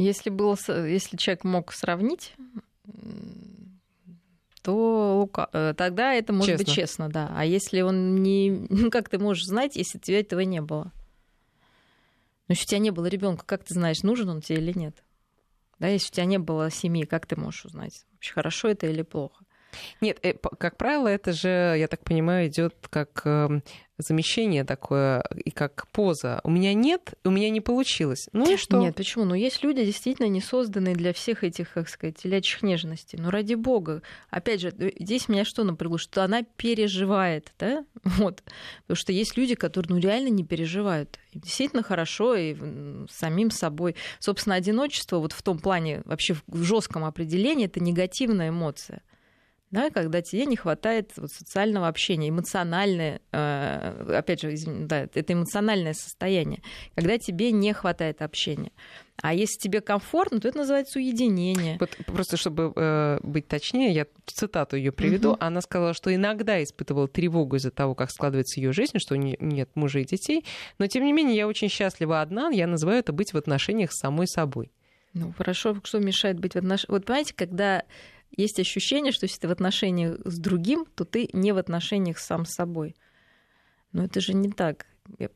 Если, 0.00 0.30
было, 0.30 0.56
если 0.86 1.18
человек 1.18 1.44
мог 1.44 1.72
сравнить, 1.72 2.32
то 4.62 5.18
лука... 5.18 5.50
Э, 5.52 5.74
тогда 5.76 6.14
это 6.14 6.32
может 6.32 6.52
честно. 6.52 6.64
быть 6.64 6.74
честно, 6.74 7.08
да. 7.10 7.30
А 7.34 7.44
если 7.44 7.82
он 7.82 8.22
не... 8.22 8.50
Ну, 8.70 8.90
как 8.90 9.10
ты 9.10 9.18
можешь 9.18 9.44
знать, 9.44 9.76
если 9.76 9.98
у 9.98 10.00
тебя 10.00 10.20
этого 10.20 10.40
не 10.40 10.62
было? 10.62 10.90
Ну, 12.48 12.54
если 12.54 12.64
у 12.64 12.68
тебя 12.68 12.78
не 12.78 12.90
было 12.90 13.06
ребенка, 13.06 13.44
как 13.44 13.62
ты 13.64 13.74
знаешь, 13.74 14.02
нужен 14.02 14.30
он 14.30 14.40
тебе 14.40 14.58
или 14.58 14.72
нет? 14.76 15.04
Да, 15.78 15.88
если 15.88 16.08
у 16.08 16.12
тебя 16.14 16.24
не 16.24 16.38
было 16.38 16.70
семьи, 16.70 17.04
как 17.04 17.26
ты 17.26 17.36
можешь 17.36 17.66
узнать, 17.66 18.06
вообще 18.12 18.32
хорошо 18.32 18.68
это 18.68 18.86
или 18.86 19.02
плохо? 19.02 19.44
Нет, 20.00 20.18
э, 20.22 20.34
как 20.34 20.76
правило, 20.76 21.08
это 21.08 21.32
же, 21.32 21.76
я 21.78 21.88
так 21.88 22.04
понимаю, 22.04 22.48
идет 22.48 22.74
как 22.90 23.22
эм, 23.24 23.62
замещение 24.02 24.64
такое 24.64 25.22
и 25.44 25.50
как 25.50 25.86
поза. 25.92 26.40
У 26.44 26.50
меня 26.50 26.74
нет, 26.74 27.14
у 27.24 27.30
меня 27.30 27.50
не 27.50 27.60
получилось. 27.60 28.28
Ну 28.32 28.50
и 28.52 28.56
что? 28.56 28.78
Нет, 28.78 28.94
почему? 28.94 29.24
Ну, 29.24 29.34
есть 29.34 29.62
люди, 29.62 29.84
действительно 29.84 30.26
не 30.26 30.40
созданные 30.40 30.94
для 30.94 31.12
всех 31.12 31.44
этих, 31.44 31.72
как 31.72 31.88
сказать, 31.88 32.16
телячьих 32.16 32.62
нежностей. 32.62 33.18
Ну, 33.20 33.30
ради 33.30 33.54
бога. 33.54 34.02
Опять 34.30 34.60
же, 34.60 34.68
э, 34.78 34.90
здесь 34.98 35.28
меня 35.28 35.44
что 35.44 35.64
напрягло? 35.64 35.98
Что 35.98 36.24
она 36.24 36.42
переживает, 36.42 37.52
да? 37.58 37.84
Вот. 38.20 38.42
Потому 38.82 38.96
что 38.96 39.12
есть 39.12 39.36
люди, 39.36 39.54
которые, 39.54 39.94
ну, 39.94 40.00
реально 40.00 40.28
не 40.28 40.44
переживают. 40.44 41.18
Им 41.32 41.40
действительно 41.40 41.82
хорошо 41.82 42.34
и 42.34 42.56
самим 43.10 43.50
собой. 43.50 43.96
Собственно, 44.18 44.56
одиночество 44.56 45.18
вот 45.18 45.32
в 45.32 45.42
том 45.42 45.58
плане, 45.58 46.02
вообще 46.04 46.34
в 46.46 46.62
жестком 46.62 47.04
определении, 47.04 47.66
это 47.66 47.80
негативная 47.80 48.48
эмоция 48.48 49.02
да, 49.70 49.90
когда 49.90 50.20
тебе 50.20 50.46
не 50.46 50.56
хватает 50.56 51.12
вот 51.16 51.30
социального 51.30 51.86
общения, 51.86 52.28
эмоциональное, 52.28 53.20
э, 53.30 54.16
опять 54.18 54.40
же, 54.40 54.52
да, 54.66 55.08
это 55.14 55.32
эмоциональное 55.32 55.94
состояние, 55.94 56.60
когда 56.96 57.18
тебе 57.18 57.52
не 57.52 57.72
хватает 57.72 58.20
общения. 58.20 58.72
А 59.22 59.32
если 59.32 59.58
тебе 59.58 59.80
комфортно, 59.80 60.40
то 60.40 60.48
это 60.48 60.58
называется 60.58 60.98
уединение. 60.98 61.76
Вот 61.78 61.90
просто 62.06 62.36
чтобы 62.36 62.72
э, 62.74 63.18
быть 63.22 63.46
точнее, 63.46 63.92
я 63.92 64.06
цитату 64.26 64.76
ее 64.76 64.92
приведу. 64.92 65.32
Угу. 65.32 65.38
Она 65.40 65.60
сказала, 65.60 65.94
что 65.94 66.12
иногда 66.12 66.62
испытывала 66.62 67.06
тревогу 67.06 67.56
из-за 67.56 67.70
того, 67.70 67.94
как 67.94 68.10
складывается 68.10 68.58
ее 68.58 68.72
жизнь, 68.72 68.98
что 68.98 69.16
нет 69.16 69.70
мужа 69.74 70.00
и 70.00 70.04
детей. 70.04 70.44
Но 70.78 70.86
тем 70.86 71.04
не 71.04 71.12
менее, 71.12 71.36
я 71.36 71.46
очень 71.46 71.68
счастлива 71.68 72.22
одна. 72.22 72.48
Я 72.50 72.66
называю 72.66 73.00
это 73.00 73.12
быть 73.12 73.34
в 73.34 73.36
отношениях 73.36 73.92
с 73.92 73.98
самой 73.98 74.26
собой. 74.26 74.72
Ну 75.12 75.34
хорошо, 75.36 75.76
что 75.84 75.98
мешает 75.98 76.38
быть 76.38 76.54
в 76.54 76.56
отношениях? 76.56 76.88
Вот 76.88 77.04
понимаете, 77.04 77.34
когда 77.34 77.84
есть 78.36 78.58
ощущение, 78.60 79.12
что 79.12 79.24
если 79.24 79.40
ты 79.40 79.48
в 79.48 79.52
отношениях 79.52 80.18
с 80.24 80.38
другим, 80.38 80.86
то 80.94 81.04
ты 81.04 81.28
не 81.32 81.52
в 81.52 81.58
отношениях 81.58 82.18
сам 82.18 82.44
с 82.44 82.54
собой. 82.54 82.96
Но 83.92 84.04
это 84.04 84.20
же 84.20 84.34
не 84.34 84.50
так. 84.50 84.86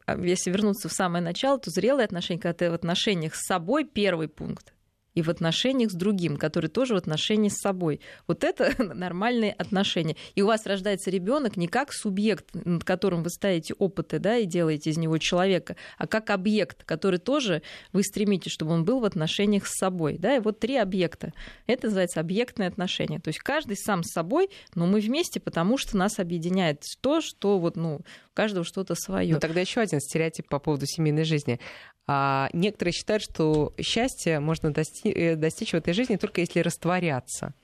А 0.07 0.17
если 0.19 0.51
вернуться 0.51 0.89
в 0.89 0.93
самое 0.93 1.23
начало, 1.23 1.59
то 1.59 1.71
зрелые 1.71 2.05
отношения, 2.05 2.41
когда 2.41 2.55
ты 2.55 2.71
в 2.71 2.75
отношениях 2.75 3.35
с 3.35 3.47
собой, 3.47 3.85
первый 3.85 4.29
пункт 4.29 4.75
и 5.15 5.23
в 5.23 5.31
отношениях 5.31 5.91
с 5.91 5.95
другим, 5.95 6.37
который 6.37 6.69
тоже 6.69 6.95
в 6.95 6.97
отношении 6.97 7.49
с 7.49 7.61
собой. 7.61 8.01
Вот 8.27 8.45
это 8.45 8.75
нормальные 8.95 9.53
отношения. 9.53 10.17
И 10.35 10.43
у 10.43 10.47
вас 10.47 10.67
рождается 10.67 11.11
ребенок 11.11 11.57
не 11.57 11.69
как 11.69 11.93
субъект, 11.93 12.47
над 12.53 12.85
которым 12.85 13.23
вы 13.23 13.31
ставите 13.31 13.75
опыты, 13.75 14.19
да, 14.19 14.37
и 14.37 14.47
делаете 14.47 14.91
из 14.91 14.99
него 14.99 15.19
человека, 15.19 15.77
а 15.99 16.07
как 16.07 16.31
объект, 16.31 16.85
который 16.85 17.19
тоже 17.19 17.63
вы 17.93 18.03
стремитесь, 18.03 18.53
чтобы 18.53 18.73
он 18.73 18.85
был 18.85 19.01
в 19.01 19.05
отношениях 19.05 19.67
с 19.67 19.79
собой. 19.79 20.19
Да? 20.19 20.37
И 20.37 20.41
вот 20.41 20.59
три 20.61 20.77
объекта. 20.77 21.33
Это 21.67 21.87
называется 21.87 22.21
объектные 22.21 22.69
отношения. 22.69 23.21
То 23.21 23.29
есть 23.29 23.41
каждый 23.41 23.77
сам 23.77 24.03
с 24.03 24.13
собой, 24.13 24.51
но 24.75 24.87
мы 24.87 25.01
вместе, 25.01 25.41
потому 25.41 25.79
что 25.79 25.97
нас 25.97 26.19
объединяет 26.19 26.83
то, 27.01 27.21
что 27.21 27.59
вот, 27.59 27.77
ну, 27.77 28.01
каждого 28.35 28.65
что-то 28.65 28.95
свое. 28.95 29.35
Ну, 29.35 29.41
тогда 29.41 29.61
еще 29.61 29.81
один 29.81 30.01
стереотип 30.01 30.49
по 30.49 30.59
поводу 30.59 30.87
семейной 30.87 31.25
жизни. 31.25 31.61
А 32.07 32.51
некоторые 32.53 32.93
считают, 32.93 33.23
что 33.23 33.73
счастье 33.81 34.41
можно 34.41 34.73
достичь, 34.73 35.15
э, 35.17 35.37
достичь 35.37 35.71
в 35.71 35.75
этой 35.75 35.95
жизни 35.95 36.17
только 36.17 36.43
если 36.43 36.61
растворяться. 36.61 37.55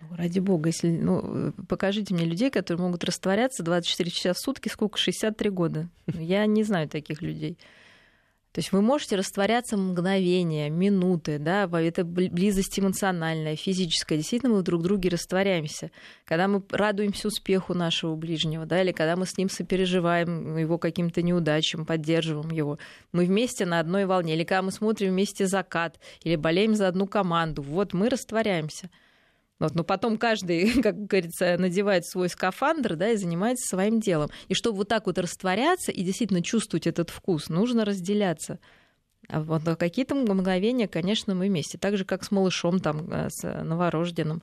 Ну, 0.00 0.16
ради 0.16 0.40
бога, 0.40 0.68
если, 0.68 0.88
ну, 0.88 1.52
покажите 1.68 2.14
мне 2.14 2.24
людей, 2.24 2.50
которые 2.50 2.82
могут 2.82 3.04
растворяться 3.04 3.62
24 3.62 4.10
часа 4.10 4.32
в 4.32 4.38
сутки, 4.38 4.68
сколько? 4.68 4.98
63 4.98 5.50
года. 5.50 5.88
Я 6.06 6.46
не 6.46 6.62
знаю 6.64 6.88
таких 6.88 7.22
людей. 7.22 7.58
То 8.56 8.60
есть 8.60 8.72
вы 8.72 8.80
можете 8.80 9.16
растворяться 9.16 9.76
мгновения, 9.76 10.70
минуты, 10.70 11.38
да, 11.38 11.68
это 11.78 12.06
близость 12.06 12.80
эмоциональная, 12.80 13.54
физическая. 13.54 14.16
Действительно, 14.16 14.54
мы 14.54 14.62
друг 14.62 14.80
в 14.80 14.84
друге 14.84 15.10
растворяемся. 15.10 15.90
Когда 16.24 16.48
мы 16.48 16.62
радуемся 16.70 17.28
успеху 17.28 17.74
нашего 17.74 18.16
ближнего, 18.16 18.64
да, 18.64 18.80
или 18.80 18.92
когда 18.92 19.14
мы 19.14 19.26
с 19.26 19.36
ним 19.36 19.50
сопереживаем 19.50 20.56
его 20.56 20.78
каким-то 20.78 21.20
неудачам, 21.20 21.84
поддерживаем 21.84 22.50
его, 22.50 22.78
мы 23.12 23.26
вместе 23.26 23.66
на 23.66 23.78
одной 23.78 24.06
волне. 24.06 24.32
Или 24.32 24.44
когда 24.44 24.62
мы 24.62 24.72
смотрим 24.72 25.10
вместе 25.10 25.46
закат, 25.46 26.00
или 26.22 26.36
болеем 26.36 26.74
за 26.74 26.88
одну 26.88 27.06
команду, 27.06 27.60
вот 27.60 27.92
мы 27.92 28.08
растворяемся. 28.08 28.88
Вот, 29.58 29.74
но 29.74 29.84
потом 29.84 30.18
каждый, 30.18 30.82
как 30.82 31.06
говорится, 31.06 31.56
надевает 31.58 32.06
свой 32.06 32.28
скафандр 32.28 32.96
да, 32.96 33.10
и 33.10 33.16
занимается 33.16 33.68
своим 33.68 34.00
делом. 34.00 34.30
И 34.48 34.54
чтобы 34.54 34.78
вот 34.78 34.88
так 34.88 35.06
вот 35.06 35.18
растворяться 35.18 35.92
и 35.92 36.02
действительно 36.02 36.42
чувствовать 36.42 36.86
этот 36.86 37.10
вкус, 37.10 37.48
нужно 37.48 37.84
разделяться. 37.84 38.58
А 39.28 39.40
вот 39.40 39.62
какие-то 39.78 40.14
мгновения, 40.14 40.86
конечно, 40.86 41.34
мы 41.34 41.46
вместе. 41.46 41.78
Так 41.78 41.96
же, 41.96 42.04
как 42.04 42.24
с 42.24 42.30
малышом, 42.30 42.78
там, 42.78 43.10
э, 43.10 43.28
с 43.30 43.42
новорожденным 43.42 44.42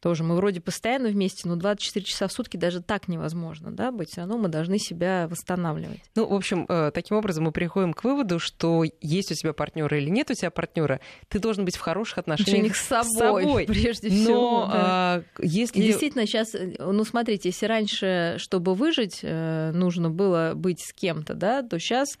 тоже 0.00 0.22
мы 0.22 0.36
вроде 0.36 0.60
постоянно 0.60 1.08
вместе, 1.08 1.48
но 1.48 1.56
24 1.56 2.04
часа 2.04 2.28
в 2.28 2.32
сутки 2.32 2.56
даже 2.56 2.80
так 2.80 3.08
невозможно, 3.08 3.72
да, 3.72 3.90
быть, 3.90 4.10
все 4.10 4.20
равно 4.20 4.38
мы 4.38 4.48
должны 4.48 4.78
себя 4.78 5.26
восстанавливать. 5.28 6.00
Ну, 6.14 6.26
в 6.26 6.34
общем, 6.34 6.66
э, 6.68 6.90
таким 6.94 7.16
образом 7.16 7.44
мы 7.44 7.52
приходим 7.52 7.92
к 7.92 8.04
выводу, 8.04 8.38
что 8.38 8.84
есть 9.00 9.32
у 9.32 9.34
тебя 9.34 9.52
партнера 9.52 9.98
или 9.98 10.08
нет 10.08 10.30
у 10.30 10.34
тебя 10.34 10.50
партнера, 10.50 11.00
ты 11.28 11.38
должен 11.40 11.64
быть 11.64 11.76
в 11.76 11.80
хороших 11.80 12.18
отношениях 12.18 12.76
с 12.76 12.86
собой, 12.86 13.04
с 13.10 13.18
собой. 13.18 13.64
прежде 13.68 14.08
но, 14.08 14.14
всего. 14.14 14.66
Да. 14.66 14.72
А, 14.74 15.22
если... 15.40 15.82
Действительно, 15.82 16.26
сейчас, 16.26 16.54
э, 16.54 16.74
ну, 16.78 17.04
смотрите, 17.04 17.48
если 17.48 17.66
раньше, 17.66 18.36
чтобы 18.38 18.74
выжить, 18.74 19.20
э, 19.22 19.72
нужно 19.72 20.10
было 20.10 20.52
быть 20.54 20.80
с 20.80 20.92
кем-то, 20.92 21.34
да, 21.34 21.62
то 21.62 21.78
сейчас 21.78 22.18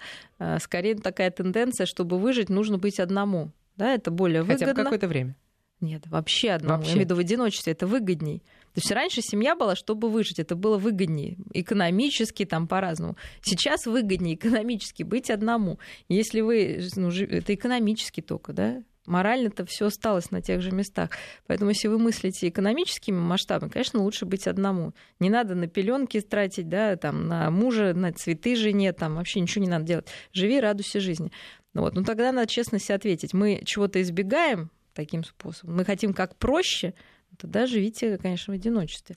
скорее 0.60 0.94
такая 0.94 1.32
тенденция, 1.32 1.84
чтобы 1.84 2.16
выжить, 2.18 2.48
нужно 2.48 2.78
быть 2.78 3.00
одному. 3.00 3.50
Да, 3.76 3.92
это 3.92 4.10
более 4.10 4.42
выгодно. 4.42 4.66
Хотя 4.66 4.74
бы 4.74 4.84
какое-то 4.84 5.08
время. 5.08 5.36
Нет, 5.80 6.06
вообще 6.06 6.50
одному. 6.50 6.78
Вообще. 6.78 6.90
Я 6.90 6.94
имею 6.96 7.06
в 7.06 7.10
виду 7.10 7.16
в 7.16 7.18
одиночестве, 7.20 7.72
это 7.72 7.86
выгодней. 7.86 8.38
То 8.74 8.80
есть 8.80 8.90
раньше 8.90 9.22
семья 9.22 9.54
была, 9.54 9.76
чтобы 9.76 10.08
выжить, 10.10 10.38
это 10.38 10.56
было 10.56 10.76
выгоднее. 10.76 11.36
Экономически 11.52 12.44
там 12.44 12.66
по-разному. 12.66 13.16
Сейчас 13.42 13.86
выгоднее 13.86 14.34
экономически 14.34 15.02
быть 15.02 15.30
одному. 15.30 15.78
Если 16.08 16.40
вы, 16.40 16.80
ну, 16.96 17.10
это 17.10 17.54
экономически 17.54 18.20
только, 18.20 18.52
да, 18.52 18.82
морально-то 19.08 19.64
все 19.64 19.86
осталось 19.86 20.30
на 20.30 20.42
тех 20.42 20.60
же 20.62 20.70
местах. 20.70 21.10
Поэтому, 21.46 21.70
если 21.70 21.88
вы 21.88 21.98
мыслите 21.98 22.48
экономическими 22.48 23.18
масштабами, 23.18 23.70
конечно, 23.70 24.02
лучше 24.02 24.26
быть 24.26 24.46
одному. 24.46 24.92
Не 25.18 25.30
надо 25.30 25.54
на 25.54 25.66
пеленки 25.66 26.20
тратить, 26.20 26.68
да, 26.68 26.96
там, 26.96 27.26
на 27.26 27.50
мужа, 27.50 27.94
на 27.94 28.12
цветы 28.12 28.54
жене, 28.54 28.92
там 28.92 29.16
вообще 29.16 29.40
ничего 29.40 29.64
не 29.64 29.70
надо 29.70 29.84
делать. 29.84 30.06
Живи, 30.32 30.60
радуйся 30.60 31.00
жизни. 31.00 31.32
Вот. 31.74 31.94
ну 31.94 32.02
тогда 32.02 32.32
надо 32.32 32.48
честно 32.48 32.78
себе 32.78 32.96
ответить. 32.96 33.34
Мы 33.34 33.62
чего-то 33.64 34.00
избегаем, 34.02 34.70
таким 34.98 35.22
способом. 35.22 35.76
Мы 35.76 35.84
хотим 35.84 36.12
как 36.12 36.34
проще, 36.34 36.92
тогда 37.36 37.68
живите, 37.68 38.18
конечно, 38.18 38.52
в 38.52 38.56
одиночестве. 38.56 39.14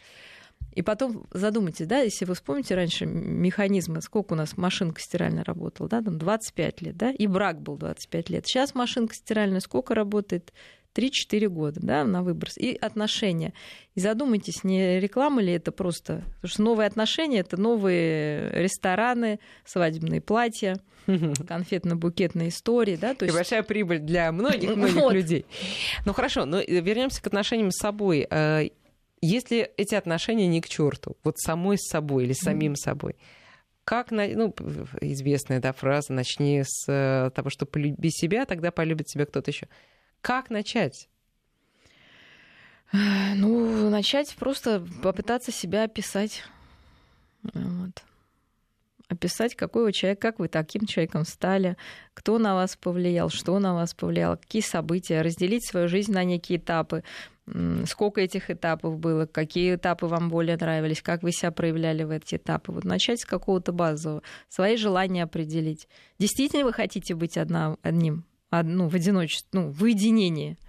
И 0.74 0.84
потом 0.84 1.26
задумайтесь, 1.32 1.88
да, 1.88 2.02
если 2.02 2.26
вы 2.26 2.36
вспомните 2.36 2.76
раньше 2.76 3.08
механизмы, 3.08 4.00
сколько 4.04 4.34
у 4.34 4.36
нас 4.36 4.58
машинка 4.58 5.02
стиральная 5.02 5.44
работала, 5.44 5.90
да, 5.90 6.04
там 6.04 6.20
25 6.20 6.82
лет, 6.84 6.98
да, 6.98 7.10
и 7.10 7.26
брак 7.26 7.60
был 7.60 7.78
25 7.78 8.30
лет. 8.30 8.46
Сейчас 8.46 8.76
машинка 8.76 9.16
стиральная 9.16 9.60
сколько 9.60 9.96
работает? 9.96 10.54
3-4 10.96 11.48
года 11.48 11.80
да, 11.82 12.04
на 12.04 12.24
выброс. 12.24 12.58
И 12.58 12.76
отношения. 12.76 13.54
И 13.96 14.00
задумайтесь, 14.00 14.64
не 14.64 15.00
реклама 15.00 15.42
ли 15.42 15.54
это 15.54 15.72
просто... 15.72 16.24
Потому 16.36 16.50
что 16.50 16.62
новые 16.64 16.88
отношения— 16.88 17.40
это 17.42 17.58
новые 17.58 18.52
рестораны, 18.52 19.40
свадебные 19.66 20.22
платья, 20.22 20.78
конфетно-букетные 21.08 22.50
истории. 22.50 22.96
Да? 22.96 23.14
То 23.14 23.26
есть... 23.26 23.36
И 23.36 23.38
большая 23.38 23.64
прибыль 23.64 24.00
для 24.00 24.32
многих, 24.32 24.76
многих 24.76 24.96
вот. 24.96 25.14
людей. 25.14 25.46
Ну 26.06 26.14
хорошо, 26.14 26.46
но 26.46 26.60
вернемся 26.60 27.22
к 27.22 27.28
отношениям 27.28 27.72
с 27.72 27.78
собой. 27.78 28.28
Э, 28.30 28.70
если 29.22 29.72
эти 29.78 29.96
отношения 29.96 30.48
не 30.48 30.62
к 30.62 30.68
черту, 30.68 31.16
вот 31.24 31.38
самой 31.38 31.78
с 31.78 31.88
собой 31.88 32.26
или 32.26 32.34
самим 32.34 32.76
собой, 32.76 33.16
как, 33.84 34.12
ну, 34.12 34.54
известная 35.02 35.60
да, 35.60 35.74
фраза, 35.74 36.14
начни 36.14 36.64
с 36.64 36.88
э, 36.88 37.32
того, 37.32 37.50
что 37.50 37.66
полюби 37.66 38.10
себя, 38.10 38.46
тогда 38.46 38.72
полюбит 38.72 39.08
тебя 39.08 39.26
кто-то 39.26 39.52
еще. 39.52 39.68
Как 40.22 40.50
начать? 40.50 41.10
Ну, 42.94 43.90
начать 43.90 44.36
просто 44.36 44.86
попытаться 45.02 45.52
себя 45.52 45.84
описать. 45.84 46.44
Вот. 47.54 48.04
описать, 49.12 49.56
какой 49.56 49.84
вы 49.84 49.94
человек, 49.94 50.20
как 50.20 50.40
вы 50.40 50.48
таким 50.48 50.86
человеком 50.86 51.26
стали, 51.26 51.76
кто 52.14 52.40
на 52.40 52.56
вас 52.56 52.76
повлиял, 52.76 53.30
что 53.30 53.60
на 53.60 53.74
вас 53.74 53.94
повлияло, 53.94 54.38
какие 54.38 54.62
события, 54.62 55.22
разделить 55.22 55.68
свою 55.68 55.88
жизнь 55.88 56.14
на 56.14 56.24
некие 56.24 56.58
этапы, 56.58 57.04
сколько 57.86 58.22
этих 58.22 58.50
этапов 58.50 59.00
было, 59.00 59.26
какие 59.26 59.76
этапы 59.76 60.06
вам 60.06 60.30
более 60.30 60.56
нравились, 60.56 61.02
как 61.02 61.24
вы 61.24 61.32
себя 61.32 61.52
проявляли 61.52 62.04
в 62.04 62.12
эти 62.12 62.36
этапы. 62.36 62.72
Вот 62.72 62.86
начать 62.86 63.22
с 63.22 63.26
какого-то 63.26 63.72
базового, 63.74 64.22
свои 64.48 64.78
желания 64.78 65.24
определить. 65.24 65.88
Действительно 66.18 66.64
вы 66.64 66.74
хотите 66.74 67.14
быть 67.14 67.38
одна, 67.38 67.76
одним, 67.82 68.24
ну, 68.52 68.88
в 68.88 68.96
одиночестве, 68.96 69.48
ну, 69.54 69.72
в 69.72 69.84
уединении– 69.84 70.58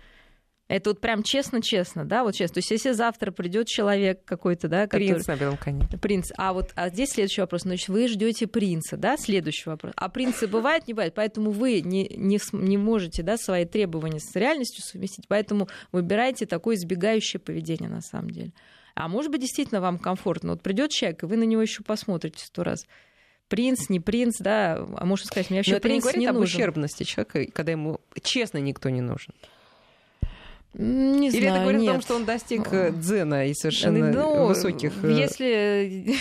это 0.73 0.89
вот 0.91 1.03
прям 1.03 1.23
честно-честно, 1.23 2.07
да, 2.07 2.25
вот 2.25 2.35
честно. 2.35 2.55
То 2.55 2.59
есть 2.61 2.71
если 2.71 2.93
завтра 2.93 3.31
придет 3.31 3.67
человек 3.67 4.25
какой-то, 4.25 4.69
да, 4.69 4.87
который... 4.87 5.09
Принц 5.09 5.27
на 5.27 5.37
белом 5.37 5.59
коне. 5.59 5.87
Принц. 6.01 6.31
А 6.39 6.55
вот 6.55 6.71
а 6.77 6.89
здесь 6.89 7.11
следующий 7.11 7.43
вопрос. 7.43 7.63
Значит, 7.63 7.91
вы 7.91 8.09
ждете 8.09 8.47
принца, 8.47 8.97
да, 8.97 9.19
следующий 9.19 9.69
вопрос. 9.69 9.93
А 9.97 10.09
принцы 10.09 10.47
бывают, 10.47 10.87
не 10.87 10.95
бывает, 10.95 11.13
поэтому 11.15 11.51
вы 11.51 11.83
не, 11.83 12.09
не, 12.17 12.41
не 12.53 12.79
можете, 12.79 13.23
да, 13.23 13.37
свои 13.37 13.67
требования 13.67 14.19
с 14.19 14.35
реальностью 14.35 14.83
совместить, 14.83 15.29
поэтому 15.29 15.69
выбираете 15.91 16.47
такое 16.47 16.77
избегающее 16.77 17.39
поведение 17.39 17.91
на 17.91 18.01
самом 18.01 18.31
деле. 18.31 18.53
А 18.95 19.09
может 19.09 19.31
быть, 19.31 19.43
действительно 19.43 19.83
вам 19.83 19.99
комфортно. 19.99 20.53
Вот 20.53 20.63
придет 20.63 20.91
человек, 20.91 21.23
и 21.23 21.27
вы 21.27 21.37
на 21.37 21.45
него 21.45 21.61
еще 21.61 21.83
посмотрите 21.83 22.47
сто 22.47 22.63
раз 22.63 22.87
принц, 23.53 23.91
не 23.91 24.01
принц, 24.01 24.39
да, 24.41 24.79
а 24.97 25.05
можно 25.05 25.27
сказать, 25.27 25.51
мне 25.51 25.59
вообще 25.59 25.75
Но 25.75 25.81
принц 25.81 25.93
это 25.93 25.97
не 25.97 26.01
говорит 26.01 26.21
не 26.21 26.27
об 26.27 26.37
нужен. 26.37 26.57
ущербности 26.57 27.03
человека, 27.05 27.45
когда 27.53 27.73
ему 27.73 28.01
честно 28.23 28.57
никто 28.57 28.89
не 28.89 29.03
нужен. 29.03 29.35
Не 30.73 31.29
Или 31.29 31.41
знаю, 31.41 31.53
это 31.55 31.61
говорит 31.65 31.81
нет. 31.83 31.91
о 31.91 31.93
том, 31.93 32.01
что 32.01 32.15
он 32.17 32.25
достиг 32.25 32.73
э, 32.73 32.93
дзена 32.93 33.47
и 33.47 33.53
совершенно 33.53 34.11
Ну, 34.11 34.47
высоких... 34.47 34.93
э, 35.05 35.13
Если... 35.13 36.17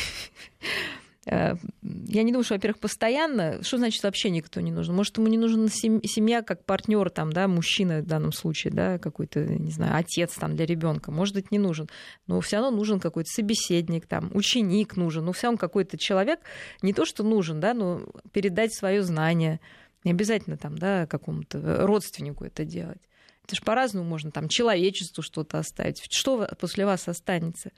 э, 1.31 1.55
Я 1.81 2.23
не 2.23 2.31
думаю, 2.31 2.43
что, 2.43 2.55
во-первых, 2.55 2.79
постоянно. 2.79 3.63
Что 3.63 3.77
значит 3.77 4.03
вообще 4.03 4.29
никто 4.29 4.61
не 4.61 4.71
нужен? 4.71 4.95
Может, 4.95 5.17
ему 5.17 5.27
не 5.27 5.37
нужна 5.37 5.67
сем- 5.69 6.03
семья 6.03 6.41
как 6.41 6.65
партнер, 6.65 7.09
там, 7.09 7.31
да, 7.31 7.47
мужчина 7.47 8.01
в 8.01 8.05
данном 8.05 8.31
случае, 8.33 8.73
да, 8.73 8.99
какой-то, 8.99 9.39
не 9.45 9.71
знаю, 9.71 9.95
отец 9.95 10.35
там 10.35 10.55
для 10.55 10.65
ребенка. 10.65 11.11
Может 11.11 11.35
быть, 11.35 11.51
не 11.51 11.59
нужен. 11.59 11.89
Но 12.27 12.39
все 12.41 12.57
равно 12.57 12.71
нужен 12.77 12.99
какой-то 12.99 13.29
собеседник, 13.29 14.05
там, 14.07 14.29
ученик 14.33 14.97
нужен. 14.97 15.25
Ну, 15.25 15.31
все 15.31 15.47
равно 15.47 15.57
какой-то 15.57 15.97
человек 15.97 16.41
не 16.81 16.93
то, 16.93 17.05
что 17.05 17.23
нужен, 17.23 17.59
да, 17.59 17.73
но 17.73 18.01
передать 18.31 18.73
свое 18.73 19.01
знание. 19.01 19.59
Не 20.03 20.11
обязательно 20.11 20.57
там, 20.57 20.77
да, 20.77 21.05
какому-то 21.07 21.85
родственнику 21.85 22.43
это 22.43 22.65
делать. 22.65 23.01
Это 23.45 23.55
же 23.55 23.61
по-разному 23.63 24.07
можно 24.07 24.31
там 24.31 24.47
человечеству 24.49 25.23
что-то 25.23 25.59
оставить. 25.59 26.01
Что 26.09 26.47
после 26.59 26.85
вас 26.85 27.07
останется? 27.07 27.71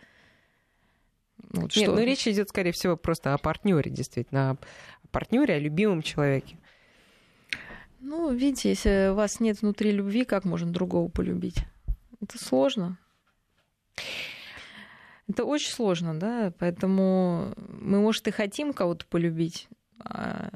Вот 1.51 1.75
Нет, 1.75 1.85
что? 1.85 1.95
ну 1.95 2.03
речь 2.03 2.27
идет, 2.27 2.49
скорее 2.49 2.71
всего, 2.71 2.97
просто 2.97 3.33
о 3.33 3.37
партнере, 3.37 3.91
действительно, 3.91 4.51
о 4.51 5.07
партнере, 5.11 5.55
о 5.55 5.59
любимом 5.59 6.01
человеке. 6.01 6.57
Ну, 7.99 8.33
видите, 8.33 8.69
если 8.69 9.09
у 9.11 9.15
вас 9.15 9.39
нет 9.39 9.61
внутри 9.61 9.91
любви, 9.91 10.25
как 10.25 10.45
можно 10.45 10.71
другого 10.71 11.09
полюбить? 11.09 11.57
Это 12.21 12.37
сложно. 12.37 12.97
Это 15.27 15.45
очень 15.45 15.71
сложно, 15.71 16.19
да, 16.19 16.53
поэтому 16.59 17.53
мы, 17.55 18.01
может, 18.01 18.27
и 18.27 18.31
хотим 18.31 18.73
кого-то 18.73 19.05
полюбить, 19.05 19.69
а, 19.99 20.49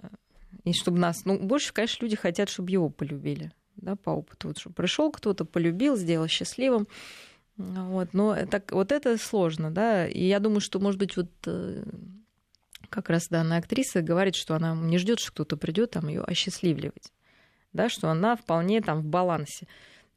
и 0.66 0.74
чтобы 0.74 1.00
нас... 1.00 1.24
Ну, 1.24 1.40
больше, 1.40 1.72
конечно, 1.72 2.04
люди 2.04 2.18
хотят, 2.18 2.50
чтобы 2.50 2.72
его 2.72 2.90
полюбили, 2.90 3.54
да, 3.78 3.96
по 3.96 4.10
опыту. 4.10 4.50
Вот, 4.50 4.58
чтобы 4.58 4.76
пришел 4.76 5.10
кто-то, 5.12 5.46
полюбил, 5.46 5.96
сделал 5.96 6.28
счастливым. 6.28 6.88
Вот, 7.58 8.14
но 8.14 8.46
так, 8.46 8.72
вот 8.72 8.92
это 8.92 9.18
сложно, 9.18 9.72
да, 9.72 10.08
и 10.08 10.24
я 10.24 10.40
думаю, 10.40 10.62
что, 10.62 10.80
может 10.80 11.00
быть, 11.00 11.18
вот 11.18 11.32
э, 11.48 11.84
как 12.90 13.10
раз 13.10 13.30
данная 13.30 13.58
актриса 13.58 14.04
говорит, 14.04 14.36
что 14.36 14.56
она 14.56 14.76
не 14.76 15.00
ждет, 15.00 15.20
что 15.20 15.32
кто-то 15.32 15.58
придет 15.58 15.92
там 15.92 16.08
ее 16.08 16.22
осчастливливать, 16.22 17.12
да, 17.74 17.90
что 17.90 18.10
она 18.10 18.36
вполне 18.36 18.82
там 18.82 19.02
в 19.02 19.06
балансе. 19.06 19.68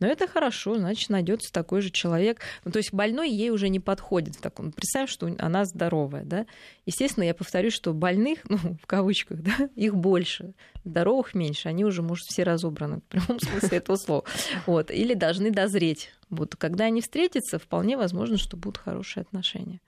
Но 0.01 0.07
это 0.07 0.27
хорошо, 0.27 0.77
значит, 0.77 1.11
найдется 1.11 1.53
такой 1.53 1.83
же 1.83 1.91
человек. 1.91 2.41
Ну, 2.65 2.73
то 2.73 2.79
есть 2.79 2.93
больной 2.93 3.31
ей 3.31 3.51
уже 3.51 3.69
не 3.69 3.81
подходит 3.81 4.37
в 4.37 4.41
таком. 4.41 4.73
Представь, 4.73 5.11
что 5.11 5.31
она 5.39 5.67
здоровая, 5.67 6.25
да. 6.25 6.47
Естественно, 6.87 7.25
я 7.25 7.35
повторю, 7.35 7.71
что 7.71 7.93
больных, 7.93 8.39
ну, 8.49 8.57
в 8.83 8.87
кавычках, 8.87 9.43
да, 9.43 9.69
их 9.77 9.95
больше, 9.95 10.55
здоровых 10.85 11.35
меньше. 11.35 11.69
Они 11.69 11.85
уже, 11.85 12.03
может, 12.03 12.27
все 12.27 12.43
разобраны 12.43 12.97
в 12.97 13.05
прямом 13.05 13.39
смысле 13.39 13.79
этого 13.79 13.97
слова. 13.97 14.25
Вот. 14.67 14.91
Или 14.91 15.13
должны 15.13 15.51
дозреть. 15.51 16.11
Вот. 16.31 16.57
Когда 16.57 16.87
они 16.87 17.03
встретятся, 17.03 17.59
вполне 17.59 17.99
возможно, 17.99 18.39
что 18.39 18.57
будут 18.57 18.79
хорошие 18.79 19.23
отношения. 19.23 19.81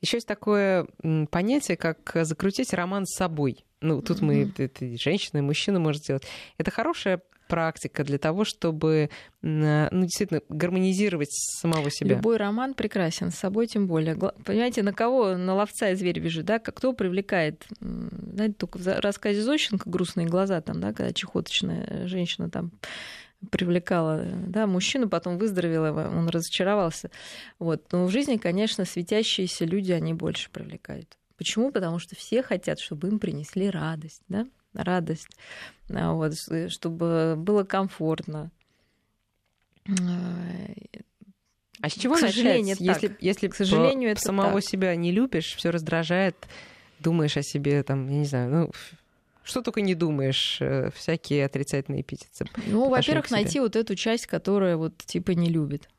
Еще 0.00 0.16
есть 0.16 0.26
такое 0.26 0.88
понятие, 1.30 1.76
как 1.76 2.10
закрутить 2.22 2.72
роман 2.74 3.06
с 3.06 3.16
собой. 3.16 3.64
Ну, 3.84 4.00
тут 4.00 4.22
мы, 4.22 4.50
это 4.56 4.84
и 4.84 4.96
женщина, 4.96 5.38
и 5.38 5.42
мужчина 5.42 5.78
может 5.78 6.02
сделать. 6.02 6.24
Это 6.56 6.70
хорошая 6.70 7.20
практика 7.48 8.02
для 8.02 8.16
того, 8.16 8.44
чтобы 8.44 9.10
ну, 9.42 9.88
действительно 9.92 10.40
гармонизировать 10.48 11.28
самого 11.30 11.90
себя. 11.90 12.16
Любой 12.16 12.38
роман 12.38 12.72
прекрасен, 12.72 13.30
с 13.30 13.34
собой 13.34 13.66
тем 13.66 13.86
более. 13.86 14.16
Понимаете, 14.16 14.82
на 14.82 14.94
кого 14.94 15.36
на 15.36 15.54
ловца 15.54 15.90
и 15.90 15.94
зверь 15.94 16.18
бежит, 16.18 16.46
да? 16.46 16.58
Кто 16.58 16.94
привлекает? 16.94 17.62
Знаете, 17.80 18.54
только 18.54 18.78
в 18.78 19.00
рассказе 19.00 19.42
Зощенко 19.42 19.90
«Грустные 19.90 20.26
глаза», 20.26 20.62
там, 20.62 20.80
да, 20.80 20.94
когда 20.94 21.12
чехоточная 21.12 22.06
женщина 22.06 22.48
там 22.48 22.72
привлекала 23.50 24.24
да, 24.24 24.66
мужчину, 24.66 25.10
потом 25.10 25.36
выздоровела, 25.36 26.08
он 26.08 26.30
разочаровался. 26.30 27.10
Вот. 27.58 27.92
Но 27.92 28.06
в 28.06 28.10
жизни, 28.10 28.38
конечно, 28.38 28.86
светящиеся 28.86 29.66
люди, 29.66 29.92
они 29.92 30.14
больше 30.14 30.48
привлекают. 30.50 31.18
Почему? 31.36 31.72
Потому 31.72 31.98
что 31.98 32.14
все 32.16 32.42
хотят, 32.42 32.78
чтобы 32.78 33.08
им 33.08 33.18
принесли 33.18 33.70
радость, 33.70 34.22
да? 34.28 34.46
радость, 34.74 35.28
а, 35.90 36.12
вот, 36.12 36.34
чтобы 36.68 37.34
было 37.36 37.64
комфортно. 37.64 38.50
А 41.80 41.88
с 41.88 41.92
чего 41.92 42.14
К 42.14 42.20
сожалению, 42.20 42.76
начать? 42.80 43.02
Если, 43.02 43.16
если 43.20 43.48
К 43.48 43.54
сожалению, 43.54 44.10
это 44.10 44.20
самого 44.20 44.60
так. 44.60 44.64
себя 44.64 44.96
не 44.96 45.12
любишь, 45.12 45.54
все 45.56 45.70
раздражает, 45.70 46.36
думаешь 46.98 47.36
о 47.36 47.42
себе, 47.42 47.82
там, 47.82 48.08
я 48.08 48.18
не 48.18 48.24
знаю, 48.24 48.50
ну, 48.50 48.72
что 49.42 49.60
только 49.60 49.82
не 49.82 49.94
думаешь, 49.94 50.58
э, 50.60 50.90
всякие 50.94 51.44
отрицательные 51.44 52.00
эпитеты. 52.00 52.46
Ну, 52.66 52.88
во-первых, 52.88 53.30
найти 53.30 53.60
вот 53.60 53.76
эту 53.76 53.94
часть, 53.94 54.26
которая 54.26 54.78
вот 54.78 54.96
типа 54.96 55.32
не 55.32 55.50
любит. 55.50 55.90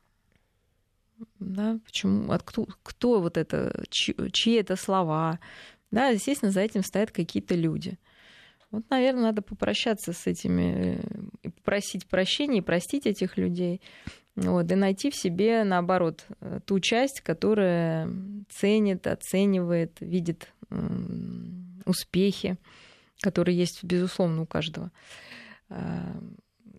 Да, 1.38 1.78
почему? 1.84 2.30
От 2.30 2.42
кто, 2.42 2.66
кто 2.82 3.20
вот 3.20 3.36
это, 3.36 3.84
чьи, 3.90 4.14
чьи 4.32 4.54
это 4.54 4.76
слова? 4.76 5.38
Да, 5.90 6.08
естественно, 6.08 6.52
за 6.52 6.60
этим 6.60 6.82
стоят 6.82 7.10
какие-то 7.10 7.54
люди. 7.54 7.98
Вот, 8.70 8.84
наверное, 8.90 9.24
надо 9.24 9.42
попрощаться 9.42 10.12
с 10.12 10.26
этими, 10.26 10.98
э, 10.98 11.20
и 11.42 11.48
попросить 11.48 12.06
прощения, 12.06 12.58
и 12.58 12.62
простить 12.62 13.06
этих 13.06 13.36
людей. 13.36 13.80
Вот, 14.34 14.70
и 14.70 14.74
найти 14.74 15.10
в 15.10 15.14
себе, 15.14 15.64
наоборот, 15.64 16.26
э, 16.40 16.60
ту 16.64 16.80
часть, 16.80 17.20
которая 17.20 18.10
ценит, 18.50 19.06
оценивает, 19.06 20.00
видит 20.00 20.52
успехи, 21.86 22.58
которые 23.20 23.56
есть, 23.56 23.84
безусловно, 23.84 24.42
у 24.42 24.46
каждого 24.46 24.90
а, 25.68 26.20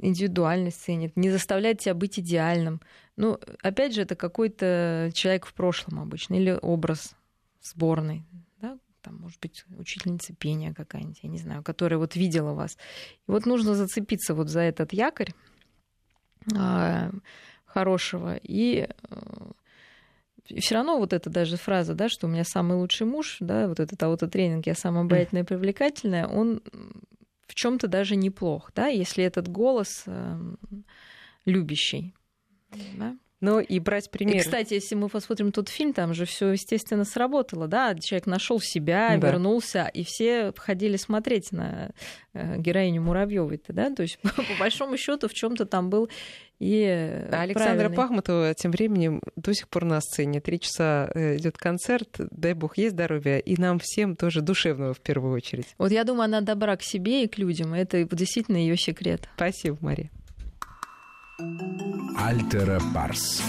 индивидуальность 0.01 0.81
ценит, 0.81 1.15
не 1.15 1.29
заставляет 1.29 1.79
тебя 1.79 1.93
быть 1.93 2.19
идеальным. 2.19 2.81
Ну, 3.15 3.39
опять 3.61 3.93
же, 3.93 4.01
это 4.01 4.15
какой-то 4.15 5.11
человек 5.13 5.45
в 5.45 5.53
прошлом 5.53 5.99
обычно, 5.99 6.35
или 6.35 6.57
образ 6.61 7.15
сборной, 7.61 8.23
да, 8.61 8.77
там, 9.01 9.17
может 9.17 9.39
быть, 9.39 9.65
учительница 9.77 10.33
пения 10.33 10.73
какая-нибудь, 10.73 11.19
я 11.23 11.29
не 11.29 11.39
знаю, 11.39 11.63
которая 11.63 11.97
вот 11.97 12.15
видела 12.15 12.53
вас. 12.53 12.77
И 13.27 13.31
вот 13.31 13.45
нужно 13.45 13.75
зацепиться 13.75 14.33
вот 14.33 14.49
за 14.49 14.61
этот 14.61 14.93
якорь 14.93 15.33
а, 16.55 17.11
хорошего 17.65 18.39
и 18.41 18.87
все 20.59 20.75
равно 20.75 20.97
вот 20.97 21.13
эта 21.13 21.29
даже 21.29 21.57
фраза, 21.57 21.93
да, 21.93 22.09
что 22.09 22.27
у 22.27 22.29
меня 22.29 22.43
самый 22.43 22.77
лучший 22.77 23.05
муж, 23.05 23.37
да, 23.39 23.67
вот 23.67 23.79
этот 23.79 24.01
аутотренинг, 24.01 24.65
я 24.65 24.75
самая 24.75 25.03
обаятельная 25.03 25.43
и 25.43 25.45
привлекательная, 25.45 26.27
он 26.27 26.61
в 27.47 27.55
чем-то 27.55 27.87
даже 27.87 28.15
неплох, 28.15 28.71
да, 28.75 28.87
если 28.87 29.23
этот 29.23 29.47
голос 29.47 30.03
э, 30.05 30.37
любящий. 31.45 32.13
Да? 32.97 33.15
Ну 33.39 33.59
и 33.59 33.79
брать 33.79 34.09
пример. 34.09 34.37
И, 34.37 34.39
кстати, 34.39 34.73
если 34.73 34.95
мы 34.95 35.09
посмотрим 35.09 35.51
тот 35.51 35.69
фильм, 35.69 35.93
там 35.93 36.13
же 36.15 36.25
все, 36.25 36.51
естественно, 36.53 37.05
сработало, 37.05 37.67
да, 37.67 37.93
человек 37.95 38.25
нашел 38.25 38.59
себя, 38.59 39.15
Да. 39.17 39.27
вернулся, 39.27 39.89
и 39.93 40.03
все 40.03 40.51
ходили 40.57 40.97
смотреть 40.97 41.51
на 41.51 41.91
э, 42.33 42.57
героиню 42.57 43.03
Муравьевой, 43.03 43.61
да, 43.67 43.93
то 43.93 44.01
есть 44.01 44.17
по 44.23 44.59
большому 44.59 44.97
счету 44.97 45.27
в 45.27 45.33
чем-то 45.33 45.67
там 45.67 45.91
был 45.91 46.09
и 46.59 46.83
А 47.31 47.41
Александра 47.41 47.75
правильный. 47.75 47.95
Пахмутова 47.95 48.53
тем 48.53 48.71
временем 48.71 49.21
до 49.35 49.53
сих 49.53 49.67
пор 49.67 49.85
на 49.85 50.01
сцене. 50.01 50.41
Три 50.41 50.59
часа 50.59 51.09
э, 51.13 51.37
идет 51.37 51.57
концерт, 51.57 52.17
дай 52.31 52.53
бог 52.53 52.77
ей 52.77 52.89
здоровья, 52.89 53.37
и 53.37 53.59
нам 53.59 53.79
всем 53.79 54.15
тоже 54.15 54.41
душевного 54.41 54.93
в 54.93 54.99
первую 54.99 55.33
очередь. 55.33 55.67
Вот 55.77 55.91
я 55.91 56.03
думаю, 56.03 56.25
она 56.25 56.41
добра 56.41 56.75
к 56.75 56.83
себе 56.83 57.23
и 57.23 57.27
к 57.27 57.37
людям. 57.37 57.73
Это 57.73 58.03
действительно 58.03 58.57
ее 58.57 58.77
секрет. 58.77 59.29
Спасибо, 59.35 59.77
Мария. 59.81 60.09
Альтера 62.17 62.81
Парс. 62.93 63.43